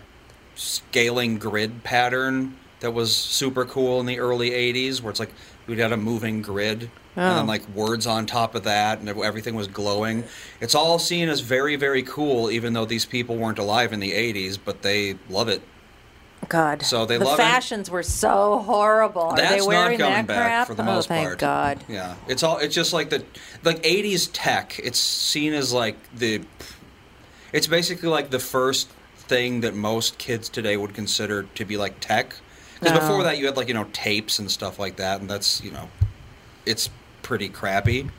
scaling 0.55 1.37
grid 1.37 1.83
pattern 1.83 2.55
that 2.81 2.91
was 2.91 3.15
super 3.15 3.65
cool 3.65 3.99
in 3.99 4.05
the 4.05 4.19
early 4.19 4.51
'80s, 4.51 5.01
where 5.01 5.09
it's 5.11 5.19
like 5.19 5.31
we'd 5.67 5.79
had 5.79 5.91
a 5.91 5.97
moving 5.97 6.41
grid. 6.41 6.89
And 7.15 7.25
Oh. 7.31 7.35
then 7.35 7.47
like 7.47 7.67
words 7.75 8.07
on 8.07 8.25
top 8.25 8.55
of 8.55 8.63
that, 8.63 8.99
and 8.99 9.07
everything 9.07 9.53
was 9.55 9.67
glowing. 9.67 10.23
It's 10.59 10.73
all 10.73 10.97
seen 10.97 11.29
as 11.29 11.41
very, 11.41 11.75
very 11.75 12.01
cool, 12.01 12.49
even 12.49 12.73
though 12.73 12.85
these 12.85 13.05
people 13.05 13.35
weren't 13.37 13.59
alive 13.59 13.93
in 13.93 13.99
the 13.99 14.11
'80s, 14.13 14.57
but 14.63 14.81
they 14.81 15.15
love 15.29 15.47
it. 15.47 15.61
God. 16.49 16.81
So 16.83 17.05
they 17.05 17.17
the 17.17 17.25
love 17.25 17.39
it. 17.39 17.41
fashions 17.43 17.89
were 17.89 18.03
so 18.03 18.59
horrible. 18.59 19.21
Are 19.23 19.35
That's 19.35 19.51
they 19.51 19.57
not 19.59 19.67
wearing 19.67 19.97
coming 19.97 20.13
that 20.13 20.27
back 20.27 20.45
crap? 20.45 20.67
for 20.67 20.75
the 20.75 20.83
oh, 20.83 20.85
most 20.85 21.07
thank 21.07 21.27
part. 21.27 21.39
God. 21.39 21.83
Yeah, 21.87 22.15
it's 22.27 22.43
all. 22.43 22.57
It's 22.57 22.75
just 22.75 22.93
like 22.93 23.09
the 23.09 23.23
like 23.63 23.81
'80s 23.83 24.29
tech. 24.33 24.79
It's 24.83 24.99
seen 24.99 25.53
as 25.53 25.73
like 25.73 25.97
the. 26.15 26.41
It's 27.51 27.67
basically 27.67 28.09
like 28.09 28.29
the 28.31 28.39
first 28.39 28.89
thing 29.15 29.61
that 29.61 29.73
most 29.75 30.17
kids 30.17 30.49
today 30.49 30.75
would 30.77 30.93
consider 30.93 31.43
to 31.43 31.65
be 31.65 31.77
like 31.77 31.99
tech. 31.99 32.35
Because 32.79 32.93
No. 32.95 32.99
before 32.99 33.23
that, 33.23 33.37
you 33.37 33.45
had 33.45 33.57
like 33.57 33.67
you 33.67 33.73
know 33.73 33.87
tapes 33.93 34.39
and 34.39 34.49
stuff 34.51 34.79
like 34.79 34.95
that, 34.97 35.21
and 35.21 35.29
that's 35.29 35.63
you 35.63 35.71
know, 35.71 35.89
it's 36.65 36.89
pretty 37.21 37.49
crappy. 37.49 38.09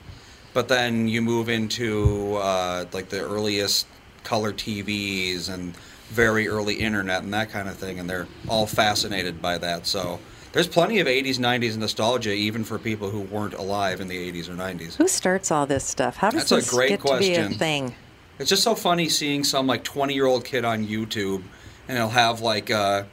But 0.52 0.68
then 0.68 1.08
you 1.08 1.20
move 1.20 1.48
into 1.48 2.36
uh, 2.36 2.84
like 2.92 3.08
the 3.08 3.20
earliest 3.20 3.86
color 4.22 4.52
TVs 4.52 5.48
and 5.48 5.74
very 6.08 6.48
early 6.48 6.74
internet 6.74 7.22
and 7.22 7.32
that 7.34 7.50
kind 7.50 7.68
of 7.68 7.76
thing, 7.76 7.98
and 7.98 8.08
they're 8.08 8.26
all 8.48 8.66
fascinated 8.66 9.40
by 9.42 9.58
that. 9.58 9.86
So 9.86 10.20
there's 10.52 10.68
plenty 10.68 11.00
of 11.00 11.06
80s, 11.06 11.38
90s 11.38 11.76
nostalgia, 11.76 12.32
even 12.32 12.62
for 12.64 12.78
people 12.78 13.10
who 13.10 13.20
weren't 13.20 13.54
alive 13.54 14.00
in 14.00 14.08
the 14.08 14.30
80s 14.32 14.48
or 14.48 14.52
90s. 14.54 14.94
Who 14.96 15.08
starts 15.08 15.50
all 15.50 15.66
this 15.66 15.84
stuff? 15.84 16.16
How 16.16 16.30
does 16.30 16.48
That's 16.48 16.52
a 16.52 16.56
this 16.56 16.70
great 16.70 16.88
get 16.90 17.00
to 17.06 17.18
be 17.18 17.34
a 17.34 17.48
thing? 17.48 17.94
It's 18.38 18.50
just 18.50 18.62
so 18.62 18.74
funny 18.74 19.08
seeing 19.08 19.44
some 19.44 19.66
like 19.66 19.84
20 19.84 20.14
year 20.14 20.26
old 20.26 20.44
kid 20.44 20.64
on 20.64 20.86
YouTube, 20.86 21.42
and 21.88 21.96
he'll 21.98 22.08
have 22.08 22.40
like, 22.40 22.70
uh, 22.70 23.04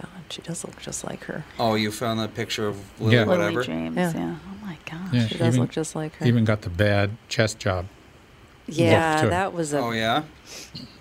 God, 0.00 0.08
she 0.28 0.42
does 0.42 0.64
look 0.64 0.80
just 0.80 1.04
like 1.04 1.24
her. 1.24 1.44
oh, 1.58 1.74
you 1.74 1.90
found 1.90 2.20
that 2.20 2.34
picture 2.34 2.66
of 2.68 3.00
Lily, 3.00 3.14
Yeah. 3.16 3.24
whatever. 3.24 3.52
Lily 3.52 3.66
James. 3.66 3.96
Yeah. 3.96 4.12
Yeah. 4.14 4.36
Oh 4.46 4.66
my 4.66 4.76
gosh. 4.84 5.08
Yeah, 5.12 5.26
She 5.28 5.38
does 5.38 5.48
even- 5.54 5.60
look 5.60 5.70
just 5.70 5.94
like 5.96 6.14
her. 6.16 6.26
Even 6.26 6.44
got 6.44 6.62
the 6.62 6.70
bad 6.70 7.10
chest 7.28 7.58
job. 7.58 7.86
Yeah, 8.68 9.22
to 9.22 9.28
that 9.28 9.52
was 9.52 9.72
a. 9.72 9.78
Oh 9.78 9.90
yeah, 9.92 10.22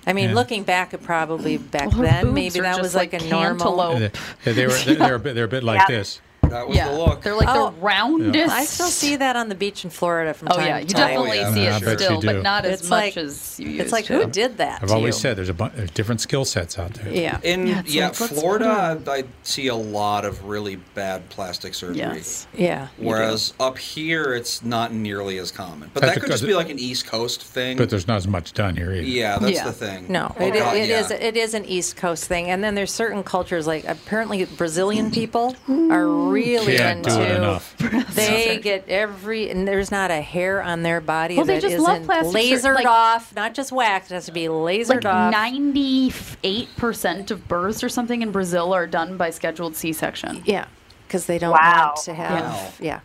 I 0.08 0.14
mean, 0.14 0.30
Yeah. 0.30 0.36
looking 0.36 0.64
back, 0.64 0.94
it 0.94 1.02
probably 1.04 1.58
back 1.58 1.88
Well, 1.88 1.98
her 1.98 2.04
then, 2.04 2.24
boobs 2.26 2.36
maybe 2.36 2.60
are 2.60 2.64
that 2.64 2.72
just 2.78 2.82
was 2.82 2.96
like, 2.96 3.14
like 3.14 3.24
a 3.24 3.26
normal. 3.30 3.78
cantaloupe. 3.78 4.18
They, 4.44 4.54
they 4.54 4.68
were 4.68 4.74
they're, 4.74 4.96
they're 4.96 5.16
a 5.16 5.20
bit 5.20 5.36
they're 5.36 5.46
a 5.46 5.48
bit 5.50 5.64
like 5.64 5.88
Yeah. 5.90 5.98
this. 5.98 6.22
That 6.50 6.68
was 6.68 6.78
yeah. 6.78 6.90
the 6.90 6.98
look. 6.98 7.22
They're 7.22 7.36
like 7.36 7.48
Oh. 7.50 7.72
the 7.72 7.82
roundest. 7.82 8.54
I 8.54 8.66
still 8.66 8.88
see 8.88 9.16
that 9.18 9.36
on 9.36 9.50
the 9.50 9.56
beach 9.56 9.84
in 9.84 9.90
Florida 9.90 10.34
from 10.34 10.50
Oh 10.52 10.56
time 10.56 10.66
yeah, 10.68 10.74
to 10.76 10.82
you 10.82 10.88
time. 10.88 11.08
definitely 11.10 11.38
yeah. 11.38 11.54
see 11.54 11.64
Yeah, 11.64 11.74
I 11.90 11.92
it 11.94 12.00
still, 12.00 12.22
but 12.22 12.44
not 12.44 12.66
as 12.66 12.80
It's 12.82 12.90
much 12.90 13.16
like- 13.16 13.18
as 13.18 13.60
you 13.60 13.68
used 13.70 13.82
It's 13.82 13.92
like 13.92 14.06
to. 14.06 14.14
who 14.18 14.26
did 14.30 14.58
that? 14.58 14.82
I've 14.82 14.90
to 14.90 14.96
always 14.96 15.16
you? 15.16 15.22
said 15.22 15.38
there's 15.38 15.50
a 15.50 15.54
bunch 15.54 15.74
there's 15.76 15.92
different 15.92 16.22
skill 16.22 16.46
sets 16.46 16.78
out 16.80 16.94
there. 16.94 17.12
Yeah. 17.12 17.40
In 17.44 17.68
Yeah, 17.68 17.82
yeah, 17.86 18.06
like, 18.08 18.16
Florida, 18.16 19.00
I 19.08 19.24
see 19.44 19.68
a 19.68 19.76
lot 19.76 20.26
of 20.26 20.46
really 20.46 20.78
bad 20.96 21.30
plastic 21.30 21.74
surgery. 21.74 21.98
Yes. 21.98 22.48
Yeah. 22.56 22.88
Whereas 22.98 23.54
up 23.60 23.78
here, 23.78 24.34
it's 24.34 24.64
not 24.64 24.94
nearly 24.94 25.38
as 25.38 25.52
common. 25.52 25.90
But 25.94 26.02
That's 26.02 26.16
that 26.16 26.22
could 26.22 26.32
just 26.32 26.46
be 26.46 26.54
like 26.54 26.70
an 26.70 26.80
East 26.80 27.06
Coast 27.08 27.44
thing. 27.44 27.78
But 27.78 27.90
there's 27.90 28.08
not 28.08 28.18
as 28.18 28.28
much 28.28 28.54
done 28.54 28.76
here 28.76 28.92
either. 28.92 29.02
yeah, 29.04 29.38
that's 29.40 29.54
Yeah. 29.54 29.64
the 29.66 29.72
thing. 29.74 30.06
No, 30.10 30.34
Oh, 30.40 30.46
it, 30.46 30.54
God, 30.54 30.76
it 30.78 30.90
yeah. 30.90 31.00
is- 31.00 31.12
It 31.12 31.38
is 31.38 31.54
an 31.54 31.66
East 31.66 31.96
Coast 31.96 32.26
thing, 32.26 32.50
and 32.50 32.64
then 32.64 32.76
there's 32.76 32.92
certain 32.92 33.24
cultures 33.24 33.66
like 33.68 33.86
apparently 33.88 34.46
Brazilian 34.46 35.12
people 35.12 35.56
are 35.90 36.08
really 36.44 36.78
Can't 36.78 37.04
do 37.04 37.10
it 37.12 37.32
into. 37.32 37.36
enough. 37.36 37.76
They 38.16 38.60
get 38.62 38.88
every, 38.88 39.50
and 39.50 39.68
there's 39.68 39.92
not 39.92 40.10
a 40.10 40.22
hair 40.22 40.62
on 40.64 40.84
their 40.84 41.02
body 41.02 41.36
Well, 41.36 41.46
they 41.46 41.56
that 41.60 41.70
just 41.70 41.80
love 41.80 41.96
isn't 42.02 42.06
plastic 42.06 42.32
sur- 42.62 42.70
lasered 42.72 42.76
like- 42.76 42.86
off, 42.86 43.36
not 43.36 43.54
just 43.54 43.72
waxed. 43.74 44.12
It 44.12 44.16
has 44.16 44.26
to 44.28 44.32
be 44.32 44.46
lasered 44.46 45.04
like 45.04 45.06
off. 45.06 45.32
ninety-eight 45.32 46.70
percent 46.78 47.32
of 47.32 47.48
births 47.48 47.84
or 47.84 47.90
something 47.90 48.22
in 48.22 48.32
Brazil 48.32 48.74
are 48.74 48.88
done 48.88 49.18
by 49.18 49.30
scheduled 49.32 49.76
C-section. 49.76 50.44
Yeah, 50.46 50.66
because 51.08 51.26
they 51.26 51.38
don't 51.38 51.52
Wow. 51.52 51.88
want 51.96 52.06
to 52.06 52.14
have. 52.14 52.44
Wow. 52.54 52.72
Yeah. 52.80 53.00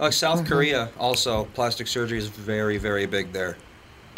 Uh, 0.00 0.10
South 0.10 0.38
Mm-hmm. 0.40 0.48
Korea 0.48 0.88
also 0.98 1.44
plastic 1.54 1.86
surgery 1.86 2.18
is 2.18 2.28
very 2.28 2.78
very 2.78 3.06
big 3.06 3.32
there. 3.32 3.56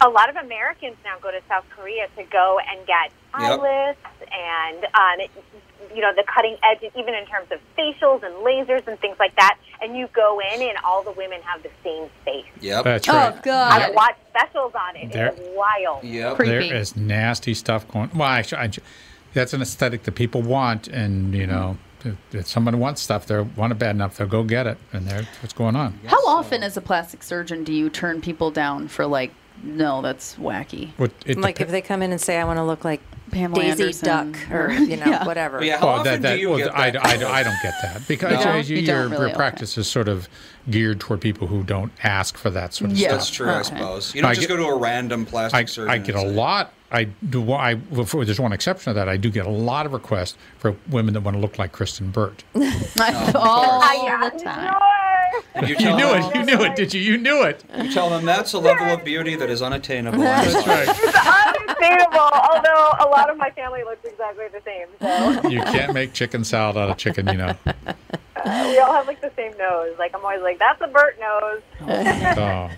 a 0.01 0.09
lot 0.09 0.29
of 0.31 0.37
Americans 0.37 0.95
now 1.05 1.17
go 1.21 1.31
to 1.33 1.41
South 1.49 1.65
Korea 1.75 2.07
to 2.17 2.23
go 2.25 2.59
and 2.71 2.87
get 2.87 3.11
eye 3.35 3.51
Yep. 3.51 3.61
lifts 3.61 4.27
and, 4.33 4.85
um, 4.85 5.19
it- 5.21 5.31
you 5.95 6.01
know, 6.01 6.13
the 6.15 6.25
cutting 6.33 6.57
edge, 6.63 6.79
even 6.97 7.15
in 7.15 7.27
terms 7.27 7.49
of 7.51 7.61
facials 7.77 8.23
and 8.23 8.35
lasers 8.37 8.87
and 8.87 8.99
things 9.01 9.17
like 9.19 9.35
that. 9.37 9.59
And 9.81 9.97
you 9.97 10.09
go 10.13 10.41
in, 10.41 10.63
and 10.63 10.79
all 10.85 11.03
the 11.03 11.13
women 11.13 11.41
have 11.43 11.63
the 11.63 11.71
same 11.85 12.09
face. 12.25 12.47
Yep. 12.61 12.85
That's 12.85 13.09
oh, 13.09 13.13
right. 13.13 13.35
Oh 13.37 13.41
God. 13.43 13.83
I've 13.83 13.95
watched 13.95 14.19
specials 14.31 14.73
on 14.75 14.97
it. 14.97 15.13
There- 15.13 15.29
It's 15.29 15.41
wild. 15.55 16.05
Yep. 16.05 16.37
Creepy. 16.37 16.69
There 16.69 16.77
is 16.77 16.97
nasty 16.97 17.55
stuff 17.55 17.87
going. 17.89 18.11
Well, 18.15 18.29
I, 18.29 18.45
I, 18.57 18.71
that's 19.35 19.53
an 19.53 19.63
aesthetic 19.63 20.05
that 20.05 20.15
people 20.15 20.43
want, 20.43 20.89
and 20.89 21.35
you 21.35 21.47
mm-hmm. 21.47 21.53
know, 21.53 21.79
if, 22.05 22.17
if 22.33 22.47
someone 22.47 22.79
wants 22.79 23.03
stuff, 23.03 23.27
they 23.27 23.41
want 23.41 23.73
it 23.73 23.79
bad 23.79 23.95
enough, 23.95 24.17
they'll 24.17 24.27
go 24.27 24.43
get 24.45 24.67
it, 24.67 24.79
and 24.93 25.07
that's 25.07 25.27
what's 25.43 25.53
going 25.53 25.77
on. 25.77 25.99
How 26.07 26.25
often, 26.27 26.63
as 26.63 26.77
a 26.77 26.81
plastic 26.81 27.23
surgeon, 27.23 27.65
do 27.65 27.73
you 27.73 27.91
turn 27.91 28.21
people 28.21 28.51
down 28.51 28.89
for 28.89 29.07
like 29.07 29.33
no, 29.63 30.03
that's 30.03 30.37
wacky. 30.37 30.91
What, 30.97 31.11
it 31.27 31.39
like 31.39 31.61
if 31.61 31.69
they 31.69 31.81
come 31.81 32.03
in 32.03 32.13
and 32.13 32.21
say, 32.21 32.39
"I 32.39 32.45
want 32.45 32.59
to 32.59 32.65
look 32.65 32.85
like 32.85 33.01
Pamela 33.31 33.61
Daisy 33.63 33.83
Anderson 33.85 34.33
Duck," 34.33 34.51
or 34.51 34.67
or- 34.67 34.73
you 34.73 34.97
know, 34.97 35.07
Yeah. 35.07 35.25
whatever. 35.25 35.63
Yeah, 35.65 35.79
how 35.79 35.87
Well, 35.87 35.95
often 35.97 36.05
that, 36.13 36.23
that, 36.23 36.35
do 36.37 36.41
you 36.41 36.49
well, 36.51 36.59
get 36.59 36.77
I, 36.77 36.91
that? 36.91 37.05
I, 37.07 37.13
I 37.41 37.43
don't 37.43 37.63
get 37.63 37.75
that 37.83 38.07
because 38.09 38.67
You 38.69 38.77
you- 38.77 38.81
You 38.83 38.87
your, 38.87 39.03
don't 39.03 39.11
your 39.13 39.21
really? 39.21 39.35
practice 39.35 39.77
is 39.79 39.87
sort 39.89 40.09
of 40.09 40.29
geared 40.71 41.01
toward 41.01 41.21
people 41.21 41.47
who 41.49 41.63
don't 41.63 41.93
ask 42.03 42.37
for 42.37 42.51
that 42.51 42.75
sort 42.75 42.91
of 42.91 42.99
Yeah. 42.99 43.09
stuff. 43.09 43.19
That's 43.21 43.31
true, 43.31 43.51
I 43.51 43.63
suppose. 43.63 44.15
You 44.15 44.23
don't 44.23 44.31
I 44.31 44.35
just 44.35 44.49
get- 44.49 44.55
go 44.57 44.63
to 44.63 44.69
a 44.69 44.77
random 44.79 45.25
plastic 45.27 45.59
I, 45.59 45.65
surgeon. 45.65 45.91
I 45.91 45.99
get 45.99 46.15
a 46.15 46.23
lot. 46.23 46.73
I 46.91 47.05
do. 47.05 47.53
I 47.53 47.79
for- 48.07 48.25
there's 48.25 48.41
one 48.41 48.53
exception 48.53 48.91
to 48.91 48.95
that. 48.95 49.09
I 49.09 49.17
do 49.17 49.31
get 49.31 49.47
a 49.47 49.51
lot 49.51 49.85
of 49.87 49.93
requests 49.93 50.37
for 50.59 50.75
women 50.89 51.15
that 51.15 51.21
want 51.21 51.37
to 51.37 51.41
look 51.41 51.59
like 51.59 51.73
Kristen 51.73 52.11
Burt. 52.11 52.45
all 52.55 52.63
I 53.83 54.31
the 54.33 54.43
time. 54.43 54.75
And 55.55 55.69
you, 55.69 55.77
You 55.79 55.97
knew 55.97 56.07
them, 56.09 56.23
it. 56.23 56.35
You 56.35 56.45
knew 56.45 56.65
it. 56.65 56.77
Did 56.77 56.95
you? 56.95 57.01
You 57.01 57.19
knew 57.19 57.43
it. 57.43 57.63
You 57.83 57.93
tell 57.93 58.09
them 58.09 58.25
that's 58.25 58.55
a 58.55 58.59
level 58.59 58.87
of 58.87 59.05
beauty 59.05 59.37
that 59.37 59.51
is 59.51 59.61
unattainable. 59.61 60.23
I'm 60.27 60.51
sorry. 60.51 60.87
Unattainable, 60.89 62.19
although 62.19 62.91
a 63.01 63.09
lot 63.11 63.29
of 63.31 63.37
my 63.37 63.51
family 63.51 63.83
looks 63.85 64.05
exactly 64.05 64.47
the 64.49 64.63
same. 64.65 64.87
So 65.43 65.49
You 65.49 65.61
can't 65.63 65.93
make 65.93 66.13
chicken 66.15 66.43
salad 66.45 66.77
out 66.79 66.89
of 66.91 66.97
chicken. 66.97 67.27
You 67.29 67.35
know. 67.37 67.55
uh, 67.67 68.65
we 68.71 68.79
all 68.79 68.93
have 68.95 69.07
like 69.07 69.21
the 69.21 69.33
same 69.37 69.57
nose. 69.59 69.95
Like 69.99 70.15
I'm 70.15 70.23
always 70.25 70.43
like, 70.43 70.59
that's 70.59 70.81
a 70.81 70.89
Burt 70.89 71.19
nose. 71.21 71.61
Oh. 72.39 72.71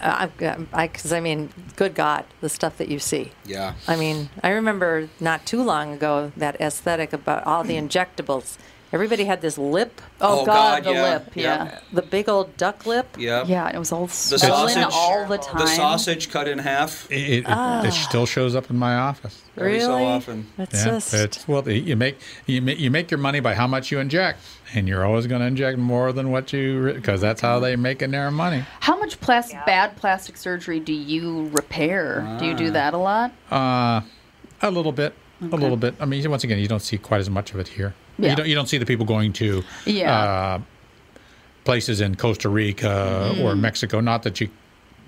I, 0.00 0.28
I, 0.72 0.86
because 0.86 1.12
I 1.12 1.20
mean, 1.20 1.50
good 1.76 1.94
God, 1.94 2.24
the 2.40 2.48
stuff 2.48 2.78
that 2.78 2.88
you 2.88 2.98
see. 2.98 3.32
Yeah. 3.44 3.74
I 3.86 3.96
mean, 3.96 4.30
I 4.42 4.50
remember 4.50 5.08
not 5.20 5.46
too 5.46 5.62
long 5.62 5.92
ago 5.92 6.32
that 6.36 6.60
aesthetic 6.60 7.12
about 7.12 7.44
all 7.44 7.64
the 7.64 7.74
injectables. 7.74 8.56
Everybody 8.90 9.24
had 9.24 9.42
this 9.42 9.58
lip, 9.58 10.00
Oh, 10.20 10.40
Oh, 10.40 10.46
God, 10.46 10.82
God, 10.82 10.84
the 10.84 10.92
yeah, 10.96 11.02
lip. 11.12 11.30
yeah. 11.34 11.42
Yeah. 11.64 11.78
the 11.92 12.00
big 12.02 12.26
old 12.28 12.56
duck 12.56 12.86
lip. 12.86 13.06
Yep. 13.18 13.46
Yeah, 13.48 13.66
and 13.66 13.76
it 13.76 13.78
was 13.78 13.92
all 13.92 14.06
The 14.06 14.12
swollen 14.38 14.72
sausage, 14.74 14.92
all 14.94 15.26
the 15.26 15.36
time. 15.38 15.58
The 15.58 15.66
sausage 15.66 16.30
cut 16.30 16.48
in 16.48 16.58
half. 16.58 17.06
It, 17.10 17.14
it, 17.40 17.44
Ah. 17.46 17.82
it 17.84 17.92
still 17.92 18.24
shows 18.24 18.54
up 18.56 18.70
in 18.70 18.78
my 18.78 18.94
office. 18.94 19.42
Every 19.58 19.80
so 19.80 19.88
Really? 19.96 20.04
often. 20.04 20.46
It's 20.56 20.74
Yeah, 20.86 20.92
just 20.92 21.12
it's 21.14 21.46
well, 21.46 21.68
you 21.68 21.96
make 21.96 22.18
you 22.46 22.62
make 22.62 22.78
you 22.78 22.90
make 22.90 23.10
your 23.10 23.18
money 23.18 23.40
by 23.40 23.54
how 23.54 23.66
much 23.66 23.90
you 23.92 23.98
inject, 23.98 24.40
and 24.74 24.88
you're 24.88 25.04
always 25.04 25.26
going 25.26 25.40
to 25.40 25.46
inject 25.48 25.76
more 25.78 26.12
than 26.12 26.30
what 26.30 26.52
you 26.52 26.92
because 26.94 27.20
that's 27.20 27.40
how 27.40 27.58
they 27.60 27.74
making 27.76 28.12
their 28.12 28.30
money. 28.30 28.64
How 28.80 28.98
much 28.98 29.20
plastic, 29.20 29.58
bad 29.66 29.96
plastic 29.96 30.36
surgery 30.36 30.80
do 30.80 30.92
you 30.92 31.50
repair? 31.52 32.20
Do 32.38 32.46
you 32.46 32.54
Ah. 32.54 32.56
do 32.56 32.70
that 32.70 32.94
a 32.94 32.98
lot? 32.98 33.32
Uh, 33.50 34.00
a 34.62 34.70
little 34.70 34.92
bit, 34.92 35.12
a 35.42 35.56
little 35.56 35.76
bit. 35.76 35.94
I 36.00 36.04
mean, 36.06 36.28
once 36.30 36.44
again, 36.44 36.58
you 36.58 36.68
don't 36.68 36.80
see 36.82 36.96
quite 36.96 37.20
as 37.20 37.28
much 37.28 37.52
of 37.52 37.58
it 37.60 37.68
here. 37.68 37.94
Yeah. 38.18 38.30
You 38.30 38.36
don't 38.36 38.48
you 38.48 38.54
don't 38.54 38.68
see 38.68 38.78
the 38.78 38.86
people 38.86 39.06
going 39.06 39.32
to 39.34 39.62
Yeah. 39.86 40.12
uh, 40.22 40.60
places 41.64 42.00
in 42.00 42.16
Costa 42.16 42.48
Rica 42.48 43.34
or 43.40 43.52
Mm. 43.54 43.60
Mexico. 43.60 44.00
Not 44.00 44.22
that 44.24 44.40
you 44.40 44.48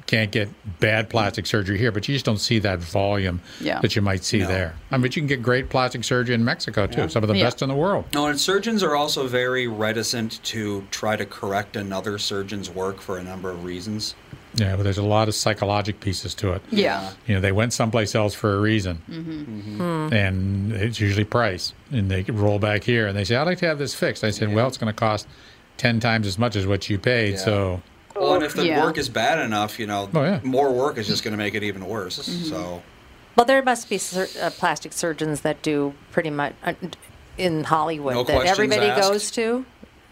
can't 0.07 0.31
get 0.33 0.49
bad 0.81 1.09
plastic 1.09 1.47
surgery 1.47 1.79
here, 1.79 1.93
but 1.93 2.09
you 2.09 2.15
just 2.15 2.25
don't 2.25 2.39
see 2.41 2.59
that 2.59 2.81
volume 2.81 3.41
Yeah. 3.61 3.81
that 3.81 3.95
you 3.95 4.03
might 4.03 4.25
see 4.25 4.41
there. 4.43 4.75
I 4.91 4.97
mean, 4.97 5.03
but 5.03 5.15
you 5.15 5.23
can 5.23 5.29
get 5.29 5.41
great 5.43 5.69
plastic 5.71 6.03
surgery 6.05 6.35
in 6.35 6.45
Mexico 6.45 6.87
too. 6.87 7.03
Yeah. 7.03 7.07
Some 7.07 7.23
of 7.23 7.29
the 7.29 7.37
Yeah. 7.37 7.45
best 7.45 7.63
in 7.63 7.69
the 7.69 7.75
world. 7.77 8.07
No, 8.13 8.27
and 8.27 8.39
surgeons 8.41 8.83
are 8.83 8.97
also 8.97 9.27
very 9.29 9.67
reticent 9.69 10.43
to 10.45 10.85
try 10.91 11.17
to 11.17 11.25
correct 11.25 11.77
another 11.77 12.19
surgeon's 12.19 12.69
work 12.71 13.01
for 13.01 13.19
a 13.19 13.23
number 13.23 13.51
of 13.51 13.65
reasons. 13.65 14.15
Yeah, 14.55 14.75
but 14.77 14.83
there's 14.83 14.99
a 14.99 15.03
lot 15.03 15.29
of 15.29 15.35
psychologic 15.35 16.01
pieces 16.01 16.35
to 16.37 16.53
it. 16.55 16.63
Yeah. 16.71 17.13
You 17.27 17.35
know, 17.37 17.41
they 17.41 17.53
went 17.53 17.73
someplace 17.73 18.15
else 18.15 18.35
for 18.35 18.55
a 18.57 18.61
reason, 18.61 19.01
Mm-hmm. 19.09 20.13
and 20.13 20.73
it's 20.73 21.01
usually 21.01 21.25
price. 21.25 21.73
And 21.93 22.11
they 22.11 22.23
roll 22.25 22.59
back 22.59 22.83
here 22.85 23.07
and 23.07 23.17
they 23.17 23.25
say, 23.25 23.37
"I'd 23.37 23.47
like 23.47 23.59
to 23.59 23.67
have 23.67 23.79
this 23.79 23.95
fixed." 23.95 24.25
I 24.25 24.31
said, 24.31 24.53
"Well, 24.53 24.67
it's 24.67 24.77
going 24.79 24.93
to 24.93 24.99
cost 24.99 25.29
ten 25.77 26.01
times 26.01 26.27
as 26.27 26.39
much 26.39 26.57
as 26.57 26.67
what 26.67 26.89
you 26.91 26.99
paid." 26.99 27.33
Yeah. 27.35 27.39
So, 27.39 27.83
Well, 28.17 28.35
and 28.35 28.43
if 28.45 28.55
the 28.55 28.67
Yeah. 28.67 28.83
work 28.85 28.99
is 28.99 29.09
bad 29.09 29.39
enough, 29.39 29.79
you 29.79 29.87
know, 29.87 30.11
Oh, 30.13 30.23
yeah. 30.23 30.41
more 30.43 30.71
work 30.73 30.99
is 30.99 31.07
just 31.07 31.23
going 31.23 31.33
to 31.33 31.39
make 31.39 31.55
it 31.55 31.63
even 31.63 31.87
worse. 31.87 32.17
So, 32.17 32.83
Well, 33.37 33.47
there 33.47 33.63
must 33.63 33.89
be 33.89 33.97
sur- 33.99 34.29
uh, 34.43 34.51
plastic 34.51 34.93
surgeons 34.93 35.41
that 35.43 35.63
do 35.63 35.95
pretty 36.11 36.29
much 36.31 36.53
uh, 36.65 36.75
in 37.39 37.65
Hollywood 37.65 38.15
No 38.15 38.25
that 38.25 38.45
everybody 38.47 38.87
asked? 38.87 39.11
goes 39.11 39.31
to. 39.33 39.65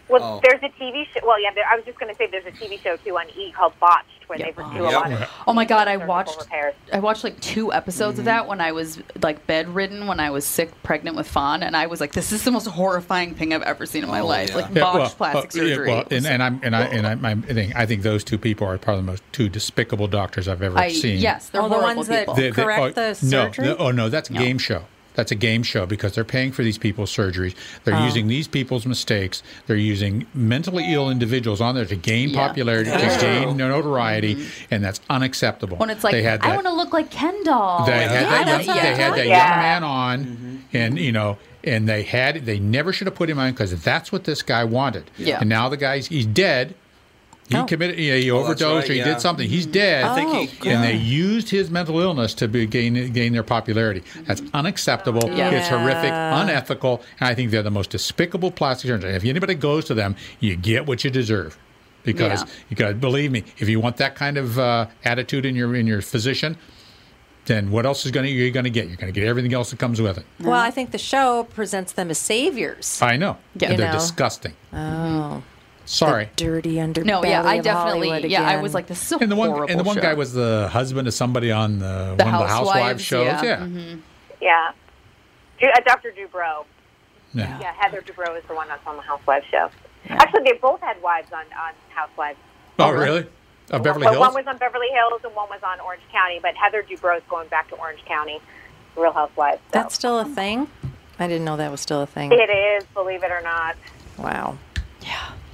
Well, 0.07 0.23
Oh. 0.23 0.39
there's 0.41 0.63
a 0.63 0.69
TV 0.81 1.05
show. 1.13 1.19
Well, 1.27 1.39
yeah, 1.39 1.49
there, 1.53 1.65
I 1.71 1.75
was 1.75 1.85
just 1.85 1.99
going 1.99 2.11
to 2.11 2.17
say 2.17 2.25
there's 2.31 2.45
a 2.47 2.51
TV 2.51 2.81
show 2.81 2.95
too 2.97 3.15
on 3.15 3.25
E 3.37 3.51
called 3.51 3.73
Botched, 3.79 4.18
where 4.29 4.37
they 4.37 4.51
do 4.51 4.61
a 4.61 4.91
Yep. 4.91 4.93
lot 4.93 5.11
of 5.11 5.29
Oh 5.47 5.53
my 5.53 5.65
God, 5.65 5.87
I 5.87 5.97
watched. 5.97 6.39
repairs. 6.39 6.75
I 6.93 6.99
watched 6.99 7.23
like 7.23 7.39
two 7.39 7.73
episodes 7.73 8.13
Mm-hmm. 8.13 8.19
of 8.21 8.25
that 8.25 8.47
when 8.47 8.61
I 8.61 8.71
was 8.71 8.99
like 9.21 9.45
bedridden, 9.47 10.05
when 10.07 10.19
I 10.19 10.29
was 10.29 10.45
sick, 10.45 10.71
pregnant 10.83 11.17
with 11.17 11.27
Fawn, 11.27 11.63
and 11.63 11.75
I 11.75 11.87
was 11.87 11.99
like, 11.99 12.13
"This 12.13 12.31
is 12.31 12.43
the 12.43 12.51
most 12.51 12.67
horrifying 12.67 13.33
thing 13.33 13.53
I've 13.53 13.63
ever 13.63 13.85
seen 13.85 14.03
in 14.03 14.09
my 14.09 14.19
Oh, 14.21 14.27
life." 14.27 14.49
yeah. 14.49 14.55
Like 14.55 14.65
Yeah, 14.75 14.81
botched 14.81 15.19
well, 15.19 15.31
plastic 15.31 15.53
well, 15.55 15.63
yeah, 15.67 15.75
surgery. 15.75 15.87
well, 15.89 16.03
and, 16.11 16.25
and 16.27 16.43
I'm 16.43 16.59
and 16.63 16.75
I 16.75 16.81
and 16.85 17.07
I'm, 17.07 17.25
I'm, 17.25 17.43
I 17.49 17.53
think 17.53 17.75
I 17.75 17.85
think 17.85 18.03
those 18.03 18.23
two 18.23 18.37
people 18.37 18.67
are 18.67 18.77
probably 18.77 19.01
the 19.01 19.07
most 19.07 19.23
two 19.31 19.49
despicable 19.49 20.07
doctors 20.07 20.47
I've 20.47 20.61
ever 20.61 20.77
I, 20.77 20.89
seen. 20.91 21.17
yes, 21.19 21.49
they're 21.49 21.61
Oh, 21.61 21.67
the 21.69 21.75
horrible 21.75 21.95
ones 21.97 22.07
that- 22.07 22.19
people. 22.21 22.33
They- 22.35 22.49
they- 22.51 22.63
correct 22.63 22.97
oh, 22.97 23.13
the 23.13 23.25
no, 23.25 23.45
surgery? 23.45 23.65
no, 23.65 23.75
oh 23.77 23.91
no, 23.91 24.09
that's 24.09 24.29
a 24.29 24.33
game 24.33 24.57
show. 24.59 24.83
That's 25.19 25.33
a 25.33 25.35
game 25.35 25.63
show 25.63 25.85
because 25.85 26.13
they're 26.15 26.23
paying 26.23 26.53
for 26.53 26.63
these 26.63 26.77
people's 26.77 27.11
surgeries. 27.13 27.53
They're 27.83 27.93
Oh. 27.93 28.05
using 28.05 28.27
these 28.27 28.47
people's 28.47 28.85
mistakes. 28.85 29.43
They're 29.67 29.75
using 29.75 30.25
mentally 30.33 30.85
ill 30.93 31.09
individuals 31.09 31.59
on 31.59 31.75
there 31.75 31.83
to 31.83 31.95
gain 31.97 32.29
Yeah. 32.29 32.47
popularity, 32.47 32.89
to 32.89 33.17
gain 33.19 33.57
notoriety, 33.57 34.35
mm-hmm. 34.35 34.73
and 34.73 34.81
that's 34.81 35.01
unacceptable. 35.09 35.75
when 35.75 35.89
it's 35.89 36.05
like, 36.05 36.13
they 36.13 36.23
had 36.23 36.39
I 36.41 36.47
that, 36.47 36.55
want 36.55 36.67
to 36.67 36.73
look 36.73 36.93
like 36.93 37.11
Ken 37.11 37.43
doll. 37.43 37.85
they 37.85 37.91
had 37.91 38.11
Yeah, 38.11 38.21
that, 38.45 38.65
young, 38.65 38.75
they 38.77 38.81
had 38.95 39.13
that 39.13 39.27
young 39.27 39.49
man 39.49 39.83
on, 39.83 40.23
mm-hmm. 40.25 40.55
and 40.77 40.97
you 40.97 41.11
know, 41.11 41.37
and 41.65 41.89
they 41.89 42.03
had 42.03 42.45
they 42.45 42.59
never 42.59 42.93
should 42.93 43.07
have 43.07 43.15
put 43.15 43.29
him 43.29 43.39
on 43.39 43.51
because 43.51 43.75
that's 43.83 44.13
what 44.13 44.23
this 44.23 44.41
guy 44.41 44.63
wanted. 44.63 45.11
Yeah. 45.17 45.39
And 45.41 45.49
now 45.49 45.67
the 45.67 45.75
guy's 45.75 46.07
he's 46.07 46.25
dead. 46.25 46.75
He 47.49 47.57
Oh. 47.57 47.65
committed, 47.65 47.97
yeah, 47.97 48.15
he 48.15 48.29
Oh, 48.29 48.37
overdosed, 48.37 48.61
right, 48.83 48.89
or 48.89 48.93
he 48.93 48.99
yeah. 48.99 49.05
did 49.05 49.21
something. 49.21 49.49
He's 49.49 49.65
dead. 49.65 50.03
I 50.05 50.13
think 50.15 50.51
he- 50.51 50.69
And 50.69 50.83
they 50.83 50.95
used 50.95 51.49
his 51.49 51.71
mental 51.71 51.99
illness 51.99 52.33
to 52.35 52.47
be, 52.47 52.65
gain 52.67 53.11
gain 53.11 53.33
their 53.33 53.43
popularity. 53.43 54.03
That's 54.27 54.41
unacceptable. 54.53 55.27
Yeah. 55.35 55.49
It's 55.49 55.67
horrific, 55.67 56.11
unethical, 56.13 57.01
and 57.19 57.27
I 57.29 57.33
think 57.33 57.49
they're 57.51 57.63
the 57.63 57.71
most 57.71 57.89
despicable 57.89 58.51
plastic 58.51 58.89
surgeons. 58.89 59.15
If 59.15 59.25
anybody 59.25 59.55
goes 59.55 59.85
to 59.85 59.95
them, 59.95 60.15
you 60.39 60.55
get 60.55 60.85
what 60.85 61.03
you 61.03 61.09
deserve. 61.09 61.57
Because 62.03 62.41
Yeah. 62.43 62.47
you 62.69 62.75
got 62.77 63.01
believe 63.01 63.31
me, 63.31 63.43
if 63.57 63.67
you 63.67 63.79
want 63.79 63.97
that 63.97 64.13
kind 64.15 64.37
of 64.37 64.57
uh, 64.59 64.85
attitude 65.03 65.45
in 65.45 65.55
your 65.55 65.75
in 65.75 65.85
your 65.87 66.01
physician, 66.01 66.55
then 67.45 67.71
what 67.71 67.85
else 67.85 68.05
is 68.05 68.11
going 68.11 68.25
to 68.27 68.31
you're 68.31 68.51
going 68.51 68.63
to 68.63 68.69
get? 68.69 68.87
You're 68.87 68.95
going 68.97 69.11
to 69.11 69.19
get 69.19 69.27
everything 69.27 69.53
else 69.53 69.71
that 69.71 69.79
comes 69.79 69.99
with 69.99 70.17
it. 70.19 70.25
Well, 70.39 70.53
I 70.53 70.69
think 70.71 70.91
the 70.91 70.97
show 70.99 71.45
presents 71.45 71.91
them 71.93 72.09
as 72.11 72.17
saviors. 72.19 73.01
I 73.01 73.17
know. 73.17 73.37
Yeah. 73.55 73.71
And 73.71 73.79
they're 73.79 73.87
know. 73.91 73.99
disgusting. 73.99 74.53
Oh, 74.71 75.41
Sorry. 75.91 76.29
dirty 76.35 76.75
underbelly 76.75 77.05
No, 77.05 77.23
yeah, 77.25 77.41
I 77.43 77.59
definitely, 77.59 78.09
Hollywood 78.09 78.29
yeah, 78.31 78.47
I 78.47 78.61
was 78.61 78.75
like, 78.75 78.85
this 78.85 79.03
is 79.03 79.11
a 79.11 79.17
And 79.17 79.31
the 79.31 79.35
one 79.35 79.49
horrible 79.49 79.71
and 79.71 79.79
the 79.79 79.83
one 79.83 79.95
show. 79.95 80.01
guy 80.03 80.13
was 80.13 80.33
the 80.33 80.69
husband 80.71 81.07
of 81.07 81.13
somebody 81.15 81.51
on 81.51 81.79
the, 81.79 82.13
The 82.17 82.25
one 82.25 82.33
of 82.35 82.41
the 82.41 82.47
housewives 82.47 83.01
Housewives, 83.01 83.03
shows. 83.03 83.25
yeah. 83.25 83.41
Yeah. 83.43 83.57
Mhm. 83.57 84.01
Yeah. 84.39 84.71
Uh, 85.63 85.79
Dr. 85.85 86.11
Dubrow. 86.11 86.65
Yeah. 87.33 87.59
Yeah, 87.59 87.73
Heather 87.73 88.01
Dubrow 88.01 88.37
is 88.37 88.43
the 88.47 88.53
one 88.53 88.67
that's 88.67 88.85
on 88.85 88.95
the 88.97 89.01
Housewives 89.01 89.45
show. 89.49 89.69
Actually, 90.09 90.43
they 90.43 90.57
both 90.61 90.79
had 90.81 91.01
wives 91.01 91.31
on, 91.33 91.39
on 91.59 91.73
Housewives. 91.89 92.37
Oh, 92.77 92.91
really? 92.91 93.25
Of 93.71 93.81
Beverly 93.83 94.05
But 94.05 94.13
Hills? 94.13 94.21
one 94.27 94.33
was 94.35 94.47
on 94.47 94.57
Beverly 94.57 94.87
Hills 94.93 95.21
and 95.23 95.35
one 95.35 95.49
was 95.49 95.61
on 95.63 95.79
Orange 95.79 96.01
County. 96.11 96.39
But 96.41 96.55
Heather 96.55 96.83
Dubrow's 96.83 97.21
going 97.29 97.47
back 97.49 97.67
to 97.69 97.75
Orange 97.75 98.03
County, 98.05 98.39
Real 98.95 99.11
Housewives. 99.11 99.59
So. 99.65 99.69
That's 99.71 99.95
still 99.95 100.19
a 100.19 100.25
thing. 100.25 100.67
I 101.19 101.27
didn't 101.27 101.45
know 101.45 101.57
that 101.57 101.69
was 101.71 101.81
still 101.81 102.01
a 102.01 102.07
thing. 102.07 102.31
It 102.31 102.49
is, 102.49 102.83
believe 102.93 103.23
it 103.23 103.31
or 103.31 103.41
not. 103.41 103.75
Wow. 104.17 104.57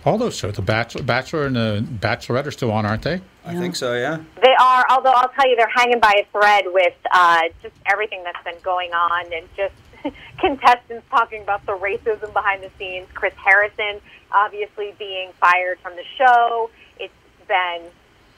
All 0.05 0.19
those 0.19 0.35
shows, 0.35 0.55
the 0.55 0.61
Bachelor, 0.61 1.01
Bachelor 1.01 1.47
and 1.47 1.55
the 1.55 1.83
Bachelorette 1.99 2.45
are 2.45 2.51
still 2.51 2.71
on, 2.71 2.85
aren't 2.85 3.01
they? 3.01 3.21
I 3.43 3.55
think 3.55 3.75
so, 3.75 3.95
yeah. 3.95 4.21
They 4.41 4.53
are, 4.59 4.85
although 4.89 5.11
I'll 5.11 5.29
tell 5.29 5.49
you, 5.49 5.55
they're 5.55 5.67
hanging 5.67 5.99
by 5.99 6.13
a 6.21 6.25
thread 6.31 6.65
with 6.67 6.93
uh, 7.11 7.41
just 7.63 7.75
everything 7.91 8.23
that's 8.23 8.43
been 8.43 8.61
going 8.63 8.91
on 8.93 9.33
and 9.33 9.47
just 9.57 9.73
contestants 10.39 11.05
talking 11.09 11.41
about 11.41 11.65
the 11.65 11.71
racism 11.71 12.31
behind 12.33 12.61
the 12.61 12.69
scenes. 12.77 13.07
Chris 13.15 13.33
Harrison 13.35 13.99
obviously 14.31 14.93
being 14.99 15.31
fired 15.39 15.79
from 15.79 15.95
the 15.95 16.03
show. 16.17 16.69
It's 16.99 17.13
been, 17.47 17.89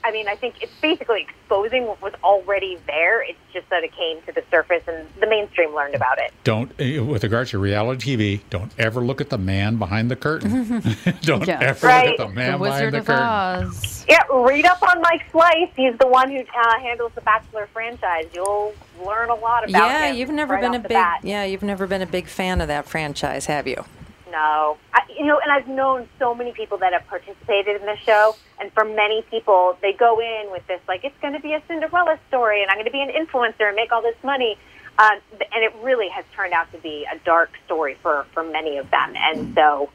I 0.04 0.12
mean, 0.12 0.28
I 0.28 0.36
think 0.36 0.62
it's 0.62 0.72
basically 0.80 1.22
exposing 1.22 1.86
what 1.86 2.00
was 2.00 2.12
already 2.22 2.78
there. 2.86 3.20
It's 3.22 3.38
just 3.52 3.68
that 3.70 3.82
it 3.84 3.92
came 3.94 4.22
to 4.22 4.32
the 4.32 4.44
surface 4.50 4.82
and 4.86 5.06
the 5.20 5.26
mainstream 5.26 5.74
learned 5.74 5.94
about 5.94 6.18
it. 6.18 6.32
Don't, 6.44 6.70
eh, 6.78 7.00
with 7.00 7.22
regards 7.24 7.50
to 7.50 7.58
reality 7.58 8.16
TV, 8.16 8.40
don't 8.48 8.72
ever 8.78 9.00
look 9.00 9.20
at 9.20 9.28
the 9.28 9.38
man 9.38 9.76
behind 9.76 10.10
the 10.10 10.16
curtain. 10.16 10.80
don't 11.22 11.46
Yeah. 11.46 11.58
ever 11.60 11.86
Right. 11.86 12.10
look 12.10 12.20
at 12.20 12.28
the 12.28 12.34
man 12.34 12.52
the 12.52 12.64
behind 12.64 12.94
the 12.94 12.98
of 12.98 13.06
curtain. 13.06 13.22
Oz. 13.24 14.06
Yeah, 14.08 14.22
read 14.32 14.64
up 14.66 14.82
on 14.82 15.00
Mike 15.02 15.30
Fleiss. 15.32 15.70
He's 15.76 15.96
the 15.98 16.06
one 16.08 16.30
who 16.30 16.40
uh, 16.40 16.78
handles 16.78 17.12
the 17.14 17.20
Bachelor 17.20 17.68
franchise. 17.72 18.26
You'll 18.32 18.74
learn 19.04 19.28
a 19.30 19.34
lot 19.34 19.68
about 19.68 19.88
Yeah, 19.88 20.06
him. 20.06 20.16
you've 20.16 20.30
never 20.30 20.54
right 20.54 20.62
been 20.62 20.74
a 20.74 20.78
big 20.78 20.88
bat. 20.90 21.20
yeah, 21.24 21.44
you've 21.44 21.62
never 21.62 21.86
been 21.86 22.02
a 22.02 22.06
big 22.06 22.26
fan 22.28 22.60
of 22.60 22.68
that 22.68 22.86
franchise, 22.86 23.46
have 23.46 23.66
you? 23.66 23.84
No, 24.30 24.76
I, 24.92 25.00
you 25.18 25.24
know, 25.24 25.38
and 25.42 25.50
I've 25.50 25.68
known 25.68 26.08
so 26.18 26.34
many 26.34 26.52
people 26.52 26.78
that 26.78 26.92
have 26.92 27.06
participated 27.06 27.80
in 27.80 27.86
this 27.86 27.98
show, 28.00 28.36
and 28.60 28.70
for 28.72 28.84
many 28.84 29.22
people, 29.30 29.78
they 29.80 29.92
go 29.92 30.20
in 30.20 30.50
with 30.50 30.66
this 30.66 30.80
like 30.86 31.04
it's 31.04 31.18
going 31.22 31.32
to 31.34 31.40
be 31.40 31.54
a 31.54 31.62
Cinderella 31.66 32.18
story, 32.28 32.62
and 32.62 32.70
I'm 32.70 32.76
going 32.76 32.86
to 32.86 32.92
be 32.92 33.00
an 33.00 33.10
influencer 33.10 33.68
and 33.68 33.76
make 33.76 33.90
all 33.90 34.02
this 34.02 34.16
money, 34.22 34.58
um, 34.98 35.18
and 35.52 35.64
it 35.64 35.72
really 35.82 36.08
has 36.08 36.24
turned 36.36 36.52
out 36.52 36.70
to 36.72 36.78
be 36.78 37.06
a 37.10 37.18
dark 37.24 37.50
story 37.64 37.96
for 38.02 38.26
for 38.34 38.42
many 38.42 38.76
of 38.76 38.90
them, 38.90 39.14
and 39.16 39.54
so 39.54 39.90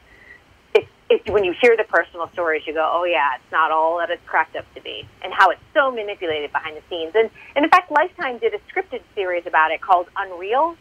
it's 0.74 0.88
it's 1.08 1.30
when 1.30 1.44
you 1.44 1.54
hear 1.60 1.76
the 1.76 1.84
personal 1.84 2.28
stories, 2.32 2.66
you 2.66 2.74
go, 2.74 2.90
oh 2.92 3.04
yeah, 3.04 3.36
it's 3.36 3.52
not 3.52 3.70
all 3.70 3.98
that 3.98 4.10
it's 4.10 4.26
cracked 4.26 4.56
up 4.56 4.64
to 4.74 4.80
be, 4.80 5.06
and 5.22 5.32
how 5.32 5.50
it's 5.50 5.62
so 5.74 5.90
manipulated 5.90 6.50
behind 6.50 6.76
the 6.76 6.82
scenes. 6.90 7.12
And, 7.14 7.30
and 7.54 7.64
in 7.64 7.70
fact, 7.70 7.90
Lifetime 7.90 8.38
did 8.38 8.52
a 8.54 8.58
scripted 8.72 9.02
series 9.14 9.46
about 9.46 9.70
it 9.70 9.80
called 9.80 10.08
Unreal. 10.16 10.76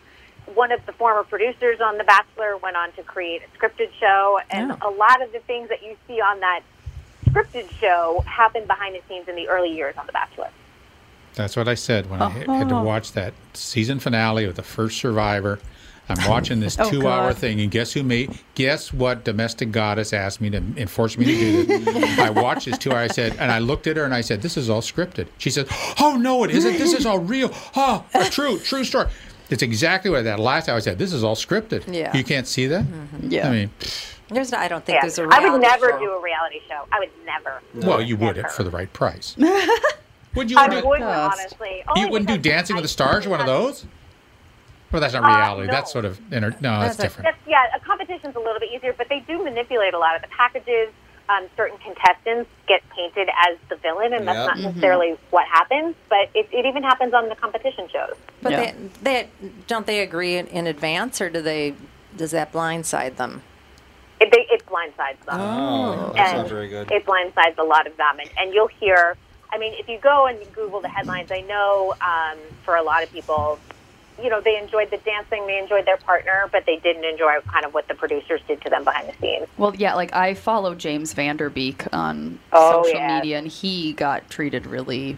One 0.54 0.72
of 0.72 0.86
the 0.86 0.92
former 0.94 1.24
producers 1.24 1.80
on 1.82 1.98
The 1.98 2.04
Bachelor 2.04 2.58
went 2.58 2.76
on 2.76 2.92
to 2.94 3.04
create 3.04 3.42
a 3.44 3.58
scripted 3.58 3.90
show, 4.00 4.40
and 4.52 4.72
a 4.72 4.90
lot 4.90 5.22
of 5.22 5.32
the 5.32 5.40
things 5.40 5.70
that 5.70 5.82
you 5.84 5.96
see 6.08 6.20
on 6.22 6.40
that 6.42 6.62
scripted 7.30 7.70
show 7.80 8.24
happened 8.28 8.68
behind 8.68 8.96
the 8.96 9.02
scenes 9.08 9.28
in 9.28 9.36
the 9.36 9.48
early 9.48 9.74
years 9.74 9.96
on 9.98 10.06
The 10.06 10.12
Bachelor. 10.12 10.50
That's 11.36 11.56
what 11.56 11.68
I 11.68 11.74
said 11.76 12.10
when 12.12 12.22
I 12.22 12.30
had 12.30 12.48
had 12.48 12.70
to 12.70 12.76
Uh-huh. 12.76 12.84
watch 12.84 13.14
that 13.14 13.34
season 13.54 14.00
finale 14.00 14.44
of 14.46 14.56
the 14.56 14.62
first 14.64 15.00
Survivor. 15.00 15.60
I'm 16.10 16.30
watching 16.30 16.60
this 16.60 16.78
Oh, 16.80 16.90
two-hour 16.92 17.34
thing, 17.34 17.62
and 17.62 17.72
guess 17.72 17.94
who 17.94 18.04
made? 18.04 18.38
Guess 18.56 18.92
what? 18.94 19.24
Domestic 19.24 19.72
goddess 19.72 20.12
asked 20.12 20.42
me 20.42 20.50
to 20.50 20.58
and 20.58 20.90
forced 20.92 21.18
me 21.18 21.26
to 21.26 21.32
do 21.32 21.64
this. 21.64 22.20
I 22.20 22.30
watched 22.46 22.66
this 22.66 22.78
two-hour. 22.78 23.00
I 23.00 23.08
said, 23.08 23.38
and 23.40 23.50
I 23.52 23.60
looked 23.60 23.88
at 23.88 23.96
her 23.96 24.04
and 24.04 24.14
I 24.14 24.20
said, 24.20 24.42
"This 24.42 24.58
is 24.58 24.70
all 24.70 24.82
scripted." 24.82 25.28
She 25.38 25.50
said, 25.50 25.68
"Oh 26.02 26.18
no, 26.20 26.44
it 26.44 26.52
isn't. 26.52 26.74
This 26.78 26.94
is 26.94 27.06
all 27.06 27.20
real. 27.20 27.52
Oh, 27.76 28.06
a 28.14 28.26
true, 28.30 28.60
true 28.60 28.84
story." 28.84 29.08
It's 29.50 29.62
exactly 29.64 30.10
what 30.10 30.24
that 30.24 30.40
last 30.40 30.70
hour 30.70 30.78
I 30.78 30.80
said. 30.80 30.98
This 30.98 31.14
is 31.14 31.24
all 31.24 31.36
scripted. 31.36 31.84
Yeah. 31.94 32.16
You 32.16 32.24
can't 32.24 32.48
see 32.48 32.68
that. 32.68 32.86
Yeah. 33.22 33.48
I 33.48 33.52
mean, 33.52 33.70
There's, 34.30 34.52
no, 34.52 34.58
I 34.58 34.68
don't 34.68 34.84
think 34.86 34.96
Yeah. 34.96 35.02
there's 35.10 35.20
I 35.20 35.48
would 35.50 35.62
never 35.62 35.90
show. 35.92 36.00
do 36.00 36.12
a 36.12 36.22
reality 36.22 36.62
show. 36.68 36.86
I 36.92 37.00
would 37.00 37.10
never. 37.26 37.62
well, 37.88 38.02
you 38.02 38.16
would 38.18 38.38
it 38.38 38.50
for 38.52 38.64
the 38.64 38.72
right 38.72 38.92
price. 38.94 39.36
Would 40.36 40.50
you? 40.50 40.58
I 40.58 40.68
do 40.68 40.88
wouldn't, 40.88 41.08
honestly. 41.08 41.84
You 41.96 42.08
wouldn't 42.10 42.28
do 42.28 42.40
Dancing 42.40 42.74
I 42.76 42.78
with 42.78 42.84
the 42.86 42.88
Stars, 42.90 43.28
or 43.28 43.30
one 43.30 43.40
of 43.40 43.46
those? 43.46 43.86
Well, 44.92 45.00
that's 45.00 45.14
not 45.14 45.24
Uh, 45.24 45.28
reality. 45.38 45.68
no. 45.68 45.74
That's 45.74 45.92
sort 45.92 46.06
of 46.06 46.20
inter- 46.34 46.56
no, 46.60 46.80
that's 46.80 46.98
different. 46.98 47.26
That's, 47.26 47.38
yeah, 47.48 47.66
a 47.76 47.80
competition's 47.80 48.36
a 48.36 48.40
little 48.40 48.60
bit 48.60 48.72
easier, 48.72 48.94
but 48.98 49.10
they 49.10 49.20
do 49.20 49.44
manipulate 49.44 49.94
a 49.94 50.00
lot 50.00 50.16
of 50.16 50.24
the 50.24 50.28
packages. 50.30 50.90
Um, 51.30 51.48
certain 51.56 51.78
contestants 51.78 52.50
get 52.68 52.82
painted 52.90 53.30
as 53.48 53.58
the 53.70 53.78
villain, 53.78 54.14
and 54.14 54.28
that's 54.28 54.38
Yep. 54.40 54.46
not 54.46 54.58
Mhm. 54.58 54.64
necessarily 54.64 55.18
what 55.30 55.48
happens. 55.48 55.96
But 56.10 56.30
it, 56.34 56.50
it 56.52 56.66
even 56.66 56.84
happens 56.84 57.14
on 57.14 57.30
the 57.30 57.36
competition 57.36 57.88
shows. 57.88 58.16
But 58.42 58.58
they, 58.58 58.74
they 59.02 59.30
don't 59.68 59.88
they 59.88 60.02
agree 60.02 60.36
in, 60.36 60.48
in 60.48 60.68
advance, 60.68 61.22
or 61.22 61.30
do 61.30 61.42
they? 61.42 61.76
Does 62.18 62.32
that 62.32 62.52
blindside 62.52 63.16
them? 63.16 63.42
It, 64.20 64.32
they, 64.32 64.46
it 64.54 64.66
blindsides 64.66 65.26
them. 65.26 65.40
Oh, 65.40 66.12
that's 66.14 66.34
not 66.34 66.48
very 66.50 66.68
good. 66.68 66.92
It 66.92 67.06
blindsides 67.06 67.58
a 67.58 67.64
lot 67.64 67.88
of 67.88 67.96
them, 67.98 68.20
and, 68.20 68.30
and 68.38 68.54
you'll 68.54 68.68
hear. 68.68 69.16
I 69.52 69.58
mean, 69.58 69.74
if 69.78 69.88
you 69.88 70.00
go 70.00 70.26
and 70.26 70.40
you 70.40 70.46
Google 70.48 70.82
the 70.82 70.88
headlines, 70.90 71.30
I 71.32 71.42
know 71.42 71.94
um, 72.02 72.38
for 72.66 72.76
a 72.76 72.84
lot 72.84 73.04
of 73.04 73.12
people, 73.14 73.60
you 74.22 74.30
know, 74.30 74.42
they 74.42 74.58
enjoyed 74.58 74.90
the 74.92 74.98
dancing, 74.98 75.46
they 75.48 75.58
enjoyed 75.58 75.86
their 75.86 75.98
partner, 75.98 76.50
but 76.52 76.66
they 76.66 76.78
didn't 76.78 77.04
enjoy 77.06 77.40
kind 77.48 77.66
of 77.66 77.74
what 77.74 77.88
the 77.88 77.94
producers 77.96 78.42
did 78.48 78.62
to 78.62 78.70
them 78.70 78.84
behind 78.84 79.08
the 79.10 79.14
scenes. 79.22 79.48
Well, 79.58 79.76
yeah, 79.76 79.96
like 79.96 80.14
I 80.14 80.34
follow 80.34 80.76
James 80.76 81.14
Van 81.14 81.38
Der 81.38 81.50
Beek 81.50 81.86
on 81.94 82.40
Oh, 82.52 82.84
social 82.84 83.02
media, 83.02 83.38
and 83.38 83.48
he 83.48 83.94
got 83.94 84.30
treated 84.30 84.66
really 84.66 85.18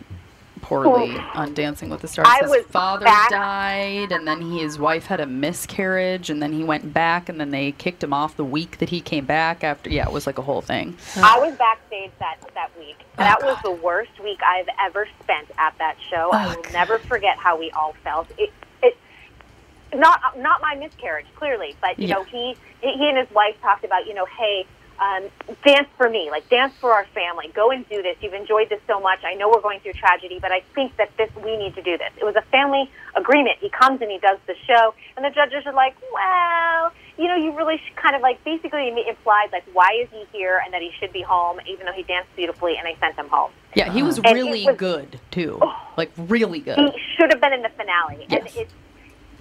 poorly 0.62 1.16
on 1.36 1.54
Dancing 1.54 1.92
with 1.92 2.02
the 2.02 2.08
Stars. 2.08 2.28
I 2.28 2.40
His 2.42 2.66
father 2.68 3.06
back- 3.06 3.30
died, 3.30 4.12
and 4.12 4.28
then 4.28 4.42
he, 4.42 4.62
his 4.62 4.80
wife 4.80 5.06
had 5.06 5.20
a 5.20 5.28
miscarriage, 5.28 6.32
and 6.32 6.42
then 6.42 6.54
he 6.54 6.64
went 6.64 6.92
back, 6.92 7.30
and 7.30 7.40
then 7.40 7.52
they 7.52 7.72
kicked 7.74 8.04
him 8.04 8.14
off 8.14 8.36
the 8.36 8.44
week 8.46 8.80
that 8.80 8.90
he 8.90 9.00
came 9.00 9.26
back 9.26 9.64
after. 9.64 9.92
Yeah, 9.92 10.08
it 10.08 10.12
was 10.12 10.26
like 10.26 10.40
a 10.40 10.42
whole 10.42 10.62
thing. 10.62 10.98
I 11.18 11.38
was 11.40 11.56
backstage 11.56 12.10
that 12.18 12.38
that 12.56 12.72
week. 12.80 12.96
Oh, 13.20 13.24
that 13.24 13.44
was 13.44 13.58
the 13.64 13.72
worst 13.72 14.20
week 14.24 14.40
I've 14.44 14.68
ever 14.84 15.08
spent 15.22 15.50
at 15.60 15.78
that 15.78 15.98
show. 16.10 16.32
I 16.34 16.56
will 16.56 16.64
never 16.74 16.98
forget 16.98 17.38
how 17.38 17.60
we 17.60 17.70
all 17.72 17.94
felt. 18.04 18.28
It, 18.40 18.52
not 19.96 20.38
not 20.38 20.62
my 20.62 20.76
miscarriage, 20.76 21.26
clearly, 21.36 21.76
but 21.82 21.98
you 22.00 22.08
Yeah. 22.08 22.16
know, 22.16 22.24
he 22.24 22.56
he 22.82 23.10
and 23.10 23.18
his 23.18 23.30
wife 23.32 23.60
talked 23.62 23.84
about, 23.84 24.06
you 24.06 24.14
know, 24.14 24.26
hey, 24.38 24.66
um, 25.00 25.24
dance 25.66 25.90
for 25.98 26.10
me, 26.10 26.30
like 26.32 26.48
dance 26.50 26.74
for 26.80 26.94
our 26.94 27.06
family. 27.14 27.50
Go 27.54 27.70
and 27.72 27.88
do 27.90 28.02
this. 28.02 28.16
You've 28.22 28.34
enjoyed 28.34 28.70
this 28.70 28.80
so 28.88 29.00
much. 29.02 29.20
I 29.26 29.34
know 29.34 29.50
we're 29.50 29.60
going 29.60 29.80
through 29.82 29.94
tragedy, 29.94 30.40
but 30.40 30.52
I 30.54 30.62
think 30.74 30.96
that 30.98 31.10
this 31.18 31.30
we 31.44 31.58
need 31.58 31.76
to 31.76 31.82
do 31.82 31.98
this. 31.98 32.12
It 32.18 32.24
was 32.24 32.36
a 32.38 32.42
family 32.44 32.90
agreement. 33.16 33.58
He 33.60 33.70
comes 33.70 34.02
and 34.02 34.10
he 34.10 34.20
does 34.20 34.38
the 34.48 34.56
show, 34.68 34.94
and 35.18 35.26
the 35.26 35.32
judges 35.32 35.66
are 35.66 35.74
like, 35.74 35.96
well, 36.14 36.92
you 37.18 37.28
know, 37.28 37.36
you 37.36 37.52
really 37.58 37.78
should 37.86 37.96
kind 37.98 38.16
of 38.16 38.22
like 38.22 38.42
basically 38.46 38.88
implied 38.88 39.50
like 39.52 39.64
why 39.74 39.90
is 40.02 40.08
he 40.12 40.24
here 40.38 40.62
and 40.64 40.74
that 40.74 40.82
he 40.82 40.92
should 41.00 41.12
be 41.12 41.22
home, 41.22 41.60
even 41.68 41.86
though 41.86 41.92
he 41.94 42.04
danced 42.04 42.34
beautifully, 42.36 42.78
and 42.78 42.86
they 42.86 42.96
sent 43.00 43.16
him 43.18 43.28
home. 43.30 43.52
Yeah, 43.74 43.92
he 43.92 44.02
was 44.04 44.18
And 44.20 44.34
really 44.34 44.66
was- 44.66 44.78
good 44.78 45.20
too, 45.32 45.60
like 45.98 46.12
really 46.18 46.60
good. 46.60 46.78
He 46.78 46.92
should 47.18 47.32
have 47.32 47.42
been 47.42 47.52
in 47.54 47.62
the 47.64 47.70
finale. 47.70 48.24
And 48.30 48.32
Yes. 48.46 48.56
it's 48.56 48.74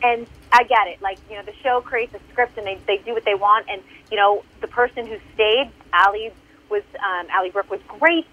and 0.05 0.27
I 0.53 0.63
get 0.65 0.87
it. 0.87 1.01
Like, 1.03 1.19
you 1.29 1.37
know, 1.37 1.43
the 1.43 1.55
show 1.63 1.81
creates 1.81 2.15
a 2.15 2.21
script 2.31 2.57
and 2.59 2.67
they, 2.67 2.79
they 2.87 2.99
do 2.99 3.13
what 3.15 3.25
they 3.25 3.35
want 3.35 3.67
and, 3.69 3.83
you 4.11 4.17
know, 4.17 4.45
the 4.61 4.69
person 4.69 5.07
who 5.07 5.17
stayed, 5.35 5.71
Ally 5.93 6.31
was 6.71 6.83
um 7.03 7.27
Ally 7.31 7.51
Brooke 7.51 7.71
was 7.71 7.81
great, 7.89 8.27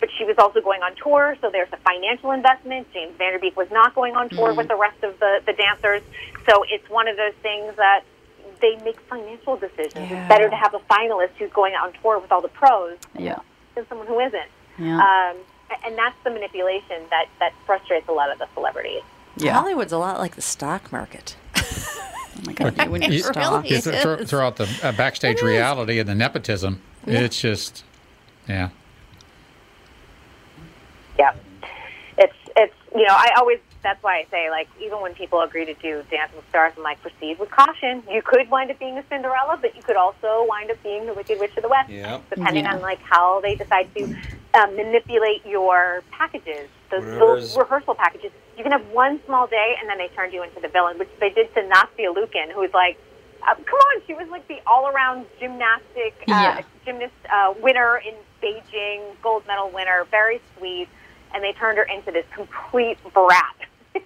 but 0.00 0.08
she 0.16 0.24
was 0.24 0.36
also 0.38 0.60
going 0.60 0.82
on 0.82 0.92
tour, 1.02 1.36
so 1.40 1.50
there's 1.50 1.72
a 1.72 1.76
financial 1.78 2.30
investment. 2.30 2.86
James 2.92 3.14
Van 3.18 3.32
Der 3.32 3.38
Beek 3.38 3.56
was 3.56 3.70
not 3.70 3.94
going 3.94 4.14
on 4.14 4.28
tour 4.28 4.52
Mhm. 4.52 4.56
with 4.56 4.68
the 4.68 4.76
rest 4.76 5.02
of 5.02 5.18
the, 5.20 5.40
the 5.46 5.52
dancers. 5.54 6.02
So 6.48 6.64
it's 6.70 6.88
one 6.88 7.08
of 7.08 7.16
those 7.16 7.34
things 7.42 7.74
that 7.76 8.04
they 8.60 8.76
make 8.84 8.98
financial 9.02 9.56
decisions. 9.56 10.10
Yeah. 10.10 10.20
It's 10.20 10.28
better 10.28 10.48
to 10.48 10.56
have 10.56 10.74
a 10.74 10.78
finalist 10.80 11.30
who's 11.38 11.50
going 11.52 11.74
on 11.74 11.92
tour 12.02 12.18
with 12.18 12.30
all 12.32 12.40
the 12.40 12.48
pros 12.48 12.96
Yeah. 13.18 13.38
than 13.74 13.86
someone 13.88 14.06
who 14.06 14.18
isn't. 14.20 14.50
Yeah. 14.78 14.98
Um, 14.98 15.36
and 15.84 15.96
that's 15.98 16.16
the 16.24 16.30
manipulation 16.30 17.02
that, 17.10 17.26
that 17.40 17.52
frustrates 17.66 18.08
a 18.08 18.12
lot 18.12 18.30
of 18.30 18.38
the 18.38 18.46
celebrities. 18.54 19.02
Hollywood's 19.44 19.92
a 19.92 19.98
lot 19.98 20.18
like 20.18 20.34
the 20.36 20.42
stock 20.42 20.90
market. 20.92 21.36
Oh 22.38 22.42
my 22.44 22.52
God, 22.52 22.76
you 22.84 22.90
wouldn't 22.90 23.14
It 23.14 23.34
really 23.34 23.68
You 23.70 23.80
th- 23.80 24.02
throw, 24.02 24.14
is. 24.16 24.28
throw 24.28 24.50
the 24.50 24.68
uh, 24.82 24.92
backstage 24.92 25.40
reality 25.40 25.98
and 25.98 26.06
the 26.06 26.14
nepotism. 26.14 26.82
Yeah. 27.06 27.20
It's 27.20 27.40
just, 27.40 27.82
yeah. 28.46 28.68
Yeah, 31.18 31.32
it's 32.18 32.34
it's 32.56 32.74
you 32.94 33.06
know 33.06 33.14
I 33.14 33.30
always 33.38 33.58
that's 33.82 34.02
why 34.02 34.18
I 34.18 34.26
say 34.30 34.50
like 34.50 34.68
even 34.82 35.00
when 35.00 35.14
people 35.14 35.40
agree 35.40 35.64
to 35.64 35.72
do 35.74 36.02
Dance 36.10 36.30
with 36.36 36.46
Stars, 36.50 36.74
I'm 36.76 36.82
like 36.82 37.00
proceed 37.00 37.38
with 37.38 37.50
caution. 37.50 38.02
You 38.10 38.20
could 38.22 38.50
wind 38.50 38.70
up 38.70 38.78
being 38.78 38.98
a 38.98 39.04
Cinderella, 39.08 39.58
but 39.58 39.74
you 39.74 39.82
could 39.82 39.96
also 39.96 40.44
wind 40.46 40.70
up 40.70 40.82
being 40.82 41.06
the 41.06 41.14
Wicked 41.14 41.40
Witch 41.40 41.56
of 41.56 41.62
the 41.62 41.70
West, 41.70 41.88
Yeah. 41.88 42.20
depending 42.28 42.64
Yeah. 42.64 42.74
on 42.74 42.82
like 42.82 43.00
how 43.00 43.40
they 43.40 43.54
decide 43.54 43.88
to 43.96 44.04
um, 44.54 44.76
manipulate 44.76 45.46
your 45.46 46.02
packages, 46.10 46.68
those, 46.90 47.04
those 47.04 47.56
rehearsal 47.56 47.94
packages. 47.94 48.32
You 48.56 48.62
can 48.62 48.72
have 48.72 48.86
one 48.90 49.20
small 49.26 49.46
day, 49.46 49.74
and 49.80 49.88
then 49.88 49.98
they 49.98 50.08
turned 50.08 50.32
you 50.32 50.42
into 50.42 50.60
the 50.60 50.68
villain, 50.68 50.98
which 50.98 51.10
they 51.20 51.30
did 51.30 51.52
to 51.54 51.60
Nastia 51.62 52.14
Liukin, 52.14 52.50
who's 52.52 52.72
like. 52.72 52.98
Uh, 53.46 53.54
come 53.54 53.78
on, 53.78 54.02
she 54.08 54.14
was 54.14 54.26
like 54.28 54.48
the 54.48 54.58
all-around 54.66 55.24
gymnastic 55.38 56.14
uh, 56.22 56.24
Yeah. 56.26 56.62
gymnast 56.84 57.12
uh, 57.32 57.54
winner 57.62 57.98
in 57.98 58.14
Beijing, 58.42 59.02
gold 59.22 59.46
medal 59.46 59.70
winner, 59.70 60.04
very 60.10 60.40
sweet, 60.58 60.88
and 61.32 61.44
they 61.44 61.52
turned 61.52 61.78
her 61.78 61.84
into 61.84 62.10
this 62.10 62.24
complete 62.34 62.98
brat 63.14 63.54
Oh 63.94 64.02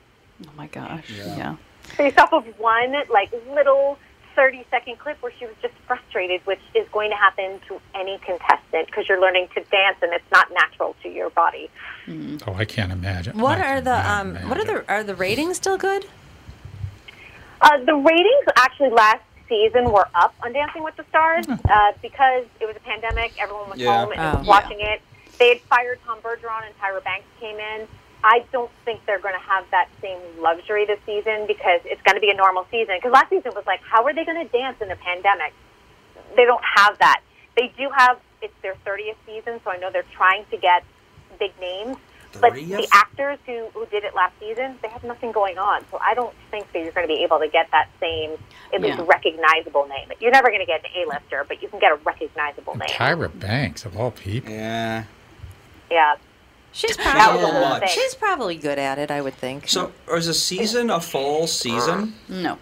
my 0.57 0.67
gosh. 0.67 1.11
Yeah. 1.11 1.57
based 1.97 2.19
off 2.19 2.33
of 2.35 2.45
one 2.59 2.93
like 3.11 3.33
little 3.51 3.99
30 4.37 4.65
second 4.71 4.99
clip 4.99 5.21
where 5.23 5.33
she 5.39 5.47
was 5.47 5.55
just 5.63 5.75
frustrated, 5.87 6.41
which 6.47 6.61
is 6.75 6.87
going 6.93 7.11
to 7.11 7.17
happen 7.17 7.61
to 7.69 7.81
any 7.95 8.19
contestant 8.19 8.87
because 8.87 9.09
you're 9.09 9.21
learning 9.21 9.49
to 9.55 9.63
dance 9.65 9.97
and 10.03 10.13
it's 10.13 10.31
not 10.33 10.49
natural 10.53 10.95
to 11.03 11.09
your 11.09 11.31
body. 11.31 11.69
Oh, 12.47 12.55
I 12.55 12.65
can't 12.65 12.93
imagine. 12.93 13.39
What 13.39 13.59
I 13.59 13.77
are 13.77 13.81
the 13.81 14.11
um? 14.11 14.37
What 14.49 14.59
are 14.59 14.65
the 14.65 14.89
are 14.89 15.03
the 15.05 15.15
ratings 15.15 15.57
still 15.57 15.77
good? 15.79 16.07
Uh, 17.61 17.79
the 17.85 17.95
ratings 17.95 18.47
actually 18.57 18.91
last 18.91 19.23
season 19.49 19.91
were 19.93 20.09
up 20.15 20.35
on 20.43 20.53
Dancing 20.53 20.83
with 20.83 20.97
the 20.97 21.05
Stars 21.11 21.47
uh, 21.49 21.93
because 22.01 22.45
it 22.61 22.67
was 22.67 22.77
a 22.77 22.81
pandemic. 22.81 23.33
Everyone 23.39 23.69
was 23.71 23.79
Yeah. 23.79 24.01
home 24.05 24.13
and 24.13 24.39
was 24.39 24.47
Oh. 24.47 24.51
watching 24.51 24.79
it. 24.81 25.03
They 25.39 25.51
had 25.51 25.61
fired 25.63 25.99
Tom 26.07 26.19
Bergeron 26.21 26.65
and 26.67 26.79
Tyra 26.81 27.03
Banks 27.05 27.27
came 27.41 27.59
in. 27.59 27.87
I 28.23 28.45
don't 28.53 28.71
think 28.85 29.01
they're 29.07 29.21
going 29.21 29.35
to 29.35 29.41
have 29.41 29.65
that 29.71 29.89
same 30.03 30.19
luxury 30.39 30.85
this 30.85 31.01
season 31.07 31.47
because 31.47 31.81
it's 31.85 32.03
going 32.03 32.17
to 32.17 32.21
be 32.21 32.31
a 32.31 32.35
normal 32.35 32.67
season. 32.71 32.97
Because 32.99 33.13
last 33.13 33.31
season 33.31 33.53
was 33.55 33.65
like, 33.67 33.81
how 33.83 34.05
are 34.05 34.15
they 34.15 34.25
going 34.25 34.47
to 34.47 34.51
dance 34.53 34.77
in 34.81 34.91
a 34.91 34.97
pandemic? 34.97 35.53
They 36.37 36.45
don't 36.45 36.65
have 36.77 36.99
that. 36.99 37.23
They 37.57 37.73
do 37.77 37.89
have 37.97 38.19
it's 38.43 38.55
their 38.63 38.75
30th 38.87 39.17
season, 39.27 39.61
so 39.65 39.71
I 39.71 39.77
know 39.77 39.91
they're 39.91 40.05
trying 40.17 40.45
to 40.51 40.57
get 40.57 40.85
big 41.39 41.53
names. 41.61 41.97
But 42.41 42.55
the 42.55 42.87
actors 42.93 43.39
who, 43.45 43.67
who 43.75 43.87
did 43.87 44.05
it 44.05 44.15
last 44.15 44.35
season, 44.39 44.77
they 44.83 44.89
have 44.89 45.03
nothing 45.03 45.33
going 45.33 45.59
on. 45.59 45.85
So 45.91 45.99
I 46.01 46.15
don't 46.15 46.33
think 46.51 46.73
that 46.73 46.79
you're 46.79 46.93
going 46.93 47.09
to 47.09 47.13
be 47.13 47.25
able 47.25 47.41
to 47.41 47.49
get 47.49 47.69
that 47.73 47.89
same, 47.99 48.39
at 48.73 48.81
least 48.81 48.99
Yeah. 48.99 49.05
recognizable 49.09 49.87
name. 49.89 50.13
You're 50.21 50.31
never 50.31 50.47
going 50.49 50.61
to 50.61 50.67
get 50.67 50.85
an 50.85 50.91
A-lister, 50.95 51.45
but 51.49 51.61
you 51.61 51.69
can 51.69 51.81
get 51.81 51.91
a 51.91 51.97
recognizable 51.97 52.77
name. 52.77 52.89
Tyra 52.89 53.37
Banks, 53.37 53.85
of 53.85 53.97
all 53.97 54.13
people. 54.13 54.53
Yeah. 54.53 55.05
Yeah. 55.91 56.15
She's 56.73 56.97
probably 56.97 57.43
was 57.43 57.83
a 57.83 57.87
she's 57.89 58.15
probably 58.15 58.57
good 58.57 58.79
at 58.79 58.99
it. 58.99 59.11
I 59.11 59.21
would 59.21 59.35
think. 59.35 59.69
So, 59.69 59.93
is 60.13 60.29
a 60.29 60.35
season 60.35 60.91
a 60.91 61.01
fall 61.01 61.47
season? 61.47 62.15
No. 62.29 62.59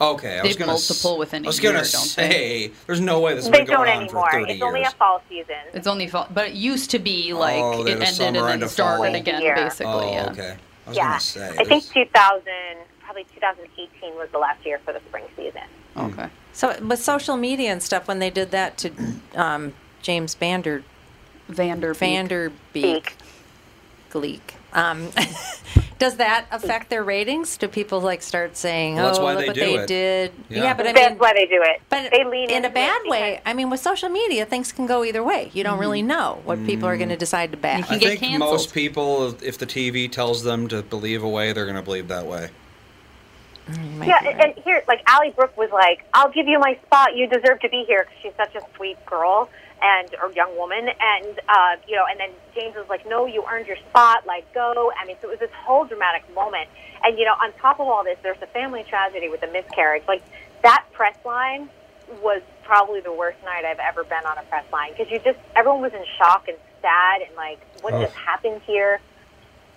Okay, 0.00 0.38
I 0.38 0.42
They 0.42 0.48
was 0.48 0.56
gonna 0.56 0.72
s- 0.72 0.88
multiple 0.90 1.18
within 1.18 1.44
a 1.44 1.46
I 1.46 1.48
was 1.48 1.60
gonna 1.60 1.74
year, 1.74 1.82
they? 1.82 1.86
say, 1.88 2.70
there's 2.86 3.00
no 3.00 3.20
way 3.20 3.34
this 3.34 3.44
has 3.46 3.52
They 3.52 3.58
been 3.58 3.66
going 3.68 3.88
on 3.90 4.02
anymore. 4.04 4.28
for 4.30 4.40
30 4.40 4.52
It's 4.54 4.62
only 4.62 4.82
a 4.82 4.90
fall 4.90 5.22
season. 5.28 5.54
It's 5.74 5.86
only 5.86 6.08
fall, 6.08 6.26
but 6.32 6.48
it 6.48 6.54
used 6.54 6.90
to 6.90 6.98
be 6.98 7.32
like 7.34 7.62
Oh, 7.62 7.86
it 7.86 7.90
ended 8.00 8.20
and 8.20 8.34
then 8.36 8.62
and 8.62 8.70
started 8.70 9.14
again, 9.14 9.42
Yeah. 9.42 9.62
basically. 9.62 9.92
Oh, 9.92 10.10
yeah. 10.12 10.30
okay. 10.32 10.56
I 10.86 10.88
was 10.88 10.96
yeah. 10.96 11.08
gonna 11.08 11.20
say. 11.20 11.56
I 11.56 11.64
think 11.64 11.84
2000, 11.92 12.42
probably 13.04 13.24
2018 13.34 14.14
was 14.16 14.28
the 14.32 14.38
last 14.38 14.64
year 14.66 14.80
for 14.84 14.92
the 14.92 14.98
spring 15.08 15.24
season. 15.36 15.62
Okay. 15.96 16.28
So 16.52 16.76
with 16.82 17.00
social 17.00 17.36
media 17.36 17.70
and 17.70 17.80
stuff, 17.82 18.08
when 18.08 18.18
they 18.18 18.30
did 18.30 18.50
that 18.50 18.78
to 18.78 18.90
um, 19.36 19.72
James 20.00 20.34
Vander 20.34 20.82
Vander 21.48 21.94
Van 21.94 22.26
Der 22.26 22.50
Beek, 22.72 23.14
Gleek, 24.12 24.40
um, 24.74 25.08
does 25.98 26.16
that 26.16 26.46
affect 26.50 26.90
their 26.90 27.02
ratings? 27.02 27.56
Do 27.56 27.66
people 27.66 28.00
like 28.00 28.22
start 28.22 28.56
saying, 28.58 28.96
Well, 28.96 29.06
that's 29.06 29.18
"Oh, 29.18 29.24
why 29.24 29.34
look 29.34 29.40
they 29.40 29.46
what 29.46 29.54
do 29.54 29.60
they 29.60 29.74
it. 29.74 29.86
did"? 29.86 30.32
Yeah. 30.50 30.74
but 30.74 30.86
I 30.86 30.92
mean, 30.92 30.94
That's 30.94 31.18
why 31.18 31.32
they 31.32 31.46
do 31.46 31.62
it. 31.62 31.80
but 31.88 32.10
they 32.10 32.24
lean 32.24 32.50
in 32.50 32.50
a 32.50 32.56
into 32.56 32.68
it 32.68 32.74
bad 32.74 33.00
because- 33.02 33.10
way. 33.10 33.40
I 33.46 33.54
mean, 33.54 33.70
with 33.70 33.80
social 33.80 34.10
media, 34.10 34.44
things 34.44 34.70
can 34.70 34.86
go 34.86 35.02
either 35.02 35.22
way. 35.22 35.50
You 35.54 35.64
don't 35.64 35.78
really 35.78 36.00
mm-hmm. 36.00 36.08
know 36.08 36.42
what 36.44 36.64
people 36.66 36.88
are 36.88 36.96
going 36.98 37.08
to 37.08 37.16
mm. 37.16 37.20
decide 37.20 37.52
to 37.52 37.56
back. 37.56 37.90
I 37.90 37.98
think 37.98 38.38
most 38.38 38.74
people, 38.74 39.34
if 39.42 39.56
the 39.56 39.66
TV 39.66 40.10
tells 40.10 40.42
them 40.42 40.68
to 40.68 40.82
believe 40.82 41.22
a 41.22 41.28
way, 41.28 41.52
they're 41.52 41.64
going 41.64 41.76
to 41.76 41.82
believe 41.82 42.08
that 42.08 42.26
way. 42.26 42.50
Mm, 43.68 44.06
yeah, 44.06 44.18
and, 44.28 44.40
and 44.40 44.64
here, 44.64 44.82
like 44.88 45.02
Ally 45.06 45.30
Brooke 45.30 45.56
was 45.56 45.70
like, 45.70 46.04
"I'll 46.12 46.32
give 46.32 46.48
you 46.48 46.58
my 46.58 46.76
spot. 46.84 47.16
You 47.16 47.28
deserve 47.28 47.60
to 47.60 47.68
be 47.68 47.84
here 47.86 48.04
because 48.04 48.22
she's 48.22 48.34
such 48.36 48.54
a 48.56 48.76
sweet 48.76 49.04
girl 49.06 49.48
and 49.82 50.14
or 50.22 50.32
young 50.32 50.56
woman." 50.56 50.88
And 50.88 51.40
uh, 51.48 51.76
you 51.86 51.96
know, 51.96 52.04
and 52.10 52.18
then 52.20 52.30
James 52.54 52.74
was 52.76 52.88
like, 52.88 53.06
"No, 53.06 53.26
you 53.26 53.44
earned 53.50 53.66
your 53.66 53.78
spot. 53.90 54.26
Like, 54.26 54.52
go." 54.54 54.92
I 55.00 55.06
mean, 55.06 55.16
so 55.20 55.28
it 55.28 55.32
was 55.32 55.40
this 55.40 55.56
whole 55.64 55.84
dramatic 55.84 56.22
moment. 56.34 56.68
And 57.04 57.18
you 57.18 57.24
know, 57.24 57.34
on 57.42 57.52
top 57.60 57.80
of 57.80 57.88
all 57.88 58.04
this, 58.04 58.18
there's 58.22 58.40
a 58.42 58.46
family 58.46 58.84
tragedy 58.88 59.28
with 59.28 59.42
a 59.42 59.48
miscarriage. 59.48 60.04
Like 60.06 60.22
that 60.62 60.84
press 60.92 61.16
line 61.24 61.68
was 62.22 62.42
probably 62.64 63.00
the 63.00 63.12
worst 63.12 63.38
night 63.44 63.64
I've 63.64 63.78
ever 63.78 64.04
been 64.04 64.24
on 64.24 64.38
a 64.38 64.42
press 64.42 64.64
line 64.72 64.92
because 64.92 65.10
you 65.10 65.18
just 65.18 65.38
everyone 65.56 65.82
was 65.82 65.92
in 65.92 66.04
shock 66.18 66.48
and 66.48 66.56
sad 66.80 67.22
and 67.22 67.34
like, 67.36 67.60
what 67.80 67.94
Ugh. 67.94 68.02
just 68.02 68.14
happened 68.14 68.60
here? 68.66 69.00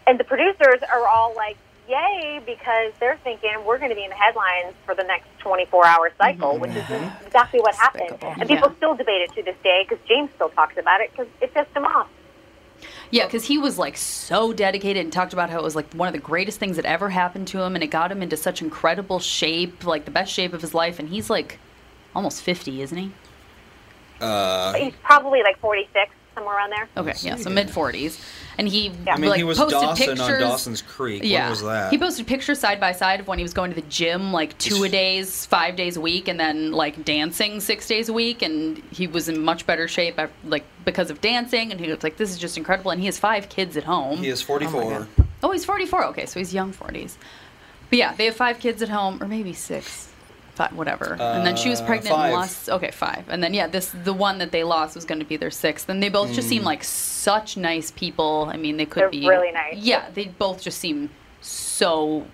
And 0.07 0.19
the 0.19 0.23
producers 0.23 0.81
are 0.91 1.07
all 1.07 1.33
like, 1.35 1.57
yay, 1.87 2.41
because 2.45 2.93
they're 2.99 3.17
thinking 3.23 3.51
we're 3.65 3.77
going 3.77 3.89
to 3.89 3.95
be 3.95 4.03
in 4.03 4.09
the 4.09 4.15
headlines 4.15 4.75
for 4.85 4.95
the 4.95 5.03
next 5.03 5.27
24 5.39 5.85
hour 5.85 6.11
cycle, 6.17 6.57
which 6.57 6.71
is 6.71 6.83
exactly 7.25 7.59
what 7.59 7.75
happened. 7.75 8.17
And 8.21 8.47
people 8.47 8.73
still 8.77 8.95
debate 8.95 9.21
it 9.21 9.33
to 9.33 9.43
this 9.43 9.55
day 9.63 9.85
because 9.87 10.03
James 10.07 10.29
still 10.35 10.49
talks 10.49 10.77
about 10.77 11.01
it 11.01 11.11
because 11.11 11.27
it 11.41 11.53
pissed 11.53 11.75
him 11.75 11.85
off. 11.85 12.09
Yeah, 13.11 13.25
because 13.25 13.45
he 13.45 13.57
was 13.57 13.77
like 13.77 13.97
so 13.97 14.51
dedicated 14.51 15.03
and 15.03 15.13
talked 15.13 15.33
about 15.33 15.49
how 15.49 15.59
it 15.59 15.63
was 15.63 15.75
like 15.75 15.93
one 15.93 16.07
of 16.07 16.13
the 16.13 16.19
greatest 16.19 16.59
things 16.59 16.75
that 16.75 16.85
ever 16.85 17.09
happened 17.09 17.47
to 17.49 17.61
him, 17.61 17.75
and 17.75 17.83
it 17.83 17.87
got 17.87 18.11
him 18.11 18.21
into 18.21 18.35
such 18.35 18.61
incredible 18.61 19.19
shape, 19.19 19.85
like 19.85 20.05
the 20.05 20.11
best 20.11 20.33
shape 20.33 20.53
of 20.53 20.61
his 20.61 20.73
life. 20.73 20.99
And 20.99 21.09
he's 21.09 21.29
like 21.29 21.59
almost 22.13 22.41
fifty, 22.41 22.81
isn't 22.81 22.97
he? 22.97 23.11
Uh, 24.19 24.73
He's 24.73 24.93
probably 25.03 25.43
like 25.43 25.59
46, 25.59 26.11
somewhere 26.35 26.55
around 26.57 26.69
there. 26.71 26.87
Okay, 26.97 27.13
yeah, 27.21 27.35
so 27.37 27.49
mid 27.49 27.69
forties, 27.69 28.19
and 28.57 28.67
he 28.67 28.91
I 29.09 29.17
mean, 29.17 29.29
like 29.29 29.37
he 29.37 29.43
was 29.43 29.57
posted 29.57 29.79
Dawson 29.81 30.07
pictures. 30.07 30.19
on 30.19 30.39
Dawson's 30.39 30.81
Creek. 30.81 31.21
Yeah, 31.23 31.45
What 31.45 31.49
was 31.51 31.63
that? 31.63 31.91
he 31.91 31.97
posted 31.97 32.27
pictures 32.27 32.59
side 32.59 32.79
by 32.79 32.91
side 32.91 33.19
of 33.21 33.27
when 33.27 33.39
he 33.39 33.43
was 33.43 33.53
going 33.53 33.71
to 33.71 33.75
the 33.81 33.87
gym 33.87 34.31
like 34.33 34.57
two 34.57 34.83
a 34.83 34.89
days, 34.89 35.45
five 35.45 35.75
days 35.75 35.97
a 35.97 36.01
week, 36.01 36.27
and 36.27 36.39
then 36.39 36.71
like 36.71 37.03
dancing 37.05 37.59
six 37.61 37.87
days 37.87 38.09
a 38.09 38.13
week, 38.13 38.41
and 38.41 38.77
he 38.91 39.07
was 39.07 39.29
in 39.29 39.41
much 39.43 39.65
better 39.65 39.87
shape, 39.87 40.17
af- 40.17 40.29
like 40.43 40.65
because 40.83 41.09
of 41.09 41.21
dancing, 41.21 41.71
and 41.71 41.79
he 41.79 41.89
was 41.89 42.03
like, 42.03 42.17
"This 42.17 42.29
is 42.31 42.37
just 42.37 42.57
incredible." 42.57 42.91
And 42.91 42.99
he 42.99 43.05
has 43.07 43.17
five 43.17 43.49
kids 43.49 43.75
at 43.77 43.85
home. 43.85 44.17
He 44.19 44.27
is 44.27 44.41
44. 44.41 45.07
Oh, 45.41 45.51
he's 45.51 45.65
44. 45.65 46.05
Okay, 46.07 46.25
so 46.25 46.39
he's 46.39 46.53
young 46.53 46.73
40s. 46.73 47.15
But 47.89 47.99
yeah, 47.99 48.13
they 48.15 48.25
have 48.25 48.35
five 48.35 48.59
kids 48.59 48.81
at 48.81 48.89
home, 48.89 49.21
or 49.21 49.27
maybe 49.27 49.53
six, 49.53 50.11
five, 50.55 50.73
whatever. 50.73 51.17
and 51.19 51.45
then 51.45 51.55
she 51.55 51.69
was 51.69 51.81
Uh, 51.81 51.85
pregnant 51.85 52.15
five. 52.15 52.25
and 52.25 52.33
lost. 52.33 52.69
Okay, 52.69 52.91
five. 52.91 53.25
And 53.29 53.43
then 53.43 53.53
yeah, 53.53 53.67
this 53.67 53.91
the 54.03 54.13
one 54.13 54.37
that 54.39 54.51
they 54.51 54.63
lost 54.63 54.95
was 54.95 55.05
going 55.05 55.19
to 55.19 55.25
be 55.25 55.37
their 55.37 55.51
sixth. 55.51 55.89
And 55.89 56.01
they 56.01 56.09
both 56.09 56.31
just 56.33 56.47
seem 56.49 56.63
Mm. 56.63 56.65
like 56.65 56.83
such 56.83 57.57
nice 57.57 57.91
people. 57.91 58.49
I 58.51 58.57
mean, 58.57 58.77
they 58.77 58.85
could 58.85 59.03
They're 59.03 59.09
be 59.09 59.27
really 59.27 59.51
nice. 59.51 59.75
Yeah, 59.77 60.05
they 60.13 60.25
both 60.25 60.61
just 60.61 60.79
seem 60.79 61.09
so 61.41 62.25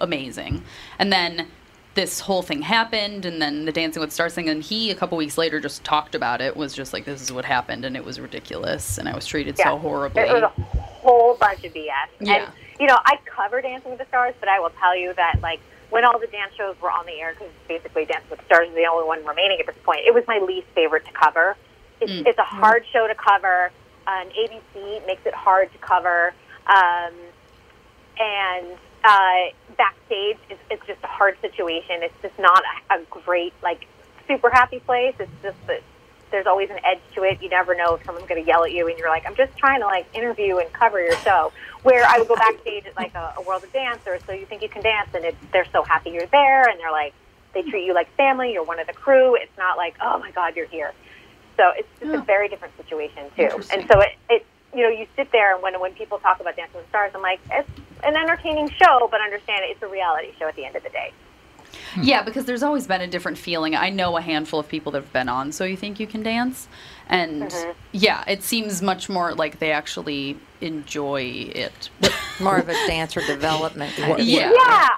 amazing. 0.00 0.62
And 0.98 1.12
then 1.12 1.48
this 1.94 2.20
whole 2.20 2.40
thing 2.42 2.62
happened, 2.62 3.26
and 3.26 3.40
then 3.42 3.66
the 3.66 3.72
Dancing 3.72 4.00
with 4.00 4.08
the 4.10 4.14
Stars 4.14 4.32
thing, 4.34 4.48
and 4.48 4.62
he 4.62 4.90
a 4.90 4.94
couple 4.94 5.18
weeks 5.18 5.36
later 5.36 5.60
just 5.60 5.84
talked 5.84 6.14
about 6.14 6.40
it. 6.40 6.56
Was 6.56 6.72
just 6.72 6.92
like, 6.94 7.04
this 7.04 7.20
is 7.20 7.30
what 7.32 7.44
happened, 7.44 7.84
and 7.84 7.96
it 7.96 8.04
was 8.04 8.18
ridiculous, 8.18 8.96
and 8.98 9.08
I 9.08 9.14
was 9.14 9.26
treated 9.26 9.58
so 9.58 9.76
horribly. 9.78 10.22
It 10.22 10.32
was 10.32 10.42
a 10.42 10.48
whole 10.48 11.34
bunch 11.34 11.64
of 11.64 11.72
BS. 11.74 11.92
Yeah. 12.20 12.34
And, 12.34 12.48
you 12.80 12.86
know, 12.86 12.96
I 13.04 13.18
cover 13.26 13.60
Dancing 13.60 13.90
with 13.90 14.00
the 14.00 14.06
Stars, 14.06 14.34
but 14.40 14.48
I 14.48 14.58
will 14.58 14.72
tell 14.80 14.96
you 14.96 15.12
that, 15.14 15.40
like, 15.42 15.60
when 15.92 16.06
all 16.06 16.18
the 16.18 16.26
dance 16.26 16.54
shows 16.56 16.74
were 16.80 16.90
on 16.90 17.04
the 17.04 17.12
air, 17.20 17.34
because 17.34 17.52
basically 17.68 18.06
Dancing 18.06 18.30
with 18.30 18.40
Stars 18.46 18.66
is 18.70 18.74
the 18.74 18.86
only 18.90 19.06
one 19.06 19.22
remaining 19.26 19.60
at 19.60 19.66
this 19.66 19.76
point, 19.84 20.00
it 20.06 20.14
was 20.14 20.24
my 20.26 20.38
least 20.38 20.66
favorite 20.74 21.04
to 21.04 21.12
cover. 21.12 21.54
It's, 22.00 22.10
Mm. 22.10 22.26
it's 22.26 22.38
a 22.38 22.48
hard 22.48 22.86
show 22.90 23.06
to 23.06 23.14
cover. 23.14 23.70
Um, 24.06 24.26
ABC 24.30 25.06
makes 25.06 25.24
it 25.26 25.34
hard 25.34 25.70
to 25.70 25.78
cover. 25.78 26.32
Um, 26.66 27.12
and 28.18 28.66
uh, 29.04 29.52
backstage, 29.76 30.38
it's, 30.48 30.60
it's 30.70 30.86
just 30.86 31.04
a 31.04 31.08
hard 31.08 31.36
situation. 31.42 32.02
It's 32.02 32.14
just 32.22 32.38
not 32.38 32.62
a, 32.90 32.94
a 32.94 33.04
great, 33.10 33.52
like, 33.62 33.86
super 34.26 34.48
happy 34.48 34.80
place. 34.80 35.14
It's 35.20 35.30
just 35.42 35.58
that 35.66 35.82
there's 36.32 36.46
always 36.46 36.70
an 36.70 36.78
edge 36.84 36.98
to 37.14 37.22
it. 37.22 37.40
You 37.40 37.48
never 37.48 37.76
know 37.76 37.94
if 37.94 38.04
someone's 38.04 38.26
going 38.26 38.42
to 38.42 38.46
yell 38.46 38.64
at 38.64 38.72
you, 38.72 38.88
and 38.88 38.98
you're 38.98 39.08
like, 39.08 39.24
I'm 39.26 39.36
just 39.36 39.56
trying 39.56 39.80
to 39.80 39.86
like 39.86 40.06
interview 40.14 40.56
and 40.58 40.72
cover 40.72 41.00
your 41.00 41.16
show. 41.18 41.52
Where 41.84 42.04
I 42.04 42.18
would 42.18 42.28
go 42.28 42.36
backstage 42.36 42.86
at 42.86 42.96
like 42.96 43.14
a, 43.14 43.34
a 43.36 43.42
World 43.42 43.62
of 43.62 43.72
Dance, 43.72 44.00
or 44.06 44.18
so 44.26 44.32
you 44.32 44.46
think 44.46 44.62
you 44.62 44.68
can 44.68 44.82
dance, 44.82 45.10
and 45.14 45.24
it, 45.24 45.36
they're 45.52 45.66
so 45.72 45.84
happy 45.84 46.10
you're 46.10 46.26
there, 46.26 46.68
and 46.68 46.80
they're 46.80 46.90
like, 46.90 47.14
they 47.54 47.62
treat 47.62 47.84
you 47.84 47.94
like 47.94 48.12
family. 48.16 48.52
You're 48.52 48.64
one 48.64 48.80
of 48.80 48.86
the 48.86 48.92
crew. 48.92 49.36
It's 49.36 49.56
not 49.56 49.76
like, 49.76 49.94
oh 50.00 50.18
my 50.18 50.30
God, 50.32 50.56
you're 50.56 50.66
here. 50.66 50.92
So 51.56 51.70
it's 51.76 51.88
just 52.00 52.14
a 52.14 52.20
very 52.22 52.48
different 52.48 52.76
situation 52.76 53.24
too. 53.36 53.50
And 53.72 53.86
so 53.86 54.00
it, 54.00 54.10
it, 54.30 54.46
you 54.74 54.82
know, 54.82 54.88
you 54.88 55.06
sit 55.16 55.30
there, 55.32 55.54
and 55.54 55.62
when 55.62 55.78
when 55.80 55.92
people 55.92 56.18
talk 56.18 56.40
about 56.40 56.56
Dancing 56.56 56.78
with 56.78 56.88
Stars, 56.88 57.12
I'm 57.14 57.22
like, 57.22 57.40
it's 57.50 57.68
an 58.02 58.16
entertaining 58.16 58.70
show, 58.70 59.06
but 59.10 59.20
understand 59.20 59.60
it's 59.64 59.82
a 59.82 59.86
reality 59.86 60.32
show 60.38 60.48
at 60.48 60.56
the 60.56 60.64
end 60.64 60.76
of 60.76 60.82
the 60.82 60.88
day. 60.88 61.12
Yeah, 62.00 62.22
because 62.22 62.44
there's 62.44 62.62
always 62.62 62.86
been 62.86 63.00
a 63.00 63.06
different 63.06 63.38
feeling. 63.38 63.74
I 63.74 63.90
know 63.90 64.16
a 64.16 64.20
handful 64.20 64.60
of 64.60 64.68
people 64.68 64.92
that 64.92 65.02
have 65.02 65.12
been 65.12 65.28
on 65.28 65.52
So 65.52 65.64
You 65.64 65.76
Think 65.76 66.00
You 66.00 66.06
Can 66.06 66.22
Dance. 66.22 66.68
And 67.08 67.42
Mhm. 67.42 67.74
yeah, 67.92 68.24
it 68.26 68.42
seems 68.42 68.80
much 68.82 69.08
more 69.08 69.34
like 69.34 69.58
they 69.58 69.72
actually 69.72 70.38
enjoy 70.60 71.22
it. 71.54 71.90
More 72.40 72.56
of 72.58 72.68
a 72.68 72.74
dancer 72.86 73.20
development 73.26 73.94
kind 73.96 74.12
of 74.20 74.26
yeah. 74.26 74.52
Yeah. 74.54 74.88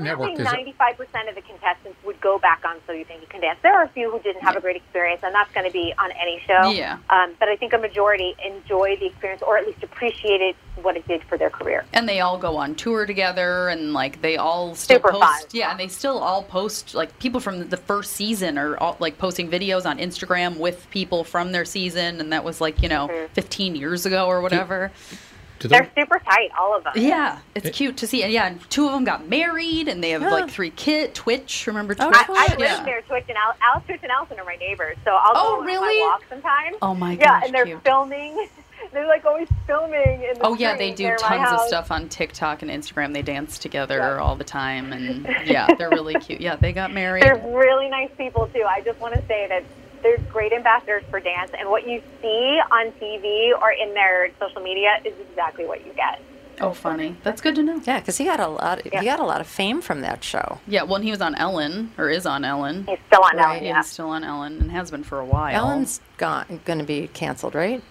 What 0.00 0.06
Probably 0.06 0.34
network 0.34 0.46
is 0.48 0.52
ninety-five 0.52 0.96
percent 0.96 1.28
of 1.28 1.34
the 1.34 1.42
contestants 1.42 1.98
would 2.04 2.20
go 2.20 2.38
back 2.38 2.62
on 2.64 2.76
So 2.86 2.92
You 2.92 3.04
Think 3.04 3.22
You 3.22 3.26
Can 3.28 3.40
Dance. 3.40 3.58
There 3.62 3.72
are 3.72 3.84
a 3.84 3.88
few 3.88 4.10
who 4.10 4.18
didn't 4.20 4.42
have 4.42 4.56
a 4.56 4.60
great 4.60 4.76
experience, 4.76 5.22
and 5.22 5.34
that's 5.34 5.52
going 5.52 5.66
to 5.66 5.72
be 5.72 5.94
on 5.98 6.10
any 6.12 6.40
show. 6.46 6.70
Yeah. 6.70 6.98
Um, 7.10 7.34
but 7.38 7.48
I 7.48 7.56
think 7.56 7.72
a 7.72 7.78
majority 7.78 8.34
enjoy 8.44 8.96
the 8.96 9.06
experience, 9.06 9.42
or 9.42 9.56
at 9.56 9.66
least 9.66 9.82
appreciated 9.82 10.56
what 10.82 10.96
it 10.96 11.06
did 11.06 11.22
for 11.24 11.38
their 11.38 11.50
career. 11.50 11.84
And 11.92 12.08
they 12.08 12.20
all 12.20 12.38
go 12.38 12.56
on 12.56 12.74
tour 12.74 13.06
together, 13.06 13.68
and 13.68 13.92
like 13.92 14.20
they 14.20 14.36
all 14.36 14.74
still 14.74 14.96
Super 14.96 15.12
post. 15.12 15.22
fun. 15.22 15.42
Yeah, 15.52 15.70
and 15.70 15.78
they 15.78 15.88
still 15.88 16.18
all 16.18 16.42
post. 16.42 16.94
Like 16.94 17.16
people 17.18 17.40
from 17.40 17.68
the 17.68 17.76
first 17.76 18.12
season 18.12 18.58
are 18.58 18.76
all 18.78 18.96
like 19.00 19.18
posting 19.18 19.50
videos 19.50 19.86
on 19.86 19.98
Instagram 19.98 20.58
with 20.58 20.88
people 20.90 21.24
from 21.24 21.52
their 21.52 21.64
season, 21.64 22.20
and 22.20 22.32
that 22.32 22.44
was 22.44 22.60
like 22.60 22.82
you 22.82 22.88
know 22.88 23.28
15 23.34 23.76
years 23.76 24.06
ago 24.06 24.26
or 24.26 24.40
whatever. 24.40 24.90
Do 25.10 25.16
They're 25.60 25.90
super 25.96 26.18
tight, 26.18 26.50
all 26.58 26.76
of 26.76 26.84
them. 26.84 26.92
Yeah, 26.96 27.38
it's 27.54 27.66
eh. 27.66 27.70
cute 27.70 27.96
to 27.98 28.06
see. 28.06 28.22
And 28.22 28.32
yeah, 28.32 28.46
and 28.48 28.70
two 28.70 28.86
of 28.86 28.92
them 28.92 29.04
got 29.04 29.28
married, 29.28 29.88
and 29.88 30.02
they 30.04 30.10
have 30.10 30.22
like 30.22 30.50
three 30.50 30.70
kids. 30.70 31.12
Twitch, 31.14 31.66
remember 31.66 31.94
Twitch? 31.94 32.08
I, 32.12 32.24
I 32.28 32.48
live 32.56 32.60
yeah. 32.60 32.84
near 32.84 33.00
Twitch 33.02 33.24
and 33.28 33.38
Al- 33.38 33.56
Alice 33.62 33.84
Twitch 33.86 34.00
and 34.02 34.12
Allison 34.12 34.38
are 34.40 34.44
my 34.44 34.56
neighbors, 34.56 34.96
so 35.04 35.12
I'll 35.12 35.32
Oh, 35.36 35.56
go 35.56 35.60
on 35.60 35.66
my 35.66 36.10
walk 36.10 36.22
sometimes. 36.28 36.76
Oh 36.82 36.94
my 36.94 37.14
gosh, 37.16 37.26
Yeah, 37.26 37.40
and 37.46 37.54
they're 37.54 37.64
cute. 37.66 37.82
filming. 37.84 38.48
They're 38.92 39.06
like 39.08 39.24
always 39.24 39.48
filming. 39.66 40.22
In 40.22 40.38
the 40.38 40.40
Oh 40.42 40.54
yeah, 40.54 40.76
they 40.76 40.90
do 40.92 41.16
tons 41.18 41.48
of 41.50 41.60
stuff 41.62 41.90
on 41.90 42.08
TikTok 42.08 42.60
and 42.62 42.70
Instagram. 42.70 43.12
They 43.14 43.22
dance 43.22 43.58
together 43.58 44.20
all 44.20 44.36
the 44.36 44.44
time, 44.44 44.92
and 44.92 45.24
yeah, 45.46 45.74
they're 45.78 45.88
really 45.90 46.14
cute. 46.14 46.40
Yeah, 46.40 46.56
they 46.56 46.72
got 46.72 46.92
married. 46.92 47.22
They're 47.22 47.42
really 47.56 47.88
nice 47.88 48.10
people 48.18 48.46
too. 48.48 48.62
I 48.68 48.82
just 48.82 49.00
want 49.00 49.14
to 49.14 49.22
say 49.26 49.46
that 49.48 49.64
they're 50.04 50.18
great 50.30 50.52
ambassadors 50.52 51.02
for 51.10 51.18
dance, 51.18 51.50
and 51.58 51.68
what 51.68 51.88
you 51.88 52.00
see 52.22 52.60
on 52.70 52.92
TV 52.92 53.50
or 53.60 53.72
in 53.72 53.92
their 53.94 54.30
social 54.38 54.62
media 54.62 54.98
is 55.04 55.14
exactly 55.28 55.66
what 55.66 55.84
you 55.84 55.92
get. 55.94 56.20
Oh, 56.60 56.72
funny. 56.72 57.16
That's 57.24 57.40
good 57.40 57.56
to 57.56 57.64
know. 57.64 57.80
Yeah, 57.84 57.98
because 57.98 58.16
he 58.16 58.26
got 58.26 58.38
a 58.38 58.46
lot. 58.46 58.82
He 58.84 58.90
got 58.90 59.18
a 59.18 59.24
lot 59.24 59.40
of 59.40 59.48
fame 59.48 59.80
from 59.80 60.02
that 60.02 60.22
show. 60.22 60.60
Yeah, 60.68 60.84
well, 60.84 60.96
and 60.96 61.04
he 61.04 61.10
was 61.10 61.20
on 61.20 61.34
Ellen, 61.34 61.92
or 61.98 62.08
is 62.10 62.26
on 62.26 62.44
Ellen. 62.44 62.86
He's 62.88 62.98
still 63.08 63.24
on 63.24 63.36
Right. 63.36 63.44
Ellen. 63.56 63.64
Yeah, 63.64 63.76
he's 63.78 63.90
still 63.90 64.10
on 64.10 64.22
Ellen, 64.22 64.60
and 64.60 64.70
has 64.70 64.92
been 64.92 65.02
for 65.02 65.18
a 65.18 65.24
while. 65.24 65.52
Ellen's 65.56 66.00
gone, 66.16 66.60
going 66.64 66.78
to 66.78 66.84
be 66.84 67.08
canceled, 67.08 67.56
right? 67.56 67.82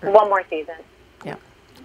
One 0.00 0.30
more 0.30 0.42
season. 0.48 0.76
Yeah. 1.26 1.34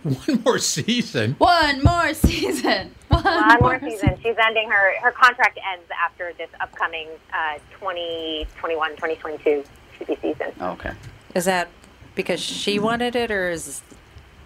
One 0.28 0.42
more 0.46 0.60
season. 0.60 1.34
One 1.40 1.84
more 1.84 2.14
season. 2.14 2.94
One, 3.08 3.24
One 3.24 3.60
more 3.60 3.80
season. 3.80 4.16
She's 4.22 4.36
ending 4.46 4.70
her 4.70 5.00
her 5.02 5.12
contract 5.12 5.58
ends 5.74 5.90
after 6.00 6.32
this 6.38 6.50
upcoming 6.62 7.08
uh, 7.34 7.58
2021 7.80 8.92
2022 8.92 9.64
TV 10.00 10.22
season. 10.22 10.52
Okay. 10.62 10.92
Is 11.34 11.46
that 11.46 11.70
because 12.14 12.40
she 12.40 12.78
wanted 12.78 13.16
it, 13.16 13.32
or 13.32 13.50
is 13.50 13.82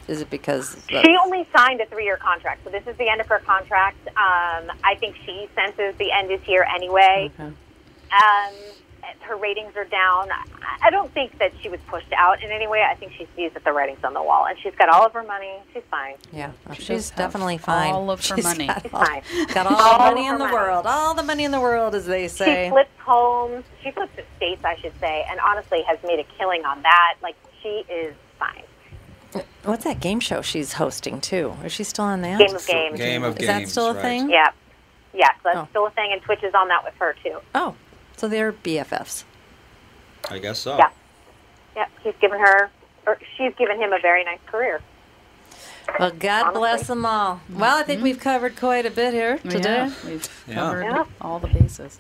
is 0.08 0.22
it 0.22 0.30
because 0.30 0.76
of- 0.76 0.86
She 0.90 1.18
only 1.22 1.46
signed 1.54 1.82
a 1.82 1.86
three 1.88 2.06
year 2.06 2.16
contract, 2.18 2.64
so 2.64 2.70
this 2.70 2.88
is 2.88 2.96
the 2.96 3.10
end 3.10 3.20
of 3.20 3.28
her 3.28 3.40
contract. 3.40 3.98
Um, 4.08 4.72
I 4.86 4.96
think 4.98 5.18
she 5.26 5.50
senses 5.56 5.94
the 5.98 6.10
end 6.14 6.32
is 6.32 6.42
here 6.44 6.66
anyway. 6.74 7.32
Um, 7.38 8.54
her 9.22 9.36
ratings 9.36 9.76
are 9.76 9.86
down. 9.86 10.32
I- 10.32 10.44
I 10.82 10.90
don't 10.92 11.12
think 11.14 11.38
that 11.40 11.52
she 11.62 11.68
was 11.70 11.80
pushed 11.88 12.12
out 12.14 12.42
in 12.42 12.52
any 12.52 12.66
way. 12.68 12.84
I 12.90 12.96
think 12.96 13.12
she 13.14 13.28
sees 13.36 13.52
that 13.54 13.64
the 13.64 13.72
writing's 13.74 14.04
on 14.04 14.14
the 14.14 14.22
wall, 14.24 14.46
and 14.46 14.58
she's 14.60 14.74
got 14.76 14.88
all 14.90 15.06
of 15.06 15.14
her 15.14 15.24
money. 15.24 15.60
She's 15.74 15.84
fine. 15.92 16.16
Yeah, 16.32 16.52
She 16.52 16.70
oh, 16.70 16.74
she's 16.74 17.12
definitely 17.12 17.58
fine. 17.58 17.94
all 17.94 18.10
of 18.12 18.20
her 18.28 18.36
She's 18.38 18.44
money. 18.46 18.68
Got 18.68 18.82
She's 18.84 18.94
all, 18.94 19.06
fine. 19.06 19.22
got 19.54 19.68
all 19.68 19.76
All 19.76 19.94
the 20.00 20.04
money 20.16 20.28
in 20.28 20.38
the 20.38 20.48
her 20.48 20.54
world. 20.54 20.86
All 20.88 21.14
the 21.14 21.24
money 21.24 21.44
in 21.44 21.52
the 21.52 21.60
world, 21.60 21.96
as 21.96 22.06
they 22.06 22.28
say. 22.28 22.66
She 22.68 22.70
flips 22.72 22.90
homes. 23.00 23.66
She 23.84 23.92
flips 23.92 24.12
estates, 24.18 24.64
I 24.64 24.76
should 24.78 24.98
say, 25.00 25.26
and 25.30 25.40
honestly 25.42 25.82
has 25.84 25.98
made 26.04 26.20
a 26.20 26.24
killing 26.38 26.64
on 26.66 26.82
that. 26.84 27.16
Like 27.22 27.36
she 27.62 27.84
is 27.90 28.16
fine. 28.40 28.64
What's 29.64 29.84
that 29.84 30.00
game 30.00 30.20
show 30.22 30.42
she's 30.42 30.74
hosting 30.74 31.20
too? 31.22 31.54
Is 31.64 31.72
she 31.74 31.84
still 31.84 32.06
on 32.06 32.22
that? 32.22 32.40
Game 32.40 32.56
of 32.56 32.66
Games. 32.66 32.98
Game 32.98 33.24
of 33.24 33.38
Is 33.40 33.48
that 33.48 33.68
still 33.68 33.88
a 33.88 33.94
right. 33.94 34.02
thing? 34.02 34.30
Yeah, 34.30 34.52
yeah. 35.14 35.28
So 35.44 35.50
that's 35.54 35.58
Oh. 35.58 35.68
still 35.70 35.86
a 35.88 35.92
thing, 35.92 36.12
and 36.14 36.22
Twitch 36.22 36.42
is 36.44 36.54
on 36.56 36.68
that 36.70 36.84
with 36.84 36.94
her 36.96 37.16
too. 37.24 37.38
Oh, 37.54 37.76
so 38.20 38.28
they're 38.28 38.52
BFFs. 38.52 39.24
I 40.30 40.40
guess 40.40 40.60
so. 40.60 40.78
Yeah. 40.78 40.90
Yeah, 41.76 41.86
he's 42.04 42.16
given 42.20 42.40
her, 42.40 42.70
or 43.08 43.18
she's 43.38 43.54
given 43.56 43.80
him 43.80 43.94
a 43.94 44.00
very 44.00 44.26
nice 44.26 44.40
career. 44.46 44.82
Well, 45.98 46.12
God 46.12 46.44
Honestly. 46.44 46.60
bless 46.60 46.88
them 46.88 47.06
all. 47.06 47.42
Well, 47.50 47.78
I 47.78 47.84
think 47.84 48.00
mm-hmm. 48.00 48.04
we've 48.04 48.20
covered 48.20 48.58
quite 48.58 48.86
a 48.86 48.92
bit 48.92 49.14
here 49.14 49.38
today. 49.40 49.88
Yeah, 49.88 49.94
we've 50.06 50.44
Yeah. 50.48 50.56
covered 50.56 50.84
Yeah. 50.84 51.06
all 51.22 51.40
the 51.40 51.48
bases. 51.48 52.00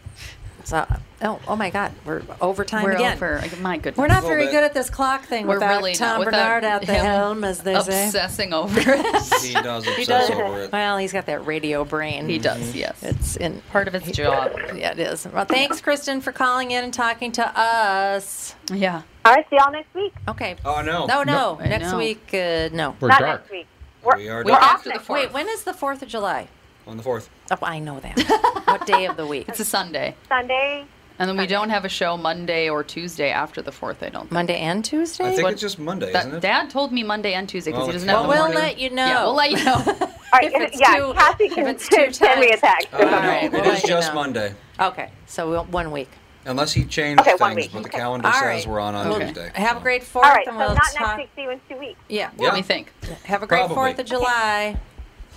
So, 0.69 0.85
oh, 1.23 1.39
oh 1.47 1.55
my 1.55 1.71
God, 1.71 1.91
we're 2.05 2.21
overtime 2.39 2.83
We're 2.83 2.91
again. 2.91 3.13
over. 3.13 3.41
My 3.59 3.77
goodness. 3.77 3.97
We're 3.97 4.05
not 4.07 4.21
very 4.21 4.45
bit. 4.45 4.51
good 4.51 4.63
at 4.63 4.75
this 4.75 4.87
clock 4.91 5.23
thing 5.25 5.47
We're 5.47 5.55
without 5.55 5.77
really 5.77 5.95
Tom 5.95 6.19
not, 6.19 6.25
without 6.27 6.61
Barnard 6.61 6.63
at 6.63 6.81
the 6.85 6.93
helm, 6.93 7.43
as 7.43 7.61
they 7.63 7.73
say. 7.81 8.05
obsessing 8.05 8.53
over 8.53 8.79
it. 8.85 9.41
He 9.41 9.53
does 9.53 9.87
obsess 9.87 10.05
does. 10.07 10.29
over 10.29 10.61
it. 10.61 10.71
Well, 10.71 10.99
he's 10.99 11.11
got 11.11 11.25
that 11.25 11.43
radio 11.47 11.83
brain. 11.83 12.29
he 12.29 12.37
does, 12.37 12.75
yes. 12.75 13.01
It's 13.01 13.35
in 13.35 13.61
part 13.71 13.87
of 13.87 13.95
his 13.95 14.15
job. 14.15 14.51
Yeah, 14.75 14.91
it 14.91 14.99
is. 14.99 15.25
Well, 15.25 15.45
thanks, 15.45 15.81
Kristen, 15.81 16.21
for 16.21 16.31
calling 16.31 16.69
in 16.69 16.83
and 16.83 16.93
talking 16.93 17.31
to 17.31 17.59
us. 17.59 18.53
Yeah. 18.71 19.01
All 19.25 19.33
right, 19.33 19.49
see 19.49 19.55
y'all 19.57 19.71
next 19.71 19.91
week. 19.95 20.13
Okay. 20.27 20.55
Oh 20.63 20.81
no. 20.83 21.07
No, 21.07 21.23
no. 21.23 21.57
I 21.59 21.67
Next 21.67 21.91
know. 21.91 21.97
week, 21.97 22.29
uh, 22.33 22.69
no. 22.71 22.95
We're 22.99 23.07
Not 23.07 23.19
dark. 23.19 23.41
next 23.41 23.51
week. 23.51 23.67
We're, 24.03 24.17
We 24.17 24.29
are 24.29 24.43
we're 24.43 24.51
off 24.53 24.61
After 24.61 24.89
the 24.89 24.93
next 24.95 25.05
fourth. 25.07 25.19
Wait, 25.21 25.33
when 25.33 25.49
is 25.49 25.63
the 25.63 25.73
4th 25.73 26.01
of 26.03 26.07
July? 26.07 26.47
On 26.89 26.97
the 26.97 27.03
fourth. 27.03 27.29
Oh, 27.51 27.57
I 27.61 27.77
know 27.79 27.99
that. 27.99 28.17
what 28.65 28.85
day 28.87 29.05
of 29.05 29.15
the 29.15 29.25
week? 29.27 29.47
It's 29.47 29.59
a 29.59 29.65
Sunday. 29.65 30.15
Sunday. 30.27 30.85
And 31.19 31.29
then 31.29 31.37
we 31.37 31.45
don't 31.47 31.69
have 31.69 31.83
a 31.85 31.89
show 31.89 32.15
Monday 32.17 32.69
or 32.69 32.81
Tuesday 32.83 33.29
after 33.29 33.61
the 33.61 33.71
4th, 33.71 34.01
I 34.01 34.07
don't 34.09 34.21
think. 34.23 34.31
Monday 34.31 34.57
and 34.57 34.83
Tuesday? 34.85 35.25
I 35.25 35.29
think 35.31 35.41
But 35.43 35.51
it's 35.53 35.61
just 35.61 35.77
Monday, 35.77 36.13
That- 36.13 36.21
isn't 36.27 36.35
it? 36.35 36.39
Dad 36.41 36.69
told 36.69 36.91
me 36.93 37.03
Monday 37.03 37.33
and 37.33 37.47
Tuesday 37.47 37.71
because 37.71 37.81
Well, 37.81 37.87
he 37.87 37.93
doesn't 37.93 38.07
well, 38.07 38.23
have 38.23 38.23
the 38.23 38.29
we'll 38.29 38.39
morning. 38.53 38.57
let 38.57 38.79
you 38.79 38.89
know. 38.89 39.05
Yeah, 39.05 39.23
we'll 39.25 39.33
let 39.35 39.51
you 39.51 39.63
know. 39.65 39.73
All 39.85 40.39
right, 40.39 40.51
If 40.53 40.61
it's 40.61 40.79
yeah, 40.79 40.95
too- 40.95 41.13
Kathy 41.13 41.43
if 41.45 41.53
can 41.55 41.67
it's 41.67 41.87
two 41.89 42.11
send 42.13 42.39
me 42.39 42.47
a 42.47 42.57
times. 42.57 42.61
text. 42.61 42.87
Uh, 42.93 42.97
no, 42.99 43.05
right, 43.11 43.51
we'll 43.51 43.61
it 43.61 43.67
is 43.67 43.73
let 43.73 43.83
you 43.83 43.89
just 43.89 44.07
know. 44.09 44.15
Monday. 44.15 44.55
Okay, 44.79 45.09
so 45.27 45.49
we'll, 45.49 45.65
one 45.65 45.91
week. 45.91 46.09
Unless 46.45 46.71
he 46.71 46.85
changed 46.85 47.19
Okay, 47.21 47.35
one 47.37 47.53
things, 47.55 47.65
week. 47.67 47.73
but 47.73 47.83
the 47.83 47.89
calendar 47.89 48.25
All 48.27 48.33
says 48.33 48.41
right. 48.41 48.67
we're 48.67 48.79
on 48.79 48.95
on 48.95 49.09
Well, 49.09 49.19
Tuesday. 49.19 49.51
Have 49.55 49.75
a 49.75 49.79
so. 49.81 49.83
great 49.83 50.03
4th 50.03 50.15
All 50.15 50.21
right, 50.21 50.45
so 50.45 50.51
and 50.51 50.57
we'll 50.57 50.69
not 50.73 50.83
talk. 50.95 51.17
next 51.17 51.17
week. 51.17 51.29
See 51.35 51.41
you 51.43 51.49
in 51.49 51.61
two 51.69 51.77
weeks. 51.77 51.99
Yeah. 52.07 52.29
What 52.37 52.51
do 52.51 52.55
we 52.55 52.61
think? 52.61 52.93
Have 53.25 53.43
a 53.43 53.47
great 53.47 53.65
Probably. 53.67 53.75
4th 53.93 53.99
of 53.99 54.05
July. 54.05 54.79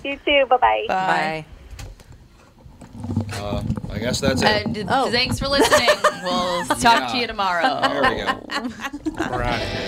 You 0.04 0.18
too. 0.24 0.46
Bye-bye. 0.48 0.84
Bye. 0.88 1.44
Uh, 3.34 3.62
I 3.90 3.98
guess 3.98 4.20
that's 4.20 4.40
it. 4.42 4.46
Uh, 4.46 4.50
and 4.50 4.84
oh. 4.88 5.10
Thanks 5.10 5.38
for 5.38 5.48
listening. 5.48 5.88
we'll 6.22 6.64
talk 6.66 6.82
yeah. 6.82 7.06
to 7.12 7.18
you 7.18 7.26
tomorrow. 7.26 7.80
There 7.80 8.02
we 8.02 8.16
go. 8.22 8.40
We're 9.30 9.42
out 9.42 9.60
of 9.60 9.68
here. 9.68 9.82